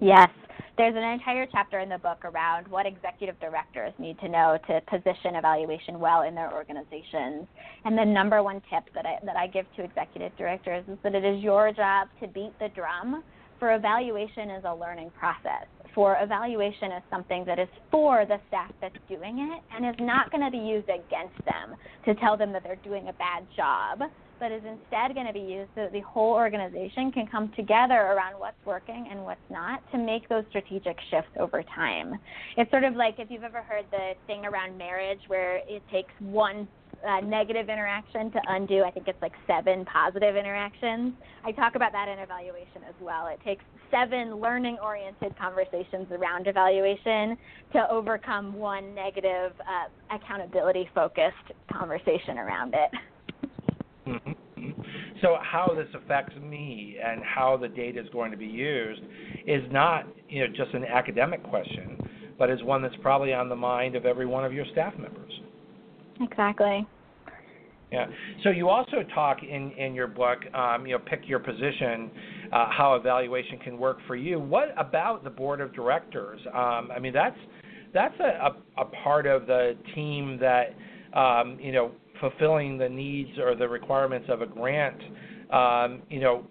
Yes. 0.00 0.28
There's 0.76 0.96
an 0.96 1.02
entire 1.02 1.46
chapter 1.52 1.80
in 1.80 1.88
the 1.88 1.98
book 1.98 2.24
around 2.24 2.66
what 2.66 2.86
executive 2.86 3.38
directors 3.40 3.92
need 3.98 4.18
to 4.20 4.28
know 4.28 4.58
to 4.68 4.80
position 4.90 5.36
evaluation 5.36 6.00
well 6.00 6.22
in 6.22 6.34
their 6.34 6.52
organizations. 6.52 7.46
And 7.84 7.96
the 7.96 8.04
number 8.04 8.42
one 8.42 8.62
tip 8.70 8.84
that 8.94 9.04
I, 9.06 9.18
that 9.24 9.36
I 9.36 9.46
give 9.48 9.66
to 9.76 9.84
executive 9.84 10.36
directors 10.36 10.84
is 10.88 10.98
that 11.02 11.14
it 11.14 11.24
is 11.24 11.42
your 11.42 11.72
job 11.72 12.08
to 12.20 12.26
beat 12.26 12.52
the 12.58 12.68
drum 12.74 13.22
for 13.58 13.74
evaluation 13.74 14.50
is 14.50 14.64
a 14.66 14.74
learning 14.74 15.10
process. 15.16 15.66
For 15.94 16.16
evaluation 16.20 16.92
is 16.92 17.02
something 17.10 17.44
that 17.44 17.58
is 17.58 17.68
for 17.90 18.24
the 18.24 18.38
staff 18.48 18.72
that's 18.80 18.96
doing 19.08 19.38
it 19.38 19.62
and 19.74 19.86
is 19.86 20.00
not 20.00 20.30
going 20.30 20.42
to 20.42 20.50
be 20.50 20.62
used 20.62 20.88
against 20.88 21.36
them 21.44 21.76
to 22.06 22.14
tell 22.14 22.36
them 22.36 22.52
that 22.52 22.62
they're 22.62 22.76
doing 22.76 23.08
a 23.08 23.12
bad 23.12 23.46
job, 23.54 24.00
but 24.40 24.50
is 24.50 24.62
instead 24.64 25.14
going 25.14 25.26
to 25.26 25.32
be 25.32 25.40
used 25.40 25.70
so 25.74 25.82
that 25.82 25.92
the 25.92 26.00
whole 26.00 26.32
organization 26.32 27.12
can 27.12 27.26
come 27.26 27.52
together 27.54 27.94
around 27.94 28.38
what's 28.38 28.56
working 28.64 29.06
and 29.10 29.22
what's 29.22 29.40
not 29.50 29.82
to 29.92 29.98
make 29.98 30.28
those 30.28 30.44
strategic 30.48 30.96
shifts 31.10 31.30
over 31.38 31.62
time. 31.74 32.18
It's 32.56 32.70
sort 32.70 32.84
of 32.84 32.94
like 32.96 33.16
if 33.18 33.30
you've 33.30 33.44
ever 33.44 33.62
heard 33.62 33.84
the 33.90 34.14
thing 34.26 34.44
around 34.46 34.78
marriage 34.78 35.20
where 35.28 35.56
it 35.68 35.82
takes 35.92 36.12
one 36.18 36.66
uh, 37.06 37.20
negative 37.20 37.68
interaction 37.68 38.30
to 38.32 38.40
undo, 38.48 38.82
I 38.84 38.90
think 38.90 39.08
it's 39.08 39.20
like 39.20 39.32
seven 39.46 39.84
positive 39.84 40.36
interactions. 40.36 41.12
I 41.44 41.52
talk 41.52 41.74
about 41.74 41.92
that 41.92 42.08
in 42.08 42.18
evaluation 42.18 42.82
as 42.88 42.94
well. 43.00 43.26
It 43.26 43.40
takes 43.44 43.64
seven 43.90 44.36
learning 44.36 44.78
oriented 44.82 45.36
conversations 45.38 46.06
around 46.10 46.46
evaluation 46.46 47.36
to 47.72 47.90
overcome 47.90 48.54
one 48.54 48.94
negative, 48.94 49.52
uh, 49.60 50.16
accountability 50.16 50.88
focused 50.94 51.52
conversation 51.72 52.38
around 52.38 52.74
it. 52.74 52.90
Mm-hmm. 54.06 54.32
So 55.20 55.38
how 55.40 55.72
this 55.76 55.88
affects 55.94 56.34
me 56.42 56.96
and 57.02 57.22
how 57.22 57.56
the 57.56 57.68
data 57.68 58.00
is 58.00 58.08
going 58.12 58.30
to 58.32 58.36
be 58.36 58.46
used 58.46 59.02
is 59.46 59.62
not, 59.70 60.06
you 60.28 60.40
know, 60.40 60.48
just 60.48 60.74
an 60.74 60.84
academic 60.84 61.42
question, 61.44 61.96
but 62.38 62.50
is 62.50 62.62
one 62.64 62.82
that's 62.82 62.96
probably 63.02 63.32
on 63.32 63.48
the 63.48 63.56
mind 63.56 63.94
of 63.94 64.04
every 64.04 64.26
one 64.26 64.44
of 64.44 64.52
your 64.52 64.64
staff 64.72 64.94
members. 64.98 65.32
Exactly. 66.22 66.86
Yeah. 67.90 68.06
So 68.42 68.50
you 68.50 68.70
also 68.70 69.02
talk 69.14 69.38
in 69.42 69.70
in 69.72 69.94
your 69.94 70.06
book, 70.06 70.38
um, 70.54 70.86
you 70.86 70.94
know, 70.94 71.04
pick 71.04 71.20
your 71.26 71.38
position, 71.38 72.10
uh, 72.50 72.68
how 72.70 72.94
evaluation 72.98 73.58
can 73.58 73.78
work 73.78 73.98
for 74.06 74.16
you. 74.16 74.40
What 74.40 74.68
about 74.78 75.24
the 75.24 75.30
board 75.30 75.60
of 75.60 75.74
directors? 75.74 76.40
Um, 76.54 76.90
I 76.90 76.98
mean, 76.98 77.12
that's 77.12 77.36
that's 77.92 78.18
a, 78.18 78.22
a, 78.78 78.82
a 78.82 78.84
part 79.04 79.26
of 79.26 79.46
the 79.46 79.76
team 79.94 80.38
that 80.40 80.74
um, 81.12 81.58
you 81.60 81.72
know 81.72 81.92
fulfilling 82.18 82.78
the 82.78 82.88
needs 82.88 83.38
or 83.38 83.54
the 83.54 83.68
requirements 83.68 84.28
of 84.30 84.40
a 84.40 84.46
grant. 84.46 85.00
Um, 85.50 86.00
you 86.08 86.20
know, 86.20 86.46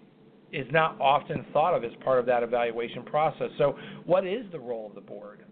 is 0.52 0.66
not 0.70 1.00
often 1.00 1.44
thought 1.52 1.74
of 1.74 1.82
as 1.82 1.90
part 2.04 2.20
of 2.20 2.26
that 2.26 2.44
evaluation 2.44 3.02
process. 3.02 3.48
So, 3.58 3.76
what 4.06 4.24
is 4.24 4.44
the 4.52 4.60
role 4.60 4.86
of 4.86 4.94
the 4.94 5.00
board? 5.00 5.44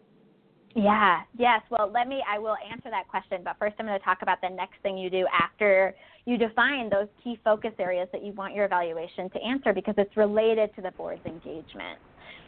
Yeah, 0.74 1.22
yes. 1.36 1.62
Well, 1.70 1.90
let 1.92 2.06
me, 2.06 2.22
I 2.28 2.38
will 2.38 2.56
answer 2.70 2.90
that 2.90 3.08
question, 3.08 3.40
but 3.44 3.56
first 3.58 3.74
I'm 3.78 3.86
going 3.86 3.98
to 3.98 4.04
talk 4.04 4.18
about 4.22 4.40
the 4.40 4.50
next 4.50 4.74
thing 4.82 4.96
you 4.96 5.10
do 5.10 5.26
after 5.32 5.94
you 6.26 6.38
define 6.38 6.88
those 6.88 7.08
key 7.24 7.40
focus 7.42 7.72
areas 7.78 8.08
that 8.12 8.24
you 8.24 8.32
want 8.32 8.54
your 8.54 8.66
evaluation 8.66 9.28
to 9.30 9.42
answer 9.42 9.72
because 9.72 9.94
it's 9.98 10.16
related 10.16 10.70
to 10.76 10.82
the 10.82 10.92
board's 10.92 11.24
engagement. 11.26 11.98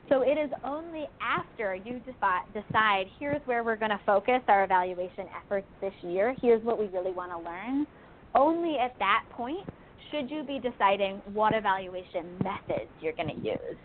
So 0.08 0.22
it 0.22 0.38
is 0.38 0.50
only 0.62 1.06
after 1.20 1.74
you 1.74 2.00
decide 2.00 3.06
here's 3.18 3.40
where 3.44 3.64
we're 3.64 3.76
going 3.76 3.90
to 3.90 4.00
focus 4.06 4.40
our 4.46 4.64
evaluation 4.64 5.26
efforts 5.44 5.66
this 5.80 5.94
year, 6.02 6.34
here's 6.40 6.62
what 6.62 6.78
we 6.78 6.86
really 6.86 7.12
want 7.12 7.32
to 7.32 7.38
learn, 7.38 7.86
only 8.34 8.76
at 8.78 8.92
that 8.98 9.22
point 9.30 9.66
should 10.10 10.30
you 10.30 10.44
be 10.44 10.60
deciding 10.60 11.22
what 11.32 11.54
evaluation 11.54 12.38
methods 12.42 12.90
you're 13.00 13.14
going 13.14 13.28
to 13.28 13.48
use. 13.48 13.78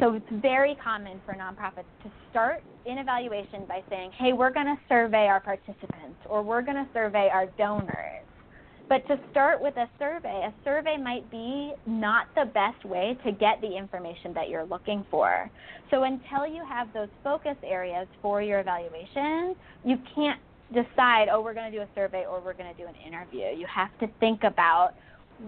So 0.00 0.14
it's 0.14 0.26
very 0.40 0.76
common 0.82 1.20
for 1.26 1.34
nonprofits 1.34 1.84
to 2.04 2.10
start 2.30 2.62
in 2.86 2.96
evaluation 2.96 3.66
by 3.68 3.82
saying, 3.90 4.12
hey, 4.18 4.32
we're 4.32 4.50
going 4.50 4.66
to 4.66 4.78
survey 4.88 5.26
our 5.26 5.40
participants 5.40 6.16
or 6.24 6.42
we're 6.42 6.62
going 6.62 6.78
to 6.78 6.90
survey 6.94 7.28
our 7.30 7.46
donors. 7.58 8.24
But 8.88 9.06
to 9.08 9.20
start 9.30 9.60
with 9.60 9.76
a 9.76 9.88
survey, 9.98 10.48
a 10.48 10.54
survey 10.64 10.96
might 10.96 11.30
be 11.30 11.74
not 11.86 12.28
the 12.34 12.46
best 12.46 12.82
way 12.84 13.16
to 13.26 13.30
get 13.30 13.60
the 13.60 13.76
information 13.76 14.32
that 14.34 14.48
you're 14.48 14.64
looking 14.64 15.04
for. 15.10 15.50
So 15.90 16.04
until 16.04 16.46
you 16.46 16.64
have 16.66 16.88
those 16.94 17.08
focus 17.22 17.56
areas 17.62 18.08
for 18.22 18.40
your 18.40 18.60
evaluation, 18.60 19.54
you 19.84 19.98
can't 20.14 20.40
decide, 20.72 21.28
oh, 21.30 21.42
we're 21.42 21.54
going 21.54 21.70
to 21.70 21.76
do 21.76 21.82
a 21.82 21.88
survey 21.94 22.24
or 22.24 22.40
we're 22.40 22.54
going 22.54 22.74
to 22.74 22.82
do 22.82 22.88
an 22.88 22.94
interview. 23.06 23.54
You 23.54 23.66
have 23.72 23.90
to 24.00 24.06
think 24.18 24.44
about 24.44 24.94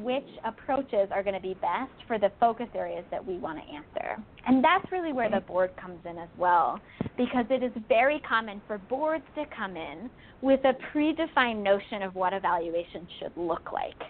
which 0.03 0.26
approaches 0.45 1.09
are 1.11 1.22
going 1.22 1.34
to 1.34 1.40
be 1.40 1.55
best 1.55 1.93
for 2.07 2.18
the 2.18 2.30
focus 2.40 2.68
areas 2.74 3.05
that 3.11 3.24
we 3.24 3.36
want 3.38 3.59
to 3.59 3.64
answer. 3.74 4.22
And 4.47 4.62
that's 4.62 4.90
really 4.90 5.12
where 5.12 5.30
the 5.30 5.40
board 5.40 5.70
comes 5.76 6.01
in 6.09 6.18
as 6.18 6.28
well, 6.38 6.80
because 7.16 7.47
it 7.51 7.62
is 7.62 7.72
very 7.88 8.20
common 8.20 8.62
for 8.66 8.78
boards 8.78 9.24
to 9.36 9.45
come 9.57 9.76
in 9.76 10.11
with 10.40 10.61
a 10.64 10.74
predefined 10.95 11.62
notion 11.62 12.03
of 12.03 12.14
what 12.14 12.32
evaluation 12.32 13.07
should 13.18 13.32
look 13.36 13.72
like. 13.72 14.01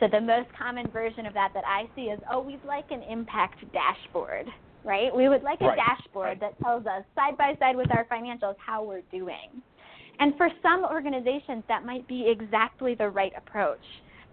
So 0.00 0.06
the 0.10 0.20
most 0.20 0.48
common 0.58 0.88
version 0.88 1.26
of 1.26 1.34
that 1.34 1.52
that 1.54 1.64
I 1.66 1.84
see 1.94 2.02
is, 2.02 2.20
oh, 2.30 2.40
we'd 2.40 2.64
like 2.64 2.90
an 2.90 3.02
impact 3.02 3.64
dashboard, 3.72 4.46
right? 4.84 5.14
We 5.14 5.28
would 5.28 5.42
like 5.42 5.60
a 5.60 5.68
Right. 5.68 5.78
dashboard 5.78 6.40
that 6.40 6.58
tells 6.60 6.86
us 6.86 7.04
side 7.14 7.36
by 7.36 7.56
side 7.58 7.76
with 7.76 7.90
our 7.90 8.04
financials 8.06 8.56
how 8.58 8.82
we're 8.82 9.02
doing. 9.12 9.62
And 10.18 10.36
for 10.36 10.50
some 10.62 10.84
organizations, 10.84 11.62
that 11.68 11.84
might 11.84 12.06
be 12.08 12.28
exactly 12.28 12.94
the 12.94 13.08
right 13.08 13.32
approach. 13.36 13.84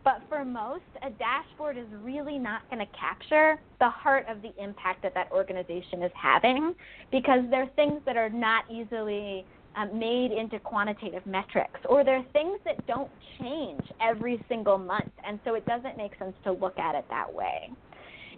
But 0.04 0.22
for 0.28 0.44
most, 0.44 0.84
a 1.02 1.10
dashboard 1.12 1.78
is 1.78 1.88
really 2.02 2.38
not 2.38 2.70
going 2.70 2.86
to 2.86 2.92
capture 2.98 3.60
the 3.80 3.90
heart 3.90 4.26
of 4.30 4.42
the 4.42 4.52
impact 4.62 5.02
that 5.04 5.14
that 5.14 5.32
organization 5.32 6.04
is 6.04 6.12
having 6.14 6.76
because 7.12 7.40
there 7.50 7.64
are 7.64 7.70
things 7.76 8.02
that 8.06 8.18
are 8.18 8.30
not 8.30 8.66
easily 8.70 9.46
um, 9.76 9.98
made 9.98 10.32
into 10.32 10.60
quantitative 10.60 11.26
metrics 11.26 11.80
or 11.88 12.04
there 12.04 12.18
are 12.18 12.26
things 12.34 12.60
that 12.66 12.86
don't 12.86 13.10
change 13.40 13.82
every 14.02 14.44
single 14.50 14.78
month. 14.78 15.12
And 15.26 15.40
so 15.46 15.56
it 15.56 15.66
doesn't 15.66 15.98
make 15.98 16.12
sense 16.20 16.34
to 16.44 16.52
look 16.52 16.78
at 16.78 16.96
it 16.96 17.06
that 17.10 17.34
way. 17.34 17.72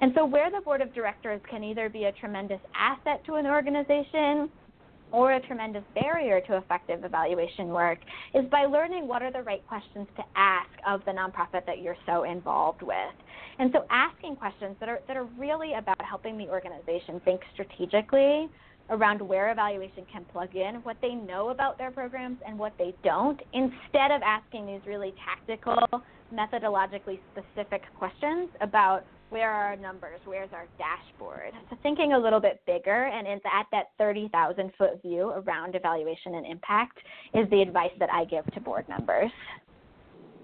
And 0.01 0.11
so, 0.13 0.25
where 0.25 0.51
the 0.51 0.59
board 0.59 0.81
of 0.81 0.93
directors 0.93 1.39
can 1.49 1.63
either 1.63 1.87
be 1.87 2.03
a 2.03 2.11
tremendous 2.11 2.59
asset 2.75 3.23
to 3.25 3.35
an 3.35 3.47
organization 3.47 4.49
or 5.11 5.33
a 5.33 5.39
tremendous 5.41 5.83
barrier 5.93 6.41
to 6.41 6.57
effective 6.57 7.03
evaluation 7.03 7.67
work 7.67 7.99
is 8.33 8.45
by 8.49 8.65
learning 8.65 9.07
what 9.07 9.21
are 9.21 9.31
the 9.31 9.41
right 9.43 9.65
questions 9.67 10.07
to 10.15 10.23
ask 10.35 10.69
of 10.87 11.01
the 11.05 11.11
nonprofit 11.11 11.65
that 11.65 11.81
you're 11.81 11.97
so 12.05 12.23
involved 12.23 12.81
with. 12.81 12.95
And 13.59 13.71
so 13.73 13.85
asking 13.89 14.35
questions 14.35 14.75
that 14.79 14.89
are 14.89 14.99
that 15.07 15.15
are 15.15 15.27
really 15.37 15.73
about 15.73 16.03
helping 16.03 16.37
the 16.37 16.49
organization 16.49 17.21
think 17.23 17.41
strategically 17.53 18.49
around 18.89 19.21
where 19.21 19.51
evaluation 19.51 20.05
can 20.11 20.23
plug 20.25 20.55
in, 20.55 20.75
what 20.83 20.97
they 21.01 21.15
know 21.15 21.49
about 21.49 21.77
their 21.77 21.91
programs 21.91 22.37
and 22.47 22.57
what 22.57 22.73
they 22.77 22.93
don't, 23.03 23.39
instead 23.53 24.11
of 24.11 24.21
asking 24.21 24.67
these 24.67 24.81
really 24.85 25.13
tactical, 25.25 26.03
methodologically 26.33 27.19
specific 27.31 27.81
questions 27.97 28.49
about 28.61 29.03
where 29.29 29.51
are 29.51 29.65
our 29.71 29.75
numbers, 29.75 30.19
where's 30.25 30.49
our 30.53 30.67
dashboard. 30.77 31.51
So 31.69 31.77
thinking 31.83 32.13
a 32.13 32.19
little 32.19 32.39
bit 32.39 32.61
bigger 32.65 33.05
and 33.05 33.27
it's 33.27 33.43
at 33.45 33.65
that 33.71 33.85
30,000 33.97 34.71
foot 34.77 35.01
view 35.01 35.29
around 35.29 35.75
evaluation 35.75 36.35
and 36.35 36.45
impact 36.45 36.97
is 37.33 37.49
the 37.49 37.61
advice 37.61 37.91
that 37.99 38.09
I 38.11 38.25
give 38.25 38.45
to 38.53 38.61
board 38.61 38.87
members. 38.87 39.31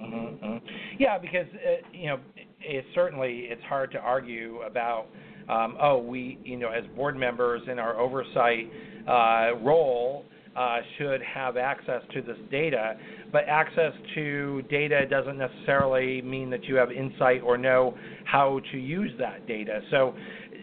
Mm-hmm. 0.02 0.66
Yeah, 0.98 1.18
because 1.18 1.46
uh, 1.54 1.88
you 1.94 2.08
know, 2.08 2.20
it, 2.60 2.86
certainly 2.96 3.48
it's 3.50 3.64
hard 3.64 3.92
to 3.92 4.00
argue 4.00 4.62
about. 4.62 5.08
Um, 5.50 5.76
oh, 5.82 5.98
we, 5.98 6.40
you 6.44 6.58
know, 6.58 6.70
as 6.70 6.84
board 6.96 7.18
members 7.18 7.62
in 7.70 7.78
our 7.78 8.00
oversight 8.00 8.72
uh, 9.08 9.58
role, 9.62 10.26
uh, 10.56 10.80
should 10.98 11.22
have 11.22 11.58
access 11.58 12.02
to 12.14 12.22
this 12.22 12.38
data, 12.50 12.98
but 13.32 13.46
access 13.48 13.94
to 14.16 14.62
data 14.64 15.06
doesn't 15.10 15.38
necessarily 15.38 16.22
mean 16.22 16.50
that 16.50 16.66
you 16.66 16.76
have 16.76 16.92
insight 16.92 17.42
or 17.42 17.58
know 17.58 17.98
how 18.26 18.60
to 18.72 18.78
use 18.78 19.12
that 19.18 19.48
data. 19.48 19.80
So, 19.92 20.14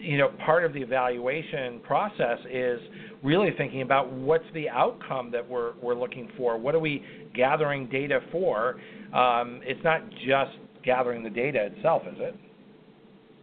you 0.00 0.18
know, 0.18 0.28
part 0.44 0.64
of 0.64 0.72
the 0.72 0.80
evaluation 0.80 1.80
process 1.80 2.38
is 2.50 2.78
really 3.22 3.50
thinking 3.56 3.82
about 3.82 4.12
what's 4.12 4.44
the 4.54 4.68
outcome 4.68 5.30
that 5.32 5.48
we're 5.48 5.72
we're 5.82 5.94
looking 5.94 6.30
for. 6.36 6.58
What 6.58 6.74
are 6.74 6.80
we 6.80 7.02
gathering 7.34 7.88
data 7.88 8.20
for? 8.30 8.76
Um, 9.14 9.60
it's 9.64 9.82
not 9.82 10.02
just 10.26 10.52
gathering 10.84 11.22
the 11.22 11.30
data 11.30 11.66
itself, 11.66 12.02
is 12.06 12.18
it? 12.18 12.36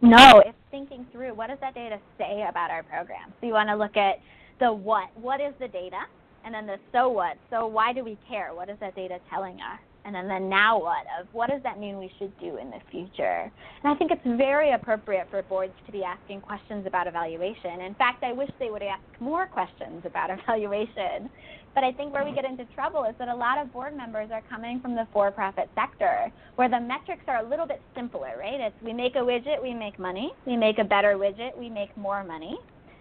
No, 0.02 0.42
it's 0.44 0.56
thinking 0.70 1.06
through 1.10 1.34
what 1.34 1.48
does 1.48 1.58
that 1.60 1.74
data 1.74 1.98
say 2.18 2.44
about 2.48 2.70
our 2.70 2.82
program. 2.84 3.32
So 3.40 3.46
you 3.46 3.52
want 3.52 3.68
to 3.68 3.76
look 3.76 3.96
at 3.96 4.16
the 4.60 4.72
what. 4.72 5.08
What 5.20 5.40
is 5.40 5.52
the 5.58 5.68
data? 5.68 6.02
And 6.46 6.54
then 6.54 6.66
the 6.66 6.76
so 6.92 7.08
what. 7.08 7.36
So 7.50 7.66
why 7.66 7.92
do 7.92 8.04
we 8.04 8.16
care? 8.28 8.54
What 8.54 8.70
is 8.70 8.76
that 8.78 8.94
data 8.94 9.18
telling 9.28 9.56
us? 9.56 9.80
And 10.04 10.14
then 10.14 10.28
the 10.28 10.38
now 10.38 10.80
what 10.80 11.04
of 11.18 11.26
what 11.32 11.50
does 11.50 11.60
that 11.64 11.80
mean 11.80 11.98
we 11.98 12.12
should 12.20 12.32
do 12.38 12.58
in 12.58 12.70
the 12.70 12.78
future? 12.92 13.50
And 13.82 13.92
I 13.92 13.96
think 13.96 14.12
it's 14.12 14.38
very 14.38 14.70
appropriate 14.70 15.26
for 15.28 15.42
boards 15.42 15.72
to 15.86 15.92
be 15.92 16.04
asking 16.04 16.42
questions 16.42 16.86
about 16.86 17.08
evaluation. 17.08 17.80
In 17.80 17.94
fact, 17.96 18.22
I 18.22 18.32
wish 18.32 18.48
they 18.60 18.70
would 18.70 18.84
ask 18.84 19.02
more 19.18 19.46
questions 19.48 20.02
about 20.04 20.30
evaluation. 20.38 21.28
But 21.74 21.82
I 21.82 21.90
think 21.90 22.14
where 22.14 22.22
we 22.22 22.30
mm-hmm. 22.30 22.36
get 22.36 22.44
into 22.44 22.64
trouble 22.74 23.04
is 23.04 23.16
that 23.18 23.26
a 23.26 23.34
lot 23.34 23.58
of 23.58 23.72
board 23.72 23.96
members 23.96 24.30
are 24.32 24.42
coming 24.48 24.78
from 24.78 24.94
the 24.94 25.08
for 25.12 25.32
profit 25.32 25.68
sector 25.74 26.30
where 26.54 26.68
the 26.68 26.80
metrics 26.80 27.24
are 27.26 27.44
a 27.44 27.48
little 27.48 27.66
bit 27.66 27.82
simpler, 27.96 28.34
right? 28.38 28.60
It's 28.60 28.76
we 28.84 28.92
make 28.92 29.16
a 29.16 29.18
widget, 29.18 29.60
we 29.60 29.74
make 29.74 29.98
money. 29.98 30.32
We 30.46 30.56
make 30.56 30.78
a 30.78 30.84
better 30.84 31.16
widget, 31.16 31.58
we 31.58 31.68
make 31.68 31.94
more 31.96 32.22
money. 32.22 32.56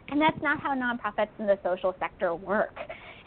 And 0.10 0.20
that's 0.20 0.42
not 0.42 0.60
how 0.60 0.74
nonprofits 0.74 1.30
in 1.38 1.46
the 1.46 1.60
social 1.64 1.96
sector 2.00 2.34
work. 2.34 2.76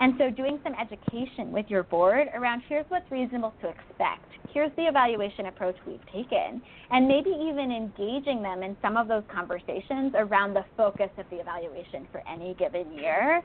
And 0.00 0.14
so, 0.16 0.30
doing 0.30 0.60
some 0.62 0.74
education 0.74 1.50
with 1.50 1.66
your 1.68 1.82
board 1.82 2.28
around 2.34 2.62
here's 2.68 2.86
what's 2.88 3.10
reasonable 3.10 3.52
to 3.60 3.68
expect, 3.68 4.26
here's 4.52 4.70
the 4.76 4.82
evaluation 4.82 5.46
approach 5.46 5.74
we've 5.86 6.04
taken, 6.06 6.62
and 6.90 7.08
maybe 7.08 7.30
even 7.30 7.72
engaging 7.72 8.42
them 8.42 8.62
in 8.62 8.76
some 8.80 8.96
of 8.96 9.08
those 9.08 9.24
conversations 9.32 10.14
around 10.16 10.54
the 10.54 10.64
focus 10.76 11.10
of 11.18 11.26
the 11.30 11.36
evaluation 11.36 12.06
for 12.12 12.22
any 12.28 12.54
given 12.54 12.92
year 12.92 13.42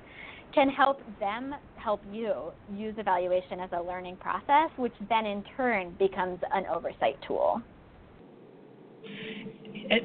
can 0.54 0.70
help 0.70 0.99
them 1.20 1.56
help 1.76 2.01
you 2.12 2.51
use 2.72 2.93
evaluation 2.97 3.60
as 3.60 3.70
a 3.74 3.82
learning 3.82 4.18
process, 4.18 4.70
which 4.78 4.93
then 5.10 5.26
in 5.26 5.43
turn 5.58 5.95
becomes 5.97 6.39
an 6.54 6.66
oversight 6.68 7.18
tool. 7.28 7.62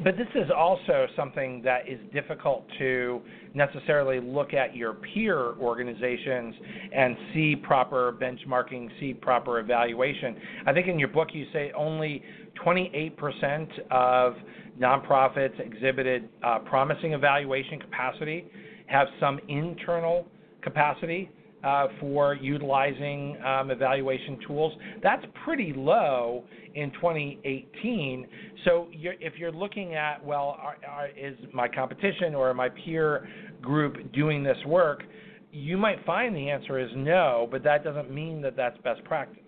But 0.03 0.17
this 0.17 0.29
is 0.35 0.51
also 0.55 1.07
something 1.17 1.63
that 1.63 1.89
is 1.89 1.99
difficult 2.13 2.67
to 2.79 3.23
necessarily 3.55 4.21
look 4.21 4.53
at 4.53 4.75
your 4.75 4.95
peer 4.95 5.55
organizations 5.61 6.55
and 6.93 7.17
see 7.33 7.57
proper 7.57 8.13
benchmarking, 8.13 8.89
see 8.99 9.15
proper 9.15 9.61
evaluation. 9.61 10.37
I 10.67 10.73
think 10.73 10.89
in 10.89 10.99
your 10.99 11.09
book 11.09 11.29
you 11.33 11.47
say 11.53 11.73
only 11.77 12.23
28% 12.65 13.69
of 13.91 14.35
nonprofits 14.81 15.59
exhibited 15.61 16.29
uh, 16.43 16.59
promising 16.61 17.13
evaluation 17.13 17.81
capacity 17.81 18.47
have 18.87 19.07
some 19.21 19.39
internal 19.49 20.27
capacity 20.63 21.31
uh, 21.65 21.89
for 22.01 22.35
utilizing 22.35 23.37
um, 23.45 23.71
evaluation 23.71 24.39
tools. 24.47 24.73
That's 25.03 25.25
pretty 25.45 25.73
low 25.77 26.45
in 26.75 26.91
2018. 26.93 28.27
So 28.65 28.89
you're, 28.93 29.15
if 29.21 29.35
you're 29.37 29.53
looking 29.53 29.95
at, 29.95 30.25
well, 30.25 30.57
are, 30.61 30.77
are, 30.89 31.09
is 31.09 31.37
my 31.53 31.69
competition 31.69 32.35
or 32.35 32.53
my 32.55 32.69
peer 32.69 33.29
group 33.61 34.13
doing 34.13 34.43
this 34.43 34.59
work, 34.67 35.03
you 35.51 35.77
might 35.77 36.05
find 36.05 36.37
the 36.37 36.51
answer 36.51 36.79
is 36.79 36.91
no, 36.95 37.49
but 37.51 37.65
that 37.65 37.83
doesn't 37.83 38.11
mean 38.11 38.43
that 38.43 38.55
that's 38.57 38.79
best 38.83 39.03
practice. 39.05 39.43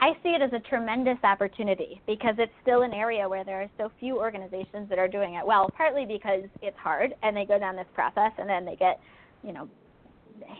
I 0.00 0.12
see 0.22 0.28
it 0.28 0.42
as 0.42 0.52
a 0.52 0.60
tremendous 0.68 1.18
opportunity 1.24 2.00
because 2.06 2.36
it's 2.38 2.52
still 2.62 2.82
an 2.82 2.92
area 2.92 3.28
where 3.28 3.44
there 3.44 3.62
are 3.62 3.70
so 3.76 3.90
few 3.98 4.16
organizations 4.16 4.88
that 4.88 4.98
are 4.98 5.08
doing 5.08 5.34
it 5.34 5.44
well, 5.44 5.68
partly 5.76 6.06
because 6.06 6.44
it's 6.62 6.76
hard 6.78 7.14
and 7.24 7.36
they 7.36 7.44
go 7.44 7.58
down 7.58 7.74
this 7.74 7.86
process 7.94 8.30
and 8.38 8.48
then 8.48 8.64
they 8.64 8.76
get, 8.76 9.00
you 9.42 9.52
know, 9.52 9.68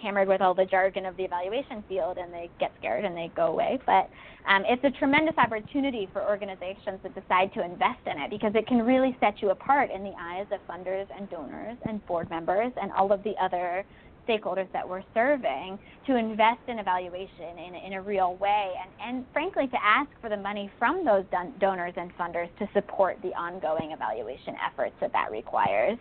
hammered 0.02 0.28
with 0.28 0.40
all 0.40 0.54
the 0.54 0.64
jargon 0.64 1.06
of 1.06 1.16
the 1.16 1.24
evaluation 1.24 1.84
field 1.88 2.18
and 2.18 2.32
they 2.32 2.50
get 2.58 2.72
scared 2.78 3.04
and 3.04 3.16
they 3.16 3.30
go 3.34 3.46
away. 3.46 3.78
But 3.86 4.10
um, 4.48 4.64
it's 4.66 4.82
a 4.84 4.90
tremendous 4.98 5.36
opportunity 5.38 6.08
for 6.12 6.26
organizations 6.26 7.00
that 7.02 7.14
decide 7.14 7.52
to 7.54 7.64
invest 7.64 8.00
in 8.06 8.18
it 8.18 8.30
because 8.30 8.52
it 8.54 8.66
can 8.66 8.84
really 8.84 9.16
set 9.20 9.42
you 9.42 9.50
apart 9.50 9.90
in 9.90 10.02
the 10.02 10.12
eyes 10.18 10.46
of 10.52 10.60
funders 10.68 11.06
and 11.16 11.28
donors 11.30 11.76
and 11.86 12.04
board 12.06 12.30
members 12.30 12.72
and 12.80 12.92
all 12.92 13.12
of 13.12 13.22
the 13.24 13.34
other 13.40 13.84
stakeholders 14.28 14.70
that 14.72 14.86
we're 14.86 15.02
serving 15.14 15.78
to 16.06 16.16
invest 16.16 16.60
in 16.68 16.78
evaluation 16.78 17.58
in, 17.66 17.74
in 17.74 17.92
a 17.94 18.02
real 18.02 18.36
way 18.36 18.72
and, 18.82 19.16
and 19.16 19.26
frankly 19.32 19.66
to 19.66 19.76
ask 19.82 20.10
for 20.20 20.28
the 20.28 20.36
money 20.36 20.70
from 20.78 21.04
those 21.04 21.24
don- 21.30 21.54
donors 21.58 21.94
and 21.96 22.14
funders 22.16 22.48
to 22.58 22.68
support 22.74 23.16
the 23.22 23.30
ongoing 23.30 23.92
evaluation 23.92 24.54
efforts 24.64 24.94
that 25.00 25.12
that 25.12 25.30
requires. 25.30 25.98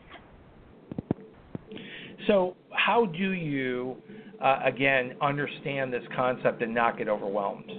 So, 2.27 2.55
how 2.71 3.05
do 3.05 3.31
you, 3.31 3.95
uh, 4.41 4.59
again, 4.63 5.15
understand 5.21 5.91
this 5.93 6.03
concept 6.15 6.61
and 6.61 6.73
not 6.73 6.97
get 6.97 7.07
overwhelmed? 7.07 7.71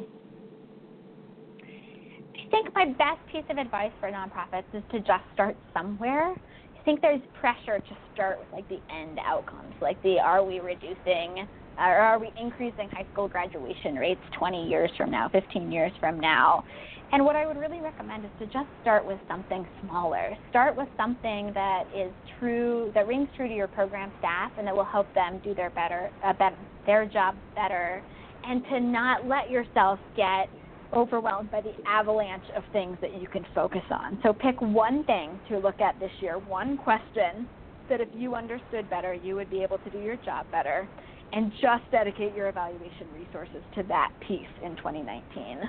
I 1.62 2.50
think 2.50 2.74
my 2.74 2.86
best 2.86 3.20
piece 3.30 3.44
of 3.50 3.58
advice 3.58 3.92
for 4.00 4.10
nonprofits 4.10 4.64
is 4.72 4.82
to 4.90 5.00
just 5.00 5.24
start 5.34 5.56
somewhere. 5.74 6.32
I 6.32 6.82
think 6.84 7.02
there's 7.02 7.20
pressure 7.38 7.78
to 7.78 7.96
start 8.14 8.38
with 8.38 8.48
like 8.52 8.66
the 8.68 8.80
end 8.90 9.18
outcomes, 9.24 9.74
like 9.82 10.02
the 10.02 10.18
are 10.18 10.42
we 10.42 10.60
reducing 10.60 11.46
or 11.78 11.96
are 11.96 12.18
we 12.18 12.30
increasing 12.40 12.88
high 12.90 13.06
school 13.12 13.28
graduation 13.28 13.94
rates 13.96 14.20
20 14.38 14.68
years 14.68 14.90
from 14.96 15.10
now, 15.10 15.28
15 15.28 15.70
years 15.70 15.92
from 16.00 16.18
now? 16.18 16.64
And 17.10 17.24
what 17.24 17.36
I 17.36 17.46
would 17.46 17.56
really 17.56 17.80
recommend 17.80 18.24
is 18.24 18.30
to 18.38 18.46
just 18.46 18.68
start 18.82 19.06
with 19.06 19.18
something 19.28 19.66
smaller. 19.82 20.36
Start 20.50 20.76
with 20.76 20.88
something 20.96 21.52
that 21.54 21.84
is 21.96 22.12
true, 22.38 22.90
that 22.94 23.06
rings 23.06 23.28
true 23.36 23.48
to 23.48 23.54
your 23.54 23.68
program 23.68 24.12
staff, 24.18 24.52
and 24.58 24.66
that 24.66 24.76
will 24.76 24.84
help 24.84 25.12
them 25.14 25.40
do 25.42 25.54
their 25.54 25.70
better, 25.70 26.10
uh, 26.24 26.32
better 26.34 26.56
their 26.84 27.06
job 27.06 27.34
better, 27.54 28.02
and 28.44 28.62
to 28.64 28.80
not 28.80 29.26
let 29.26 29.50
yourself 29.50 29.98
get 30.16 30.48
overwhelmed 30.92 31.50
by 31.50 31.60
the 31.60 31.74
avalanche 31.86 32.44
of 32.56 32.62
things 32.72 32.96
that 33.00 33.20
you 33.20 33.28
can 33.28 33.44
focus 33.54 33.82
on. 33.90 34.18
So 34.22 34.32
pick 34.32 34.60
one 34.60 35.04
thing 35.04 35.38
to 35.48 35.58
look 35.58 35.80
at 35.80 35.98
this 36.00 36.10
year, 36.20 36.38
one 36.38 36.78
question 36.78 37.46
that 37.88 38.00
if 38.00 38.08
you 38.14 38.34
understood 38.34 38.88
better, 38.90 39.14
you 39.14 39.34
would 39.34 39.50
be 39.50 39.62
able 39.62 39.78
to 39.78 39.90
do 39.90 39.98
your 39.98 40.16
job 40.16 40.46
better, 40.50 40.88
and 41.32 41.52
just 41.60 41.84
dedicate 41.90 42.34
your 42.34 42.48
evaluation 42.48 43.10
resources 43.12 43.62
to 43.74 43.82
that 43.84 44.10
piece 44.26 44.46
in 44.62 44.76
2019. 44.76 45.60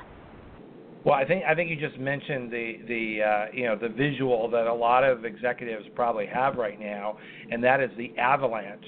Well, 1.06 1.16
I 1.16 1.26
think 1.26 1.46
I 1.46 1.56
think 1.56 1.70
you 1.70 1.78
just 1.78 1.98
mentioned 1.98 2.52
the 2.52 2.80
the 2.88 3.24
uh, 3.24 3.46
you 3.54 3.66
know 3.66 3.78
the 3.78 3.90
visual 3.90 4.50
that 4.50 4.68
a 4.68 4.74
lot 4.74 5.04
of 5.04 5.24
executives 5.24 5.86
probably 5.96 6.26
have 6.28 6.56
right 6.56 6.80
now, 6.80 7.18
and 7.50 7.64
that 7.64 7.80
is 7.80 7.90
the 7.98 8.14
avalanche 8.18 8.84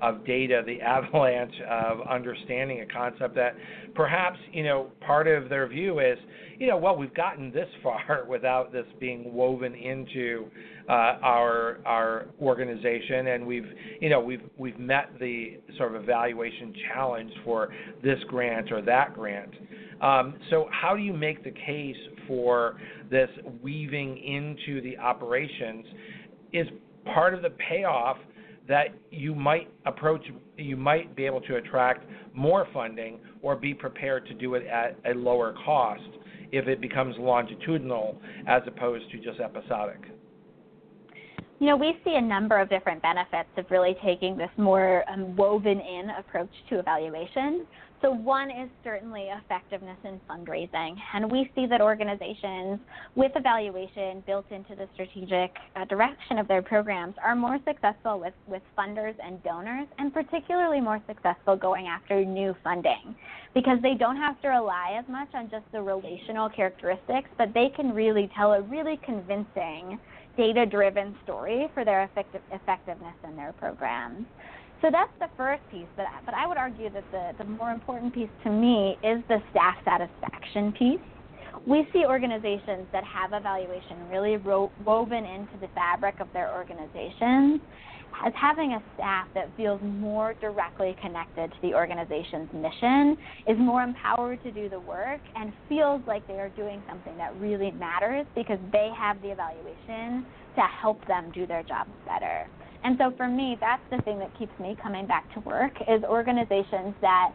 of 0.00 0.24
data, 0.24 0.62
the 0.64 0.80
avalanche 0.80 1.52
of 1.68 2.00
understanding 2.08 2.80
a 2.80 2.86
concept 2.86 3.34
that 3.34 3.56
perhaps 3.94 4.38
you 4.52 4.64
know 4.64 4.90
part 5.00 5.28
of 5.28 5.50
their 5.50 5.66
view 5.66 6.00
is 6.00 6.18
you 6.60 6.68
know 6.68 6.76
well 6.76 6.94
we've 6.94 7.14
gotten 7.14 7.50
this 7.50 7.68
far 7.82 8.24
without 8.28 8.70
this 8.70 8.86
being 9.00 9.32
woven 9.34 9.74
into 9.74 10.46
uh, 10.88 11.18
our 11.22 11.78
our 11.86 12.26
organization, 12.40 13.28
and 13.28 13.46
we've 13.46 13.66
you 14.00 14.08
know 14.08 14.20
we've 14.20 14.42
we've 14.58 14.78
met 14.78 15.10
the 15.18 15.58
sort 15.78 15.94
of 15.94 16.02
evaluation 16.02 16.74
challenge 16.92 17.32
for 17.44 17.72
this 18.02 18.18
grant 18.28 18.70
or 18.70 18.82
that 18.82 19.14
grant. 19.14 19.54
Um, 20.02 20.34
so, 20.50 20.68
how 20.70 20.96
do 20.96 21.02
you 21.02 21.12
make 21.12 21.44
the 21.44 21.52
case 21.52 21.96
for 22.26 22.80
this 23.10 23.28
weaving 23.62 24.18
into 24.18 24.80
the 24.82 24.98
operations? 24.98 25.86
Is 26.52 26.66
part 27.04 27.34
of 27.34 27.42
the 27.42 27.50
payoff 27.50 28.16
that 28.68 28.88
you 29.10 29.34
might 29.34 29.68
approach, 29.86 30.22
you 30.56 30.76
might 30.76 31.14
be 31.14 31.24
able 31.24 31.40
to 31.42 31.56
attract 31.56 32.04
more 32.34 32.66
funding 32.72 33.18
or 33.42 33.56
be 33.56 33.74
prepared 33.74 34.26
to 34.26 34.34
do 34.34 34.54
it 34.54 34.66
at 34.66 34.96
a 35.10 35.14
lower 35.14 35.54
cost 35.64 36.02
if 36.52 36.68
it 36.68 36.80
becomes 36.80 37.16
longitudinal 37.18 38.20
as 38.46 38.62
opposed 38.66 39.10
to 39.10 39.18
just 39.18 39.40
episodic? 39.40 40.00
You 41.60 41.66
know, 41.66 41.76
we 41.76 42.00
see 42.06 42.14
a 42.14 42.20
number 42.22 42.58
of 42.58 42.70
different 42.70 43.02
benefits 43.02 43.50
of 43.58 43.66
really 43.70 43.94
taking 44.02 44.34
this 44.34 44.48
more 44.56 45.04
um, 45.10 45.36
woven 45.36 45.78
in 45.78 46.08
approach 46.18 46.48
to 46.70 46.78
evaluation. 46.78 47.66
So, 48.00 48.10
one 48.10 48.50
is 48.50 48.70
certainly 48.82 49.28
effectiveness 49.28 49.98
in 50.04 50.18
fundraising. 50.26 50.96
And 51.12 51.30
we 51.30 51.50
see 51.54 51.66
that 51.66 51.82
organizations 51.82 52.80
with 53.14 53.32
evaluation 53.34 54.22
built 54.26 54.50
into 54.50 54.74
the 54.74 54.88
strategic 54.94 55.54
uh, 55.76 55.84
direction 55.84 56.38
of 56.38 56.48
their 56.48 56.62
programs 56.62 57.14
are 57.22 57.36
more 57.36 57.58
successful 57.66 58.18
with, 58.18 58.32
with 58.46 58.62
funders 58.76 59.14
and 59.22 59.42
donors, 59.42 59.86
and 59.98 60.14
particularly 60.14 60.80
more 60.80 61.02
successful 61.06 61.56
going 61.56 61.88
after 61.88 62.24
new 62.24 62.56
funding 62.64 63.14
because 63.52 63.76
they 63.82 63.94
don't 63.94 64.16
have 64.16 64.40
to 64.40 64.48
rely 64.48 64.96
as 64.98 65.04
much 65.10 65.28
on 65.34 65.50
just 65.50 65.64
the 65.72 65.82
relational 65.82 66.48
characteristics, 66.48 67.28
but 67.36 67.52
they 67.52 67.68
can 67.68 67.92
really 67.92 68.30
tell 68.34 68.54
a 68.54 68.62
really 68.62 68.98
convincing 69.04 69.98
data 70.40 70.64
driven 70.64 71.14
story 71.22 71.68
for 71.74 71.84
their 71.84 72.04
effective, 72.04 72.40
effectiveness 72.50 73.14
in 73.28 73.36
their 73.36 73.52
programs. 73.52 74.24
So 74.80 74.88
that's 74.90 75.12
the 75.20 75.28
first 75.36 75.60
piece, 75.70 75.88
but, 75.96 76.06
but 76.24 76.34
I 76.34 76.46
would 76.46 76.56
argue 76.56 76.88
that 76.90 77.04
the, 77.10 77.32
the 77.36 77.44
more 77.44 77.70
important 77.70 78.14
piece 78.14 78.30
to 78.44 78.50
me 78.50 78.96
is 79.02 79.22
the 79.28 79.38
staff 79.50 79.74
satisfaction 79.84 80.72
piece. 80.72 81.06
We 81.66 81.86
see 81.92 82.06
organizations 82.06 82.86
that 82.92 83.04
have 83.04 83.34
evaluation 83.34 84.08
really 84.08 84.38
ro- 84.38 84.72
woven 84.82 85.26
into 85.26 85.58
the 85.60 85.68
fabric 85.74 86.20
of 86.20 86.28
their 86.32 86.50
organizations 86.54 87.60
as 88.24 88.32
having 88.34 88.72
a 88.72 88.82
staff 88.94 89.28
that 89.34 89.50
feels 89.56 89.80
more 89.82 90.34
directly 90.40 90.96
connected 91.00 91.50
to 91.50 91.56
the 91.62 91.74
organization's 91.74 92.48
mission, 92.52 93.16
is 93.46 93.58
more 93.58 93.82
empowered 93.82 94.42
to 94.42 94.52
do 94.52 94.68
the 94.68 94.80
work, 94.80 95.20
and 95.34 95.52
feels 95.68 96.02
like 96.06 96.26
they 96.26 96.38
are 96.38 96.50
doing 96.50 96.82
something 96.88 97.16
that 97.16 97.34
really 97.36 97.70
matters 97.72 98.26
because 98.34 98.58
they 98.72 98.90
have 98.96 99.20
the 99.22 99.30
evaluation 99.30 100.26
to 100.54 100.62
help 100.62 101.06
them 101.06 101.30
do 101.32 101.46
their 101.46 101.62
jobs 101.62 101.90
better. 102.06 102.46
And 102.82 102.96
so 102.98 103.12
for 103.16 103.28
me, 103.28 103.56
that's 103.60 103.82
the 103.90 104.00
thing 104.02 104.18
that 104.20 104.36
keeps 104.38 104.58
me 104.58 104.76
coming 104.82 105.06
back 105.06 105.32
to 105.34 105.40
work 105.40 105.72
is 105.88 106.02
organizations 106.04 106.94
that 107.00 107.30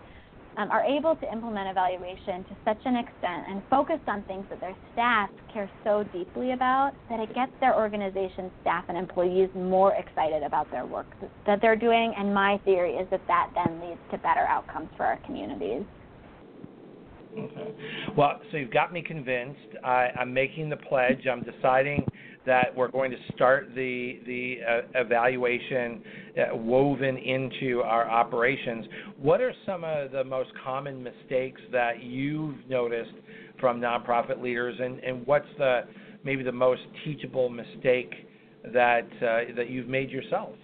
um, 0.58 0.72
are 0.72 0.84
able 0.84 1.16
to 1.16 1.32
implement 1.32 1.70
evaluation 1.70 2.44
to 2.46 2.56
such 2.64 2.80
an 2.86 2.96
extent 2.96 3.44
and 3.50 3.62
focus 3.70 4.00
on 4.08 4.24
things 4.24 4.46
that 4.50 4.60
their 4.62 4.76
staff 4.94 5.30
care 5.52 5.70
so 5.84 6.04
deeply 6.14 6.52
about 6.52 6.92
that 7.10 7.20
it 7.20 7.34
gets 7.36 7.52
their 7.60 7.76
organization 7.76 8.52
staff 8.62 8.86
and 8.88 8.98
employees 8.98 9.50
more 9.56 9.94
excited 9.96 10.44
about 10.44 10.70
their 10.72 10.86
work 10.86 11.08
that 11.46 11.60
they're 11.62 11.76
doing. 11.76 12.14
And 12.18 12.34
my 12.34 12.60
theory 12.66 12.94
is 12.94 13.08
that 13.12 13.22
that 13.28 13.52
then 13.56 13.82
leads 13.82 14.00
to 14.12 14.18
better 14.20 14.46
outcomes 14.48 14.90
for 14.96 15.06
our 15.06 15.18
communities. 15.26 15.84
Okay. 17.38 17.74
Well, 18.18 18.40
so 18.52 18.58
you've 18.58 18.72
got 18.72 18.94
me 18.94 19.02
convinced. 19.02 19.60
I, 19.84 20.08
I'm 20.18 20.34
making 20.34 20.70
the 20.70 20.78
pledge. 20.78 21.28
I'm 21.30 21.44
deciding 21.44 22.06
that 22.46 22.76
we're 22.76 22.90
going 22.90 23.12
to 23.12 23.18
start 23.34 23.70
the 23.76 24.20
the 24.26 24.58
uh, 24.68 25.02
evaluation 25.02 26.02
uh, 26.38 26.56
woven 26.56 27.18
into 27.18 27.82
our 27.82 28.10
operations. 28.10 28.86
What 29.18 29.42
are 29.42 29.54
some 29.66 29.84
of 29.84 30.12
the 30.12 30.24
most 30.24 30.50
common 30.64 31.04
mistakes 31.04 31.62
that 31.72 32.04
you've 32.04 32.58
noticed 32.70 33.14
from 33.60 33.80
nonprofit 33.80 34.42
leaders, 34.42 34.76
and, 34.80 35.00
and 35.00 35.26
what's 35.26 35.48
the 35.58 35.82
maybe 36.24 36.44
the 36.44 36.52
most 36.52 36.82
teachable 37.04 37.50
mistake 37.50 38.14
that 38.74 39.08
uh, 39.22 39.56
that 39.56 39.70
you've 39.70 39.88
made 39.88 40.10
yourself? 40.10 40.56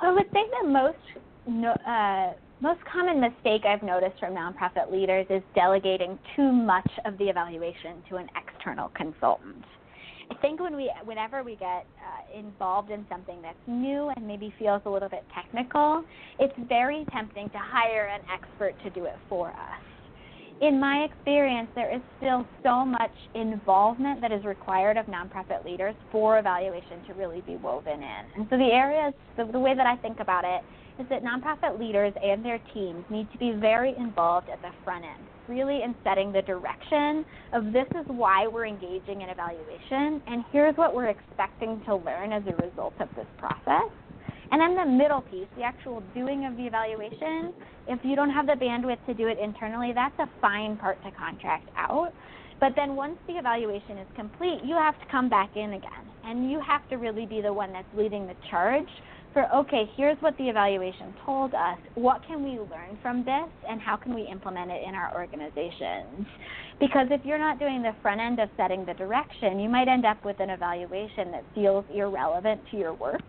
I 0.00 0.12
would 0.12 0.26
say 0.32 0.40
the 0.62 0.68
most 0.68 0.98
no, 1.46 1.70
uh, 1.70 2.34
most 2.60 2.80
common 2.90 3.20
mistake 3.20 3.62
I've 3.66 3.82
noticed 3.82 4.18
from 4.18 4.34
nonprofit 4.34 4.90
leaders 4.90 5.26
is 5.30 5.42
delegating 5.54 6.18
too 6.34 6.50
much 6.50 6.90
of 7.04 7.16
the 7.18 7.24
evaluation 7.24 8.02
to 8.08 8.16
an 8.16 8.28
external 8.36 8.90
consultant. 8.96 9.64
I 10.30 10.34
think 10.36 10.60
when 10.60 10.76
we, 10.76 10.90
whenever 11.04 11.42
we 11.42 11.56
get 11.56 11.86
uh, 12.00 12.38
involved 12.38 12.90
in 12.90 13.06
something 13.08 13.40
that's 13.42 13.58
new 13.66 14.10
and 14.16 14.26
maybe 14.26 14.52
feels 14.58 14.82
a 14.86 14.90
little 14.90 15.08
bit 15.08 15.24
technical, 15.34 16.04
it's 16.38 16.54
very 16.68 17.04
tempting 17.12 17.48
to 17.50 17.58
hire 17.58 18.06
an 18.06 18.20
expert 18.32 18.74
to 18.84 18.90
do 18.90 19.04
it 19.04 19.16
for 19.28 19.50
us. 19.50 19.82
In 20.62 20.80
my 20.80 21.04
experience, 21.04 21.68
there 21.74 21.94
is 21.94 22.00
still 22.16 22.46
so 22.62 22.84
much 22.84 23.12
involvement 23.34 24.22
that 24.22 24.32
is 24.32 24.42
required 24.44 24.96
of 24.96 25.04
nonprofit 25.04 25.64
leaders 25.66 25.94
for 26.10 26.38
evaluation 26.38 27.04
to 27.06 27.14
really 27.14 27.42
be 27.42 27.56
woven 27.56 28.02
in. 28.02 28.24
And 28.36 28.46
so 28.48 28.56
the 28.56 28.72
areas, 28.72 29.12
the, 29.36 29.44
the 29.44 29.60
way 29.60 29.74
that 29.74 29.86
I 29.86 29.96
think 29.96 30.18
about 30.18 30.44
it 30.44 30.62
is 30.98 31.06
that 31.10 31.22
nonprofit 31.22 31.78
leaders 31.78 32.14
and 32.22 32.42
their 32.42 32.58
teams 32.72 33.04
need 33.10 33.30
to 33.32 33.38
be 33.38 33.52
very 33.52 33.94
involved 33.98 34.48
at 34.48 34.62
the 34.62 34.70
front 34.82 35.04
end, 35.04 35.28
really 35.48 35.82
in 35.82 35.94
setting 36.04 36.32
the 36.32 36.42
direction 36.42 37.24
of 37.52 37.72
this 37.72 37.86
is 37.98 38.06
why 38.06 38.46
we're 38.46 38.66
engaging 38.66 39.22
in 39.22 39.28
evaluation, 39.28 40.22
and 40.26 40.44
here's 40.52 40.76
what 40.76 40.94
we're 40.94 41.08
expecting 41.08 41.80
to 41.86 41.96
learn 41.96 42.32
as 42.32 42.42
a 42.46 42.54
result 42.64 42.94
of 43.00 43.08
this 43.16 43.26
process. 43.38 43.90
And 44.50 44.60
then 44.60 44.76
the 44.76 44.86
middle 44.86 45.22
piece, 45.22 45.48
the 45.56 45.64
actual 45.64 46.02
doing 46.14 46.46
of 46.46 46.56
the 46.56 46.66
evaluation, 46.66 47.52
if 47.88 47.98
you 48.04 48.14
don't 48.14 48.30
have 48.30 48.46
the 48.46 48.52
bandwidth 48.52 49.04
to 49.06 49.14
do 49.14 49.26
it 49.26 49.38
internally, 49.38 49.92
that's 49.94 50.18
a 50.18 50.28
fine 50.40 50.76
part 50.76 51.02
to 51.04 51.10
contract 51.10 51.68
out. 51.76 52.12
But 52.60 52.72
then 52.74 52.96
once 52.96 53.18
the 53.26 53.34
evaluation 53.34 53.98
is 53.98 54.06
complete, 54.14 54.60
you 54.64 54.76
have 54.76 54.98
to 55.00 55.06
come 55.10 55.28
back 55.28 55.56
in 55.56 55.74
again. 55.74 56.06
And 56.24 56.50
you 56.50 56.60
have 56.66 56.88
to 56.90 56.96
really 56.96 57.26
be 57.26 57.40
the 57.40 57.52
one 57.52 57.72
that's 57.72 57.88
leading 57.96 58.26
the 58.26 58.34
charge 58.50 58.88
for 59.36 59.54
okay, 59.54 59.84
here's 59.98 60.16
what 60.22 60.34
the 60.38 60.44
evaluation 60.44 61.12
told 61.26 61.52
us. 61.52 61.76
What 61.94 62.26
can 62.26 62.42
we 62.42 62.58
learn 62.58 62.96
from 63.02 63.18
this, 63.18 63.50
and 63.68 63.78
how 63.82 63.94
can 63.94 64.14
we 64.14 64.22
implement 64.22 64.70
it 64.70 64.82
in 64.88 64.94
our 64.94 65.14
organizations? 65.14 66.26
Because 66.80 67.08
if 67.10 67.20
you're 67.22 67.38
not 67.38 67.58
doing 67.58 67.82
the 67.82 67.92
front 68.00 68.18
end 68.18 68.40
of 68.40 68.48
setting 68.56 68.86
the 68.86 68.94
direction, 68.94 69.60
you 69.60 69.68
might 69.68 69.88
end 69.88 70.06
up 70.06 70.24
with 70.24 70.40
an 70.40 70.48
evaluation 70.48 71.30
that 71.32 71.44
feels 71.54 71.84
irrelevant 71.94 72.62
to 72.70 72.78
your 72.78 72.94
work. 72.94 73.20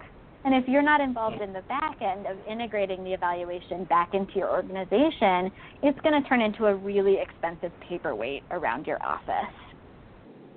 And 0.46 0.56
if 0.56 0.64
you're 0.70 0.82
not 0.82 1.02
involved 1.02 1.42
in 1.42 1.52
the 1.52 1.64
back 1.64 2.02
end 2.02 2.26
of 2.26 2.38
integrating 2.50 3.04
the 3.04 3.12
evaluation 3.12 3.84
back 3.84 4.14
into 4.14 4.32
your 4.36 4.50
organization, 4.50 5.52
it's 5.84 6.00
going 6.08 6.24
to 6.24 6.30
turn 6.30 6.40
into 6.40 6.68
a 6.68 6.76
really 6.76 7.18
expensive 7.20 7.74
paperweight 7.90 8.44
around 8.52 8.88
your 8.88 9.06
office. 9.06 9.54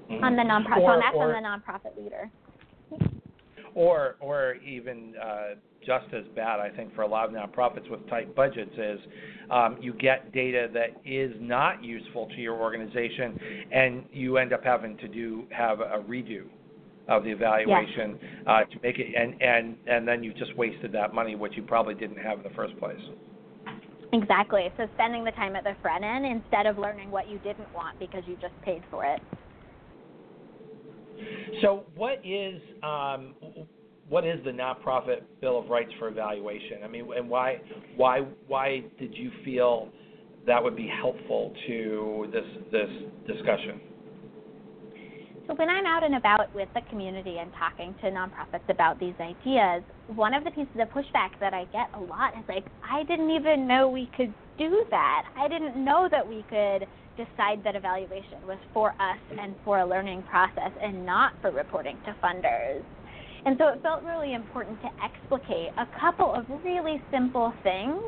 Mm-hmm. 0.09 0.23
On 0.23 0.37
the 0.37 0.43
nonprofit, 0.43 0.87
so 0.87 1.01
that's 1.03 1.17
on 1.17 1.33
the 1.33 1.43
nonprofit 1.43 1.97
leader 2.01 2.31
or 3.75 4.17
or 4.21 4.55
even 4.57 5.15
uh, 5.23 5.55
just 5.87 6.13
as 6.15 6.25
bad, 6.35 6.61
I 6.61 6.71
think, 6.71 6.95
for 6.95 7.03
a 7.03 7.09
lot 7.09 7.27
of 7.29 7.35
nonprofits 7.35 7.91
with 7.91 8.07
tight 8.09 8.35
budgets 8.35 8.73
is 8.77 9.01
um, 9.51 9.79
you 9.81 9.95
get 9.95 10.33
data 10.33 10.69
that 10.75 11.01
is 11.05 11.33
not 11.41 11.83
useful 11.83 12.27
to 12.29 12.37
your 12.37 12.61
organization, 12.61 13.39
and 13.73 14.05
you 14.13 14.37
end 14.37 14.53
up 14.53 14.63
having 14.63 14.97
to 14.99 15.09
do 15.09 15.45
have 15.51 15.81
a 15.81 16.05
redo 16.07 16.43
of 17.09 17.25
the 17.25 17.31
evaluation 17.31 18.19
yes. 18.23 18.31
uh, 18.47 18.61
to 18.65 18.81
make 18.83 18.99
it, 18.99 19.15
and 19.17 19.41
and 19.43 19.77
and 19.87 20.07
then 20.07 20.23
you 20.23 20.33
just 20.35 20.57
wasted 20.57 20.93
that 20.93 21.15
money, 21.15 21.35
which 21.35 21.53
you 21.57 21.63
probably 21.63 21.95
didn't 21.95 22.19
have 22.19 22.39
in 22.39 22.45
the 22.45 22.55
first 22.55 22.79
place. 22.79 23.01
Exactly. 24.13 24.69
So 24.77 24.87
spending 24.95 25.25
the 25.25 25.31
time 25.33 25.55
at 25.55 25.65
the 25.65 25.75
front 25.83 26.05
end 26.05 26.27
instead 26.27 26.67
of 26.67 26.79
learning 26.79 27.11
what 27.11 27.29
you 27.29 27.39
didn't 27.39 27.73
want 27.73 27.99
because 27.99 28.23
you 28.27 28.37
just 28.41 28.55
paid 28.63 28.83
for 28.91 29.05
it. 29.05 29.21
So, 31.63 31.85
what 31.95 32.21
is 32.25 32.61
um, 32.83 33.35
what 34.09 34.27
is 34.27 34.39
the 34.45 34.51
nonprofit 34.51 35.23
Bill 35.41 35.59
of 35.59 35.69
Rights 35.69 35.93
for 35.99 36.09
evaluation? 36.09 36.83
I 36.85 36.89
mean, 36.89 37.09
and 37.17 37.29
why 37.29 37.61
why 37.97 38.21
why 38.47 38.83
did 38.99 39.15
you 39.15 39.31
feel 39.45 39.89
that 40.47 40.63
would 40.63 40.77
be 40.77 40.89
helpful 40.89 41.53
to 41.67 42.29
this 42.33 42.45
this 42.73 42.91
discussion? 43.27 43.81
So 45.51 45.57
when 45.57 45.69
I'm 45.69 45.85
out 45.85 46.05
and 46.05 46.15
about 46.15 46.55
with 46.55 46.69
the 46.75 46.81
community 46.91 47.39
and 47.39 47.51
talking 47.59 47.93
to 48.03 48.07
nonprofits 48.07 48.69
about 48.69 49.01
these 49.01 49.15
ideas, 49.19 49.83
one 50.15 50.33
of 50.33 50.45
the 50.45 50.51
pieces 50.53 50.77
of 50.79 50.89
pushback 50.91 51.31
that 51.41 51.53
I 51.53 51.65
get 51.73 51.91
a 51.93 51.99
lot 51.99 52.39
is 52.39 52.45
like, 52.49 52.65
I 52.89 53.03
didn't 53.03 53.31
even 53.31 53.67
know 53.67 53.89
we 53.89 54.09
could 54.17 54.33
do 54.59 54.85
that. 54.91 55.25
I 55.37 55.49
didn't 55.49 55.77
know 55.85 56.09
that 56.09 56.25
we 56.25 56.45
could 56.49 56.87
decide 57.25 57.63
that 57.65 57.77
evaluation 57.77 58.39
was 58.47 58.59
for 58.73 58.91
us 59.01 59.21
and 59.39 59.55
for 59.65 59.81
a 59.81 59.87
learning 59.87 60.23
process 60.23 60.73
and 60.83 61.05
not 61.05 61.33
for 61.41 61.51
reporting 61.51 62.01
to 62.05 62.17
funders. 62.23 62.85
And 63.45 63.57
so 63.59 63.69
it 63.69 63.83
felt 63.83 64.03
really 64.03 64.35
important 64.35 64.81
to 64.83 64.89
explicate 65.03 65.71
a 65.79 65.87
couple 65.99 66.35
of 66.35 66.45
really 66.63 67.03
simple 67.11 67.53
things 67.63 68.01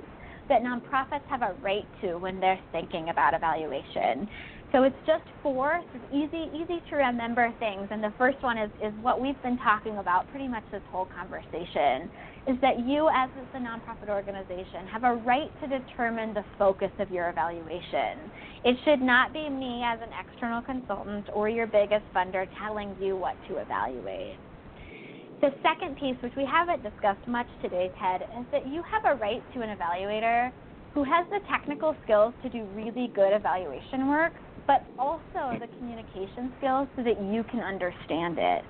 that 0.48 0.62
nonprofits 0.62 1.24
have 1.28 1.42
a 1.42 1.54
right 1.60 1.88
to 2.02 2.16
when 2.18 2.40
they're 2.40 2.60
thinking 2.72 3.08
about 3.08 3.34
evaluation. 3.34 4.28
So 4.72 4.84
it's 4.84 4.96
just 5.06 5.24
four 5.42 5.82
easy, 6.10 6.48
easy 6.56 6.80
to 6.88 6.96
remember 6.96 7.52
things. 7.58 7.88
And 7.90 8.02
the 8.02 8.12
first 8.16 8.42
one 8.42 8.56
is, 8.56 8.70
is 8.82 8.92
what 9.02 9.20
we've 9.20 9.40
been 9.42 9.58
talking 9.58 9.98
about 9.98 10.28
pretty 10.30 10.48
much 10.48 10.64
this 10.72 10.80
whole 10.90 11.06
conversation 11.06 12.08
is 12.48 12.56
that 12.62 12.80
you, 12.80 13.08
as 13.14 13.28
the 13.52 13.58
nonprofit 13.58 14.08
organization, 14.08 14.88
have 14.90 15.04
a 15.04 15.14
right 15.14 15.52
to 15.60 15.68
determine 15.68 16.32
the 16.32 16.44
focus 16.58 16.90
of 16.98 17.10
your 17.10 17.28
evaluation. 17.28 18.16
It 18.64 18.76
should 18.84 19.02
not 19.02 19.32
be 19.32 19.48
me 19.48 19.82
as 19.84 20.00
an 20.00 20.08
external 20.18 20.62
consultant 20.62 21.26
or 21.34 21.50
your 21.50 21.66
biggest 21.66 22.04
funder 22.14 22.48
telling 22.58 22.96
you 23.00 23.16
what 23.16 23.36
to 23.48 23.58
evaluate. 23.58 24.38
The 25.42 25.50
second 25.62 25.96
piece, 25.98 26.16
which 26.22 26.34
we 26.36 26.46
haven't 26.46 26.82
discussed 26.82 27.26
much 27.28 27.48
today, 27.60 27.90
Ted, 28.00 28.22
is 28.22 28.46
that 28.52 28.66
you 28.66 28.82
have 28.90 29.04
a 29.04 29.20
right 29.20 29.42
to 29.54 29.60
an 29.60 29.76
evaluator 29.76 30.50
who 30.94 31.04
has 31.04 31.26
the 31.30 31.40
technical 31.50 31.96
skills 32.04 32.34
to 32.42 32.48
do 32.48 32.64
really 32.74 33.10
good 33.14 33.32
evaluation 33.32 34.08
work, 34.08 34.32
but 34.66 34.84
also 34.98 35.58
the 35.58 35.68
communication 35.78 36.52
skills 36.58 36.88
so 36.96 37.02
that 37.02 37.20
you 37.32 37.44
can 37.50 37.60
understand 37.60 38.38
it. 38.38 38.64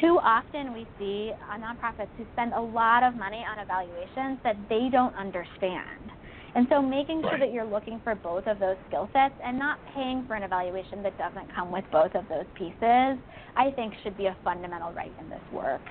Too 0.00 0.18
often 0.22 0.72
we 0.72 0.86
see 0.98 1.32
nonprofits 1.58 2.08
who 2.16 2.24
spend 2.32 2.52
a 2.52 2.60
lot 2.60 3.02
of 3.02 3.14
money 3.14 3.44
on 3.48 3.58
evaluations 3.58 4.38
that 4.42 4.56
they 4.68 4.88
don't 4.90 5.14
understand. 5.14 6.10
And 6.54 6.66
so 6.70 6.80
making 6.80 7.22
sure 7.22 7.38
that 7.38 7.52
you're 7.52 7.64
looking 7.64 8.00
for 8.04 8.14
both 8.14 8.46
of 8.46 8.60
those 8.60 8.76
skill 8.88 9.08
sets 9.12 9.34
and 9.42 9.58
not 9.58 9.78
paying 9.94 10.24
for 10.26 10.34
an 10.34 10.42
evaluation 10.42 11.02
that 11.02 11.18
doesn't 11.18 11.52
come 11.54 11.72
with 11.72 11.84
both 11.90 12.14
of 12.14 12.24
those 12.28 12.46
pieces, 12.54 13.18
I 13.56 13.72
think 13.74 13.94
should 14.02 14.16
be 14.16 14.26
a 14.26 14.36
fundamental 14.44 14.92
right 14.92 15.12
in 15.20 15.28
this 15.30 15.42
work. 15.52 15.82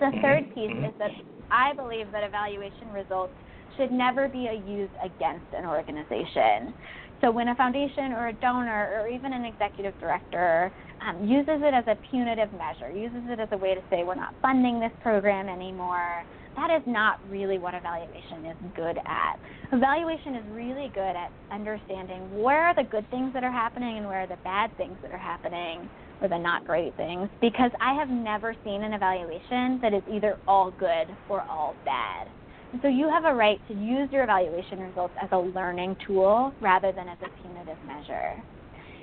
The 0.00 0.06
mm-hmm. 0.06 0.20
third 0.20 0.54
piece 0.54 0.72
is 0.72 0.94
that 0.98 1.10
I 1.50 1.74
believe 1.74 2.12
that 2.12 2.24
evaluation 2.24 2.88
results 2.92 3.32
should 3.76 3.92
never 3.92 4.28
be 4.28 4.48
used 4.66 4.92
against 5.02 5.46
an 5.54 5.66
organization. 5.66 6.74
So 7.20 7.30
when 7.30 7.48
a 7.48 7.54
foundation 7.54 8.12
or 8.12 8.28
a 8.28 8.32
donor 8.32 9.00
or 9.00 9.08
even 9.08 9.32
an 9.32 9.44
executive 9.44 9.98
director 9.98 10.72
um, 11.00 11.26
uses 11.26 11.60
it 11.62 11.74
as 11.74 11.84
a 11.86 11.96
punitive 12.10 12.52
measure, 12.52 12.90
uses 12.90 13.22
it 13.28 13.40
as 13.40 13.48
a 13.52 13.56
way 13.56 13.74
to 13.74 13.80
say 13.90 14.04
we're 14.04 14.14
not 14.14 14.34
funding 14.40 14.78
this 14.78 14.92
program 15.02 15.48
anymore, 15.48 16.24
that 16.56 16.70
is 16.70 16.82
not 16.86 17.20
really 17.28 17.58
what 17.58 17.74
evaluation 17.74 18.46
is 18.46 18.56
good 18.74 18.98
at. 19.06 19.38
Evaluation 19.72 20.34
is 20.34 20.44
really 20.50 20.90
good 20.94 21.14
at 21.14 21.30
understanding 21.52 22.42
where 22.42 22.64
are 22.64 22.74
the 22.74 22.82
good 22.82 23.08
things 23.10 23.32
that 23.32 23.44
are 23.44 23.52
happening 23.52 23.98
and 23.98 24.06
where 24.06 24.22
are 24.22 24.26
the 24.26 24.38
bad 24.42 24.76
things 24.76 24.96
that 25.02 25.12
are 25.12 25.18
happening 25.18 25.88
or 26.20 26.28
the 26.28 26.38
not 26.38 26.66
great 26.66 26.96
things 26.96 27.28
because 27.40 27.70
I 27.80 27.94
have 27.94 28.08
never 28.08 28.54
seen 28.64 28.82
an 28.82 28.92
evaluation 28.92 29.78
that 29.82 29.94
is 29.94 30.02
either 30.12 30.38
all 30.48 30.72
good 30.72 31.14
or 31.28 31.42
all 31.42 31.76
bad. 31.84 32.28
And 32.72 32.82
so 32.82 32.88
you 32.88 33.08
have 33.08 33.24
a 33.24 33.34
right 33.34 33.60
to 33.68 33.74
use 33.74 34.08
your 34.12 34.24
evaluation 34.24 34.80
results 34.80 35.14
as 35.22 35.28
a 35.32 35.38
learning 35.38 35.96
tool 36.06 36.52
rather 36.60 36.92
than 36.92 37.08
as 37.08 37.18
a 37.22 37.42
punitive 37.42 37.78
measure. 37.86 38.42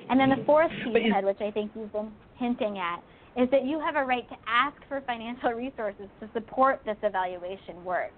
And 0.08 0.20
then 0.20 0.30
the 0.30 0.36
mm-hmm. 0.36 0.46
fourth 0.46 0.70
piece, 0.84 1.12
Ed, 1.14 1.24
which 1.24 1.40
I 1.40 1.50
think 1.50 1.72
you've 1.74 1.92
been 1.92 2.12
hinting 2.36 2.78
at, 2.78 3.02
is 3.36 3.50
that 3.50 3.64
you 3.64 3.80
have 3.80 3.96
a 3.96 4.04
right 4.04 4.28
to 4.28 4.36
ask 4.46 4.76
for 4.88 5.00
financial 5.02 5.50
resources 5.52 6.06
to 6.20 6.28
support 6.32 6.80
this 6.84 6.96
evaluation 7.02 7.84
work. 7.84 8.12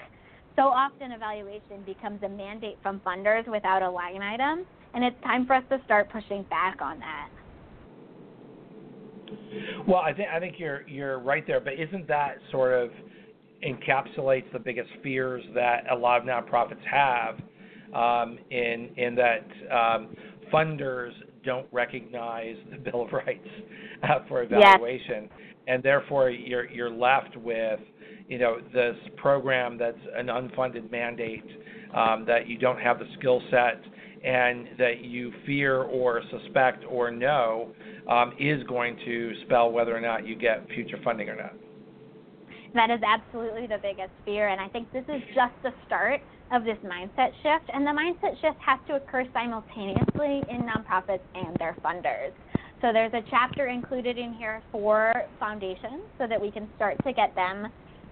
So 0.57 0.63
often, 0.65 1.13
evaluation 1.13 1.83
becomes 1.87 2.23
a 2.25 2.29
mandate 2.29 2.79
from 2.83 3.01
funders 3.07 3.47
without 3.47 3.81
a 3.83 3.89
line 3.89 4.23
item, 4.23 4.67
and 4.93 5.05
it's 5.05 5.17
time 5.23 5.47
for 5.47 5.55
us 5.55 5.63
to 5.71 5.81
start 5.85 6.11
pushing 6.11 6.43
back 6.51 6.83
on 6.83 6.99
that. 6.99 7.29
Well, 9.87 9.99
I 10.01 10.13
think 10.13 10.29
I 10.31 10.41
think 10.41 10.57
you're 10.59 10.87
you're 10.89 11.21
right 11.21 11.47
there, 11.47 11.61
but 11.61 11.75
isn't 11.75 12.09
that 12.09 12.39
sort 12.51 12.73
of 12.73 12.91
encapsulates 13.67 14.51
the 14.53 14.59
biggest 14.59 14.91
fears 15.03 15.43
that 15.55 15.85
a 15.91 15.95
lot 15.95 16.21
of 16.21 16.27
nonprofits 16.27 16.85
have 16.91 17.37
um, 17.95 18.39
in 18.51 18.91
in 18.97 19.15
that 19.15 19.47
um, 19.73 20.09
funders 20.53 21.13
don't 21.45 21.67
recognize 21.73 22.57
the 22.71 22.77
Bill 22.77 23.03
of 23.03 23.13
Rights 23.13 23.49
uh, 24.03 24.21
for 24.29 24.43
evaluation, 24.43 25.25
yes. 25.25 25.31
and 25.67 25.83
therefore 25.83 26.31
you're 26.31 26.69
you're 26.71 26.91
left 26.91 27.37
with 27.37 27.81
you 28.29 28.39
know 28.39 28.59
this 28.73 28.97
program 29.17 29.79
that's 29.79 29.99
an 30.15 30.27
unfunded 30.27 30.91
mandate 30.91 31.45
um, 31.95 32.25
that 32.27 32.47
you 32.47 32.59
don't 32.59 32.79
have 32.79 32.99
the 32.99 33.07
skill 33.19 33.41
set 33.51 33.81
and 34.25 34.69
that 34.79 35.01
you 35.05 35.33
fear 35.47 35.83
or 35.83 36.23
suspect 36.31 36.85
or 36.91 37.11
know 37.11 37.71
um, 38.11 38.33
is 38.39 38.63
going 38.65 38.97
to 39.05 39.33
spell 39.45 39.71
whether 39.71 39.97
or 39.97 40.01
not 40.01 40.27
you 40.27 40.35
get 40.35 40.67
future 40.75 40.99
funding 41.05 41.29
or 41.29 41.37
not. 41.37 41.55
That 42.75 42.91
is 42.91 43.01
absolutely 43.07 43.67
the 43.67 43.79
biggest 43.81 44.13
fear, 44.25 44.49
and 44.49 44.61
I 44.61 44.69
think 44.69 44.93
this 44.93 45.05
is 45.09 45.23
just 45.35 45.55
the 45.63 45.73
start 45.87 46.21
of 46.53 46.65
this 46.65 46.79
mindset 46.85 47.33
shift. 47.43 47.71
And 47.73 47.87
the 47.87 47.93
mindset 47.93 48.41
shift 48.41 48.59
has 48.65 48.79
to 48.89 48.97
occur 48.97 49.25
simultaneously 49.33 50.43
in 50.49 50.69
nonprofits 50.69 51.25
and 51.35 51.57
their 51.59 51.77
funders. 51.85 52.33
So 52.81 52.93
there's 52.93 53.13
a 53.13 53.23
chapter 53.31 53.67
included 53.67 54.19
in 54.19 54.35
here 54.35 54.63
for 54.71 55.13
foundations 55.41 56.03
so 56.19 56.27
that 56.29 56.41
we 56.41 56.51
can 56.51 56.69
start 56.77 56.97
to 57.05 57.13
get 57.13 57.35
them 57.35 57.67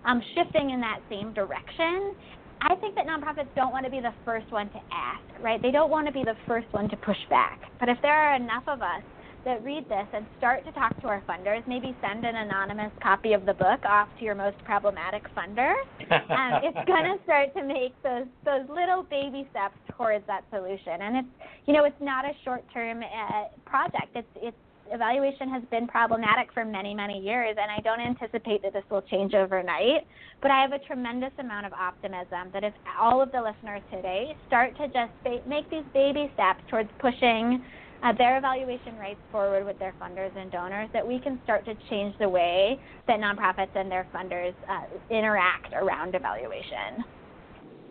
um, 0.05 0.23
shifting 0.35 0.71
in 0.71 0.81
that 0.81 1.01
same 1.09 1.33
direction. 1.35 2.15
I 2.63 2.75
think 2.77 2.95
that 2.97 3.07
nonprofits 3.07 3.49
don't 3.55 3.71
want 3.71 3.85
to 3.85 3.91
be 3.91 4.01
the 4.01 4.15
first 4.25 4.51
one 4.51 4.69
to 4.71 4.81
ask, 4.91 5.23
right? 5.43 5.61
They 5.61 5.71
don't 5.71 5.91
want 5.91 6.07
to 6.07 6.13
be 6.13 6.25
the 6.25 6.35
first 6.47 6.67
one 6.73 6.89
to 6.89 6.97
push 6.97 7.21
back. 7.29 7.61
But 7.79 7.89
if 7.89 7.99
there 8.03 8.15
are 8.15 8.35
enough 8.35 8.65
of 8.67 8.83
us 8.83 9.03
that 9.47 9.65
read 9.65 9.89
this 9.89 10.07
and 10.13 10.27
start 10.37 10.65
to 10.67 10.73
talk 10.73 11.01
to 11.01 11.07
our 11.07 11.23
funders. 11.27 11.67
Maybe 11.67 11.97
send 12.03 12.27
an 12.27 12.37
anonymous 12.37 12.93
copy 13.03 13.33
of 13.33 13.47
the 13.47 13.55
book 13.55 13.81
off 13.89 14.09
to 14.19 14.25
your 14.25 14.35
most 14.35 14.63
problematic 14.65 15.23
funder. 15.35 15.73
um, 16.11 16.61
it's 16.63 16.87
going 16.87 17.05
to 17.05 17.17
start 17.25 17.55
to 17.55 17.65
make 17.65 17.95
those 18.03 18.27
those 18.45 18.69
little 18.69 19.05
baby 19.05 19.49
steps 19.51 19.79
towards 19.97 20.27
that 20.27 20.43
solution. 20.53 21.01
And 21.01 21.17
it's 21.17 21.29
you 21.67 21.73
know 21.73 21.85
it's 21.85 22.01
not 22.01 22.25
a 22.27 22.33
short 22.45 22.65
term 22.75 23.03
uh, 23.03 23.45
project. 23.65 24.15
It's 24.15 24.29
it's 24.37 24.57
evaluation 24.91 25.49
has 25.49 25.63
been 25.71 25.87
problematic 25.87 26.53
for 26.53 26.65
many, 26.65 26.95
many 26.95 27.19
years, 27.21 27.57
and 27.61 27.71
I 27.71 27.81
don't 27.81 28.01
anticipate 28.01 28.63
that 28.63 28.73
this 28.73 28.85
will 28.91 29.03
change 29.03 29.35
overnight. 29.35 30.07
But 30.43 30.51
I 30.51 30.61
have 30.63 30.73
a 30.73 30.79
tremendous 30.79 31.33
amount 31.39 31.67
of 31.67 31.73
optimism 31.73 32.51
that 32.53 32.63
if 32.63 32.75
all 33.01 33.23
of 33.23 33.33
the 33.33 33.41
listeners 33.41 33.83
today 33.91 34.37
start 34.47 34.77
to 34.77 34.87
just 34.87 35.13
ba- 35.25 35.43
make 35.47 35.71
these 35.71 35.87
baby 35.93 36.31
steps 36.35 36.63
towards 36.69 36.91
pushing 36.99 37.65
uh, 38.03 38.13
their 38.17 38.39
evaluation 38.39 38.97
rights 38.99 39.21
forward 39.33 39.65
with 39.65 39.79
their 39.79 39.95
funders 40.01 40.37
and 40.37 40.51
donors, 40.51 40.89
that 40.93 41.07
we 41.07 41.19
can 41.19 41.41
start 41.45 41.65
to 41.65 41.75
change 41.91 42.15
the 42.19 42.29
way 42.29 42.79
that 43.07 43.19
nonprofits 43.21 43.75
and 43.75 43.91
their 43.91 44.07
funders 44.15 44.55
uh, 44.69 44.83
interact 45.11 45.73
around 45.75 46.15
evaluation. 46.15 47.05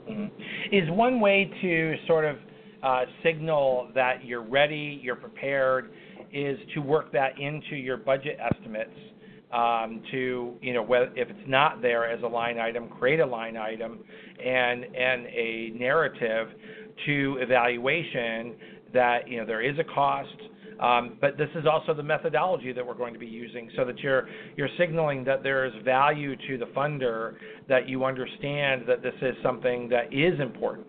Mm-hmm. 0.10 0.76
Is 0.76 0.89
one 0.91 1.20
way 1.20 1.51
to 1.62 1.95
sort 2.08 2.26
of 2.26 2.38
uh, 2.84 3.06
signal 3.24 3.89
that 3.95 4.24
you're 4.24 4.43
ready, 4.43 4.99
you're 5.01 5.16
prepared, 5.16 5.91
is 6.32 6.60
to 6.76 6.82
work 6.82 7.12
that 7.12 7.39
into 7.39 7.76
your 7.76 7.97
budget 7.97 8.38
estimates. 8.39 8.91
Um, 9.53 10.01
to 10.12 10.56
you 10.62 10.74
know, 10.74 10.82
whether, 10.84 11.06
if 11.16 11.30
it's 11.30 11.47
not 11.47 11.82
there 11.82 12.10
as 12.10 12.22
a 12.24 12.28
line 12.28 12.60
item, 12.60 12.89
create 12.89 13.22
a 13.22 13.26
line 13.26 13.56
item 13.56 13.99
and 14.43 14.84
and 14.84 15.28
a 15.28 15.72
narrative 15.76 16.49
to 17.06 17.38
evaluation 17.39 18.56
that 18.96 19.28
you 19.28 19.38
know 19.39 19.46
there 19.46 19.62
is 19.62 19.78
a 19.78 19.84
cost, 19.84 20.36
um, 20.80 21.18
but 21.22 21.38
this 21.38 21.50
is 21.56 21.66
also 21.72 21.93
the 21.93 22.04
methodology 22.04 22.74
that 22.74 22.86
we're 22.86 22.96
going 22.96 23.14
to 23.14 23.20
be 23.20 23.28
using, 23.28 23.70
so 23.76 23.86
that 23.86 24.00
you're 24.00 24.28
you're 24.58 24.70
signaling 24.80 25.24
that 25.26 25.43
there 25.43 25.66
is 25.66 25.74
value 25.84 26.36
to 26.48 26.58
the 26.58 26.66
funder, 26.76 27.36
that 27.70 27.88
you 27.88 28.04
understand 28.04 28.84
that 28.88 29.04
this 29.04 29.14
is 29.22 29.36
something 29.43 29.88
that 29.89 30.12
is 30.12 30.39
important. 30.39 30.88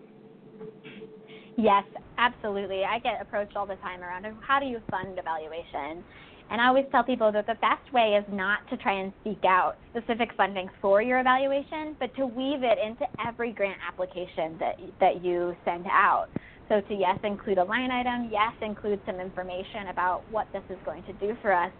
Yes, 1.57 1.83
absolutely. 2.17 2.83
I 2.83 2.99
get 2.99 3.21
approached 3.21 3.55
all 3.55 3.65
the 3.65 3.77
time 3.77 4.01
around 4.01 4.25
how 4.41 4.59
do 4.59 4.65
you 4.65 4.79
fund 4.91 5.17
evaluation. 5.17 6.03
And 6.49 6.61
I 6.61 6.67
always 6.67 6.85
tell 6.91 7.03
people 7.03 7.31
that 7.33 7.45
the 7.45 7.55
best 7.55 7.91
way 7.91 8.17
is 8.17 8.23
not 8.31 8.59
to 8.69 8.77
try 8.77 8.93
and 9.01 9.11
seek 9.23 9.43
out 9.43 9.75
specific 9.91 10.29
funding 10.37 10.69
for 10.81 11.01
your 11.01 11.19
evaluation, 11.19 11.95
but 11.99 12.15
to 12.15 12.25
weave 12.25 12.63
it 12.63 12.77
into 12.79 13.05
every 13.25 13.51
grant 13.51 13.79
application 13.85 14.57
that 14.59 14.79
that 14.99 15.23
you 15.23 15.55
send 15.65 15.85
out. 15.87 16.27
So 16.69 16.81
to 16.81 16.93
yes, 16.93 17.17
include 17.23 17.57
a 17.57 17.63
line 17.63 17.91
item, 17.91 18.29
yes, 18.31 18.53
include 18.61 19.01
some 19.05 19.19
information 19.19 19.87
about 19.89 20.29
what 20.29 20.47
this 20.51 20.63
is 20.69 20.77
going 20.83 21.03
to 21.03 21.13
do 21.13 21.35
for 21.41 21.53
us. 21.53 21.71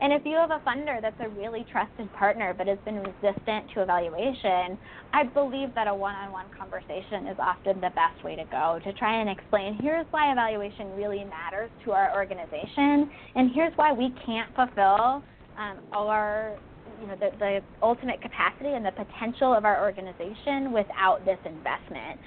And 0.00 0.12
if 0.12 0.22
you 0.24 0.36
have 0.36 0.50
a 0.50 0.62
funder 0.68 1.00
that's 1.00 1.18
a 1.20 1.28
really 1.28 1.64
trusted 1.70 2.12
partner 2.12 2.54
but 2.56 2.66
has 2.66 2.78
been 2.84 2.96
resistant 2.96 3.70
to 3.74 3.82
evaluation, 3.82 4.78
I 5.12 5.24
believe 5.24 5.74
that 5.74 5.88
a 5.88 5.94
one 5.94 6.14
on 6.14 6.32
one 6.32 6.46
conversation 6.56 7.26
is 7.26 7.36
often 7.38 7.80
the 7.80 7.90
best 7.90 8.22
way 8.22 8.36
to 8.36 8.44
go 8.44 8.78
to 8.84 8.92
try 8.92 9.20
and 9.20 9.30
explain 9.30 9.78
here's 9.80 10.06
why 10.10 10.30
evaluation 10.30 10.92
really 10.92 11.24
matters 11.24 11.70
to 11.84 11.92
our 11.92 12.14
organization, 12.14 13.10
and 13.34 13.50
here's 13.54 13.72
why 13.76 13.92
we 13.92 14.14
can't 14.24 14.54
fulfill 14.54 15.24
um, 15.56 15.80
our 15.92 16.58
you 17.00 17.06
know 17.06 17.16
the, 17.18 17.30
the 17.38 17.60
ultimate 17.82 18.20
capacity 18.22 18.70
and 18.74 18.84
the 18.84 18.92
potential 18.92 19.52
of 19.52 19.64
our 19.64 19.82
organization 19.82 20.72
without 20.72 21.24
this 21.24 21.38
investment 21.44 22.20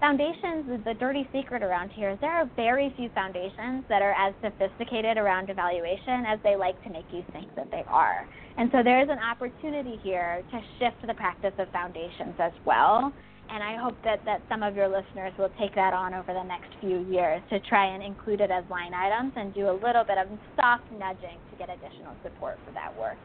foundations, 0.00 0.84
the 0.84 0.94
dirty 0.94 1.28
secret 1.32 1.62
around 1.62 1.90
here 1.90 2.10
is 2.10 2.18
there 2.20 2.32
are 2.32 2.48
very 2.56 2.92
few 2.96 3.08
foundations 3.14 3.84
that 3.88 4.02
are 4.02 4.12
as 4.12 4.34
sophisticated 4.42 5.16
around 5.16 5.50
evaluation 5.50 6.24
as 6.26 6.38
they 6.42 6.56
like 6.56 6.82
to 6.84 6.90
make 6.90 7.06
you 7.12 7.24
think 7.32 7.54
that 7.56 7.70
they 7.70 7.84
are. 7.88 8.26
And 8.58 8.70
so 8.72 8.82
there's 8.82 9.08
an 9.10 9.18
opportunity 9.18 9.98
here 10.02 10.42
to 10.50 10.60
shift 10.78 11.06
the 11.06 11.14
practice 11.14 11.54
of 11.58 11.68
foundations 11.70 12.34
as 12.38 12.52
well. 12.64 13.12
And 13.48 13.62
I 13.62 13.76
hope 13.76 13.96
that, 14.02 14.24
that 14.24 14.42
some 14.48 14.62
of 14.62 14.74
your 14.74 14.88
listeners 14.88 15.32
will 15.38 15.50
take 15.60 15.74
that 15.76 15.94
on 15.94 16.14
over 16.14 16.32
the 16.34 16.42
next 16.42 16.74
few 16.80 17.06
years 17.08 17.40
to 17.50 17.60
try 17.60 17.86
and 17.86 18.02
include 18.02 18.40
it 18.40 18.50
as 18.50 18.64
line 18.68 18.92
items 18.92 19.32
and 19.36 19.54
do 19.54 19.70
a 19.70 19.76
little 19.76 20.02
bit 20.02 20.18
of 20.18 20.26
soft 20.56 20.90
nudging 20.90 21.38
to 21.50 21.56
get 21.56 21.68
additional 21.70 22.16
support 22.24 22.58
for 22.66 22.72
that 22.72 22.96
work. 22.98 23.18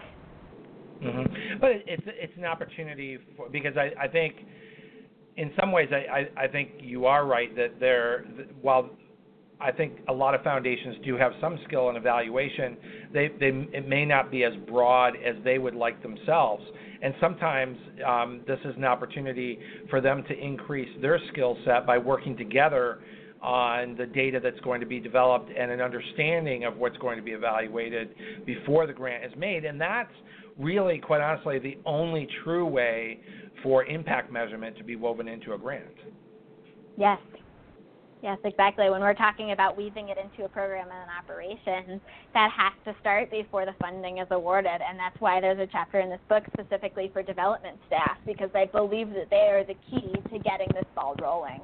Mm-hmm. 1.02 1.58
But 1.60 1.72
it's 1.88 2.04
it's 2.06 2.34
an 2.38 2.46
opportunity 2.46 3.18
for, 3.36 3.50
because 3.50 3.76
I, 3.76 3.90
I 4.00 4.08
think 4.08 4.36
in 5.38 5.52
some 5.60 5.72
ways, 5.72 5.90
I, 5.92 6.20
I, 6.20 6.46
I 6.46 6.48
think 6.48 6.72
you 6.80 7.06
are 7.06 7.26
right 7.26 7.56
that 7.56 7.80
there, 7.80 8.26
while 8.62 8.90
I 9.60 9.72
think 9.72 10.00
a 10.08 10.14
lot 10.14 10.34
of 10.34 10.42
foundations 10.42 10.98
do 11.06 11.16
have 11.18 11.32
some 11.40 11.60
skill 11.68 11.90
in 11.90 11.96
evaluation, 11.96 12.78
they, 13.14 13.30
they 13.40 13.50
it 13.72 13.88
may 13.88 14.06
not 14.06 14.32
be 14.32 14.44
as 14.44 14.54
broad 14.68 15.16
as 15.16 15.36
they 15.44 15.58
would 15.60 15.76
like 15.76 16.02
themselves. 16.02 16.64
And 17.04 17.14
sometimes 17.20 17.78
um, 18.06 18.42
this 18.48 18.60
is 18.66 18.76
an 18.76 18.86
opportunity 18.86 19.60
for 19.90 20.02
them 20.02 20.24
to 20.28 20.38
increase 20.38 20.90
their 21.02 21.20
skill 21.32 21.58
set 21.66 21.86
by 21.86 21.98
working 21.98 22.36
together 22.38 23.00
on 23.42 23.96
the 23.98 24.06
data 24.06 24.40
that's 24.42 24.60
going 24.60 24.80
to 24.80 24.86
be 24.86 25.00
developed 25.00 25.52
and 25.58 25.72
an 25.72 25.82
understanding 25.82 26.64
of 26.64 26.78
what's 26.78 26.98
going 26.98 27.18
to 27.18 27.24
be 27.24 27.32
evaluated 27.32 28.10
before 28.46 28.86
the 28.86 28.94
grant 28.94 29.26
is 29.26 29.32
made. 29.36 29.66
And 29.66 29.82
that's 29.82 30.14
really, 30.62 31.00
quite 31.00 31.22
honestly, 31.22 31.60
the 31.60 31.78
only 31.86 32.28
true 32.44 32.66
way 32.66 33.20
for 33.64 33.86
impact 33.86 34.32
measurement 34.32 34.78
to 34.78 34.84
be 34.84 34.96
woven 34.96 35.28
into 35.28 35.54
a 35.54 35.58
grant. 35.58 35.86
Yes. 36.98 37.20
Yes, 38.22 38.38
exactly. 38.44 38.88
When 38.92 39.02
we're 39.02 39.16
talking 39.16 39.52
about 39.52 39.76
weaving 39.76 40.10
it 40.10 40.18
into 40.20 40.46
a 40.46 40.50
program 40.50 40.90
and 40.90 40.98
an 40.98 41.10
operation, 41.18 42.00
that 42.36 42.52
has 42.56 42.74
to 42.86 43.00
start 43.02 43.32
before 43.32 43.66
the 43.66 43.74
funding 43.82 44.20
is 44.20 44.28
awarded. 44.30 44.80
And 44.88 45.00
that's 45.00 45.20
why 45.20 45.42
there's 45.42 45.58
a 45.58 45.66
chapter 45.72 46.00
in 46.00 46.10
this 46.10 46.20
book 46.30 46.44
specifically 46.54 47.10
for 47.12 47.24
development 47.24 47.80
staff, 47.88 48.18
because 48.26 48.52
I 48.54 48.66
believe 48.66 49.10
that 49.14 49.32
they 49.32 49.50
are 49.50 49.64
the 49.64 49.74
key 49.90 50.14
to 50.32 50.38
getting 50.38 50.68
this 50.74 50.86
ball 50.94 51.16
rolling. 51.20 51.62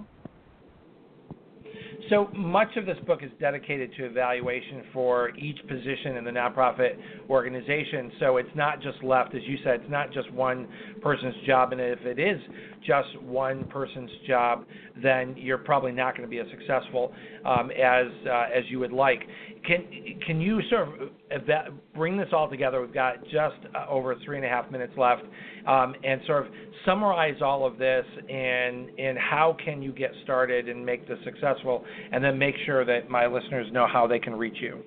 So 2.09 2.29
much 2.33 2.77
of 2.77 2.85
this 2.85 2.97
book 3.05 3.19
is 3.21 3.31
dedicated 3.39 3.91
to 3.97 4.05
evaluation 4.05 4.83
for 4.93 5.35
each 5.37 5.57
position 5.67 6.15
in 6.17 6.23
the 6.23 6.31
nonprofit 6.31 6.97
organization. 7.29 8.11
So 8.19 8.37
it's 8.37 8.49
not 8.55 8.81
just 8.81 9.03
left, 9.03 9.35
as 9.35 9.41
you 9.43 9.57
said, 9.63 9.81
it's 9.81 9.91
not 9.91 10.13
just 10.13 10.31
one 10.31 10.67
person's 11.01 11.35
job. 11.45 11.73
And 11.73 11.81
if 11.81 11.99
it 12.01 12.19
is 12.19 12.39
just 12.85 13.21
one 13.21 13.65
person's 13.65 14.09
job, 14.25 14.65
then 15.03 15.35
you're 15.37 15.57
probably 15.57 15.91
not 15.91 16.15
going 16.15 16.27
to 16.27 16.29
be 16.29 16.39
as 16.39 16.47
successful 16.49 17.13
um, 17.45 17.71
as 17.71 18.07
uh, 18.25 18.45
as 18.55 18.63
you 18.69 18.79
would 18.79 18.93
like. 18.93 19.19
Can 19.67 19.85
can 20.25 20.39
you 20.39 20.61
sort 20.69 20.87
of 20.87 21.41
bring 21.93 22.17
this 22.17 22.29
all 22.31 22.49
together? 22.49 22.79
We've 22.79 22.93
got 22.93 23.21
just 23.25 23.57
uh, 23.75 23.85
over 23.89 24.15
three 24.23 24.37
and 24.37 24.45
a 24.45 24.49
half 24.49 24.71
minutes 24.71 24.93
left, 24.97 25.23
um, 25.67 25.93
and 26.03 26.21
sort 26.25 26.45
of 26.45 26.53
summarize 26.85 27.41
all 27.41 27.65
of 27.65 27.77
this 27.77 28.05
and 28.29 28.89
and 28.97 29.17
how 29.17 29.57
can 29.63 29.81
you 29.81 29.91
get 29.91 30.11
started 30.23 30.69
and 30.69 30.85
make 30.85 31.05
this 31.07 31.19
successful, 31.25 31.83
and 32.13 32.23
then 32.23 32.37
make 32.37 32.55
sure 32.65 32.85
that 32.85 33.09
my 33.09 33.27
listeners 33.27 33.67
know 33.73 33.85
how 33.91 34.07
they 34.07 34.19
can 34.19 34.35
reach 34.35 34.57
you. 34.61 34.81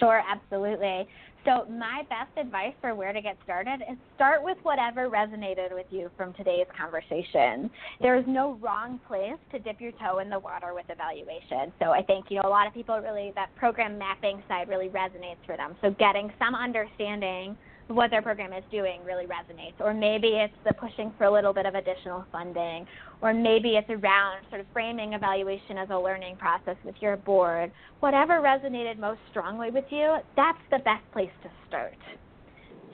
Sure, 0.00 0.22
absolutely. 0.28 1.06
So, 1.44 1.66
my 1.68 2.02
best 2.08 2.30
advice 2.36 2.74
for 2.80 2.94
where 2.94 3.12
to 3.12 3.20
get 3.20 3.36
started 3.42 3.82
is 3.90 3.98
start 4.14 4.44
with 4.44 4.56
whatever 4.62 5.08
resonated 5.10 5.74
with 5.74 5.86
you 5.90 6.08
from 6.16 6.32
today's 6.34 6.66
conversation. 6.78 7.68
There 8.00 8.16
is 8.16 8.24
no 8.28 8.58
wrong 8.62 9.00
place 9.08 9.38
to 9.50 9.58
dip 9.58 9.80
your 9.80 9.90
toe 9.92 10.20
in 10.20 10.30
the 10.30 10.38
water 10.38 10.72
with 10.72 10.84
evaluation. 10.88 11.72
So, 11.80 11.90
I 11.90 12.02
think, 12.02 12.26
you 12.28 12.36
know, 12.36 12.48
a 12.48 12.48
lot 12.48 12.68
of 12.68 12.74
people 12.74 12.96
really, 13.00 13.32
that 13.34 13.54
program 13.56 13.98
mapping 13.98 14.40
side 14.46 14.68
really 14.68 14.88
resonates 14.88 15.44
for 15.44 15.56
them. 15.56 15.74
So, 15.82 15.90
getting 15.98 16.32
some 16.38 16.54
understanding 16.54 17.56
what 17.94 18.10
their 18.10 18.22
program 18.22 18.52
is 18.52 18.64
doing 18.70 19.00
really 19.04 19.26
resonates. 19.26 19.80
Or 19.80 19.94
maybe 19.94 20.28
it's 20.28 20.54
the 20.64 20.74
pushing 20.74 21.12
for 21.18 21.24
a 21.24 21.32
little 21.32 21.52
bit 21.52 21.66
of 21.66 21.74
additional 21.74 22.24
funding, 22.32 22.86
or 23.20 23.32
maybe 23.32 23.76
it's 23.76 23.90
around 23.90 24.44
sort 24.48 24.60
of 24.60 24.66
framing 24.72 25.12
evaluation 25.12 25.78
as 25.78 25.88
a 25.90 25.98
learning 25.98 26.36
process 26.36 26.76
with 26.84 26.94
your 27.00 27.16
board. 27.16 27.70
Whatever 28.00 28.40
resonated 28.40 28.98
most 28.98 29.20
strongly 29.30 29.70
with 29.70 29.84
you, 29.90 30.16
that's 30.36 30.58
the 30.70 30.78
best 30.78 31.04
place 31.12 31.30
to 31.42 31.50
start. 31.68 31.94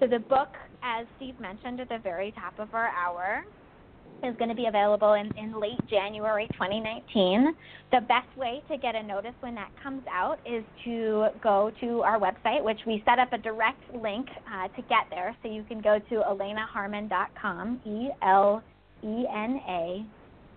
So 0.01 0.07
the 0.07 0.21
book, 0.21 0.51
as 0.83 1.07
Steve 1.17 1.41
mentioned 1.41 1.81
at 1.81 1.89
the 1.89 1.99
very 1.99 2.33
top 2.33 2.59
of 2.59 2.73
our 2.75 2.89
hour, 2.89 3.45
is 4.23 4.35
going 4.37 4.49
to 4.49 4.55
be 4.55 4.67
available 4.67 5.15
in, 5.15 5.31
in 5.37 5.61
late 5.61 5.79
January 5.89 6.49
2019. 6.53 7.55
The 7.93 8.01
best 8.01 8.37
way 8.37 8.63
to 8.71 8.77
get 8.77 8.95
a 8.95 9.03
notice 9.03 9.35
when 9.41 9.55
that 9.55 9.71
comes 9.83 10.03
out 10.11 10.39
is 10.45 10.65
to 10.85 11.29
go 11.43 11.71
to 11.81 12.03
our 12.03 12.19
website, 12.19 12.63
which 12.63 12.81
we 12.87 13.03
set 13.07 13.19
up 13.19 13.33
a 13.33 13.39
direct 13.39 13.83
link 13.95 14.27
uh, 14.53 14.69
to 14.69 14.83
get 14.83 15.07
there. 15.11 15.37
So 15.43 15.51
you 15.51 15.63
can 15.65 15.81
go 15.81 15.99
to 15.99 16.15
elenaharman.com, 16.15 17.81
E 17.87 18.09
L 18.23 18.63
E 19.05 19.25
N 19.33 19.61
A 19.69 20.07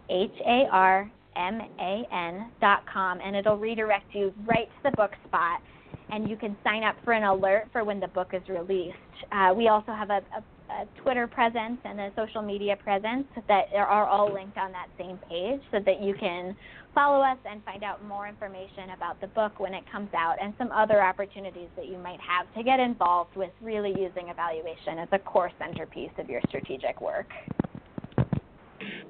H 0.10 0.42
A 0.46 0.68
R 0.72 1.12
M 1.36 1.62
A 1.80 2.04
N.com, 2.12 3.20
and 3.24 3.36
it'll 3.36 3.58
redirect 3.58 4.14
you 4.14 4.34
right 4.46 4.68
to 4.68 4.90
the 4.90 4.98
book 4.98 5.12
spot. 5.28 5.62
And 6.10 6.30
you 6.30 6.36
can 6.36 6.58
sign 6.64 6.84
up 6.84 6.96
for 7.06 7.14
an 7.14 7.24
alert 7.24 7.70
for 7.72 7.86
when 7.86 8.00
the 8.00 8.08
book 8.08 8.30
is 8.34 8.42
released. 8.50 8.98
Uh, 9.32 9.54
we 9.56 9.70
also 9.70 9.94
have 9.94 10.10
a, 10.10 10.22
a 10.36 10.44
a 10.80 11.02
Twitter 11.02 11.28
presence 11.28 11.80
and 11.84 12.00
a 12.00 12.12
social 12.16 12.42
media 12.42 12.76
presence 12.78 13.28
that 13.48 13.66
are 13.76 14.08
all 14.08 14.34
linked 14.34 14.58
on 14.58 14.72
that 14.72 14.88
same 14.98 15.20
page 15.30 15.62
so 15.72 15.80
that 15.86 16.02
you 16.02 16.14
can 16.20 16.56
follow 16.94 17.22
us 17.22 17.38
and 17.50 17.64
find 17.64 17.84
out 17.84 18.04
more 18.04 18.28
information 18.28 18.92
about 18.96 19.20
the 19.22 19.28
book 19.28 19.60
when 19.60 19.74
it 19.74 19.84
comes 19.92 20.10
out 20.14 20.36
and 20.42 20.54
some 20.58 20.72
other 20.72 21.02
opportunities 21.02 21.70
that 21.76 21.88
you 21.88 21.98
might 21.98 22.20
have 22.20 22.52
to 22.54 22.64
get 22.64 22.80
involved 22.80 23.36
with 23.36 23.52
really 23.62 23.92
using 23.92 24.30
evaluation 24.30 25.00
as 25.00 25.08
a 25.12 25.20
core 25.20 25.52
centerpiece 25.60 26.12
of 26.18 26.30
your 26.30 26.42
strategic 26.48 27.02
work. 27.02 27.28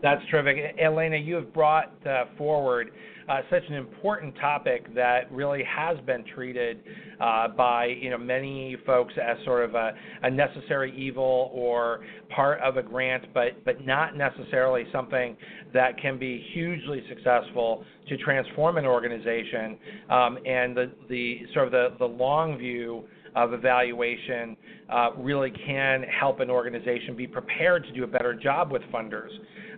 That's 0.01 0.21
terrific. 0.29 0.75
Elena, 0.79 1.17
you 1.17 1.35
have 1.35 1.53
brought 1.53 1.91
uh, 2.05 2.25
forward 2.37 2.91
uh, 3.29 3.41
such 3.49 3.63
an 3.69 3.75
important 3.75 4.35
topic 4.37 4.93
that 4.95 5.31
really 5.31 5.63
has 5.63 5.97
been 6.05 6.23
treated 6.35 6.81
uh, 7.19 7.47
by 7.49 7.85
you 7.85 8.09
know 8.09 8.17
many 8.17 8.75
folks 8.85 9.13
as 9.21 9.37
sort 9.45 9.63
of 9.63 9.75
a, 9.75 9.91
a, 10.23 10.29
necessary 10.29 10.93
evil 10.97 11.51
or 11.53 12.01
part 12.35 12.59
of 12.61 12.77
a 12.77 12.83
grant, 12.83 13.25
but 13.33 13.63
but 13.63 13.85
not 13.85 14.17
necessarily 14.17 14.85
something 14.91 15.37
that 15.73 15.97
can 16.01 16.17
be 16.17 16.43
hugely 16.53 17.03
successful 17.07 17.85
to 18.09 18.17
transform 18.17 18.77
an 18.77 18.85
organization. 18.85 19.77
Um, 20.09 20.37
and 20.45 20.75
the 20.75 20.91
the 21.09 21.41
sort 21.53 21.67
of 21.67 21.71
the, 21.71 21.89
the 21.99 22.05
long 22.05 22.57
view 22.57 23.05
of 23.35 23.53
evaluation 23.53 24.57
uh, 24.89 25.09
really 25.17 25.51
can 25.65 26.03
help 26.03 26.39
an 26.39 26.49
organization 26.49 27.15
be 27.15 27.27
prepared 27.27 27.83
to 27.85 27.91
do 27.93 28.03
a 28.03 28.07
better 28.07 28.33
job 28.33 28.71
with 28.71 28.81
funders. 28.93 29.29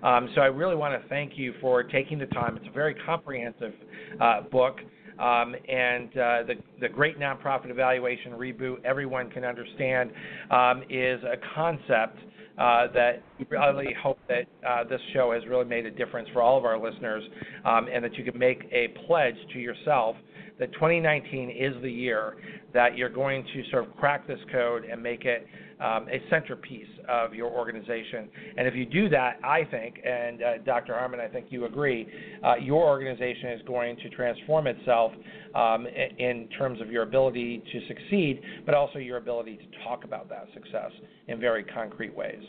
Um, 0.03 0.29
so 0.35 0.41
I 0.41 0.47
really 0.47 0.75
want 0.75 1.01
to 1.01 1.07
thank 1.09 1.33
you 1.35 1.53
for 1.61 1.83
taking 1.83 2.19
the 2.19 2.25
time. 2.27 2.57
It's 2.57 2.67
a 2.67 2.71
very 2.71 2.95
comprehensive 3.05 3.73
uh, 4.19 4.41
book. 4.51 4.77
Um, 5.19 5.55
and 5.69 6.09
uh, 6.09 6.43
the, 6.47 6.53
the 6.81 6.89
great 6.89 7.19
nonprofit 7.19 7.69
evaluation 7.69 8.31
reboot, 8.31 8.83
everyone 8.83 9.29
can 9.29 9.45
understand, 9.45 10.11
um, 10.49 10.81
is 10.89 11.21
a 11.23 11.35
concept 11.53 12.17
uh, 12.57 12.87
that 12.93 13.23
we 13.39 13.45
really 13.49 13.93
hope 14.01 14.19
that 14.27 14.45
uh, 14.67 14.83
this 14.83 15.01
show 15.13 15.31
has 15.31 15.43
really 15.47 15.65
made 15.65 15.85
a 15.85 15.91
difference 15.91 16.27
for 16.33 16.41
all 16.41 16.57
of 16.57 16.65
our 16.65 16.79
listeners, 16.79 17.23
um, 17.65 17.87
and 17.93 18.03
that 18.03 18.15
you 18.15 18.23
can 18.23 18.37
make 18.37 18.63
a 18.71 18.87
pledge 19.07 19.35
to 19.53 19.59
yourself 19.59 20.15
that 20.59 20.71
2019 20.73 21.49
is 21.49 21.73
the 21.81 21.91
year 21.91 22.37
that 22.73 22.97
you're 22.97 23.09
going 23.09 23.43
to 23.53 23.63
sort 23.71 23.87
of 23.87 23.95
crack 23.97 24.27
this 24.27 24.39
code 24.51 24.85
and 24.85 25.01
make 25.01 25.25
it 25.25 25.45
um, 25.79 26.07
a 26.07 26.21
centerpiece 26.29 26.87
of 27.09 27.33
your 27.33 27.49
organization. 27.49 28.29
And 28.57 28.67
if 28.67 28.75
you 28.75 28.85
do 28.85 29.09
that, 29.09 29.39
I 29.43 29.63
think, 29.69 29.95
and 30.05 30.41
uh, 30.41 30.57
Dr. 30.65 30.93
Harman, 30.93 31.19
I 31.19 31.27
think 31.27 31.47
you 31.49 31.65
agree, 31.65 32.07
uh, 32.43 32.55
your 32.55 32.83
organization 32.83 33.49
is 33.49 33.61
going 33.67 33.97
to 33.97 34.09
transform 34.09 34.67
itself 34.67 35.11
um, 35.55 35.85
in 35.87 36.47
terms 36.57 36.81
of 36.81 36.89
your 36.89 37.03
ability 37.03 37.63
to 37.71 37.87
succeed, 37.87 38.41
but 38.65 38.73
also 38.73 38.99
your 38.99 39.17
ability 39.17 39.57
to 39.57 39.83
talk 39.83 40.03
about 40.03 40.29
that 40.29 40.47
success 40.53 40.91
in 41.27 41.39
very 41.39 41.63
concrete 41.63 42.15
ways. 42.15 42.41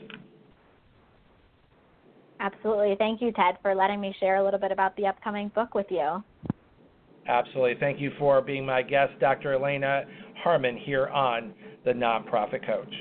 Absolutely. 2.41 2.95
Thank 2.99 3.23
you, 3.23 3.33
Ted, 3.33 3.57
for 3.63 3.75
letting 3.75 4.01
me 4.01 4.15
share 4.21 4.37
a 4.37 4.45
little 4.45 4.61
bit 4.61 4.73
about 4.73 4.97
the 4.97 5.07
upcoming 5.07 5.51
book 5.55 5.75
with 5.75 5.87
you. 5.89 6.23
Absolutely. 7.27 7.75
Thank 7.81 8.01
you 8.01 8.11
for 8.19 8.41
being 8.43 8.67
my 8.67 8.83
guest, 8.83 9.13
Dr. 9.21 9.55
Elena 9.55 10.05
Harman, 10.43 10.77
here 10.77 11.07
on 11.09 11.55
The 11.85 11.93
Nonprofit 11.93 12.67
Coach. 12.67 12.93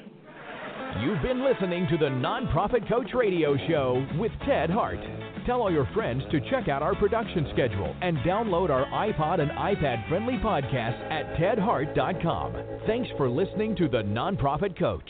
You've 1.01 1.21
been 1.21 1.43
listening 1.43 1.87
to 1.89 1.97
the 1.97 2.05
Nonprofit 2.05 2.87
Coach 2.87 3.09
Radio 3.13 3.57
Show 3.67 4.05
with 4.17 4.31
Ted 4.47 4.69
Hart. 4.69 4.99
Tell 5.45 5.61
all 5.61 5.71
your 5.71 5.87
friends 5.93 6.23
to 6.31 6.39
check 6.49 6.69
out 6.69 6.81
our 6.81 6.95
production 6.95 7.47
schedule 7.51 7.95
and 8.01 8.17
download 8.19 8.69
our 8.69 8.85
iPod 8.85 9.41
and 9.41 9.51
iPad 9.51 10.07
friendly 10.07 10.35
podcast 10.35 10.99
at 11.11 11.35
tedhart.com. 11.37 12.53
Thanks 12.87 13.09
for 13.17 13.29
listening 13.29 13.75
to 13.77 13.89
the 13.89 14.03
Nonprofit 14.03 14.77
Coach. 14.77 15.09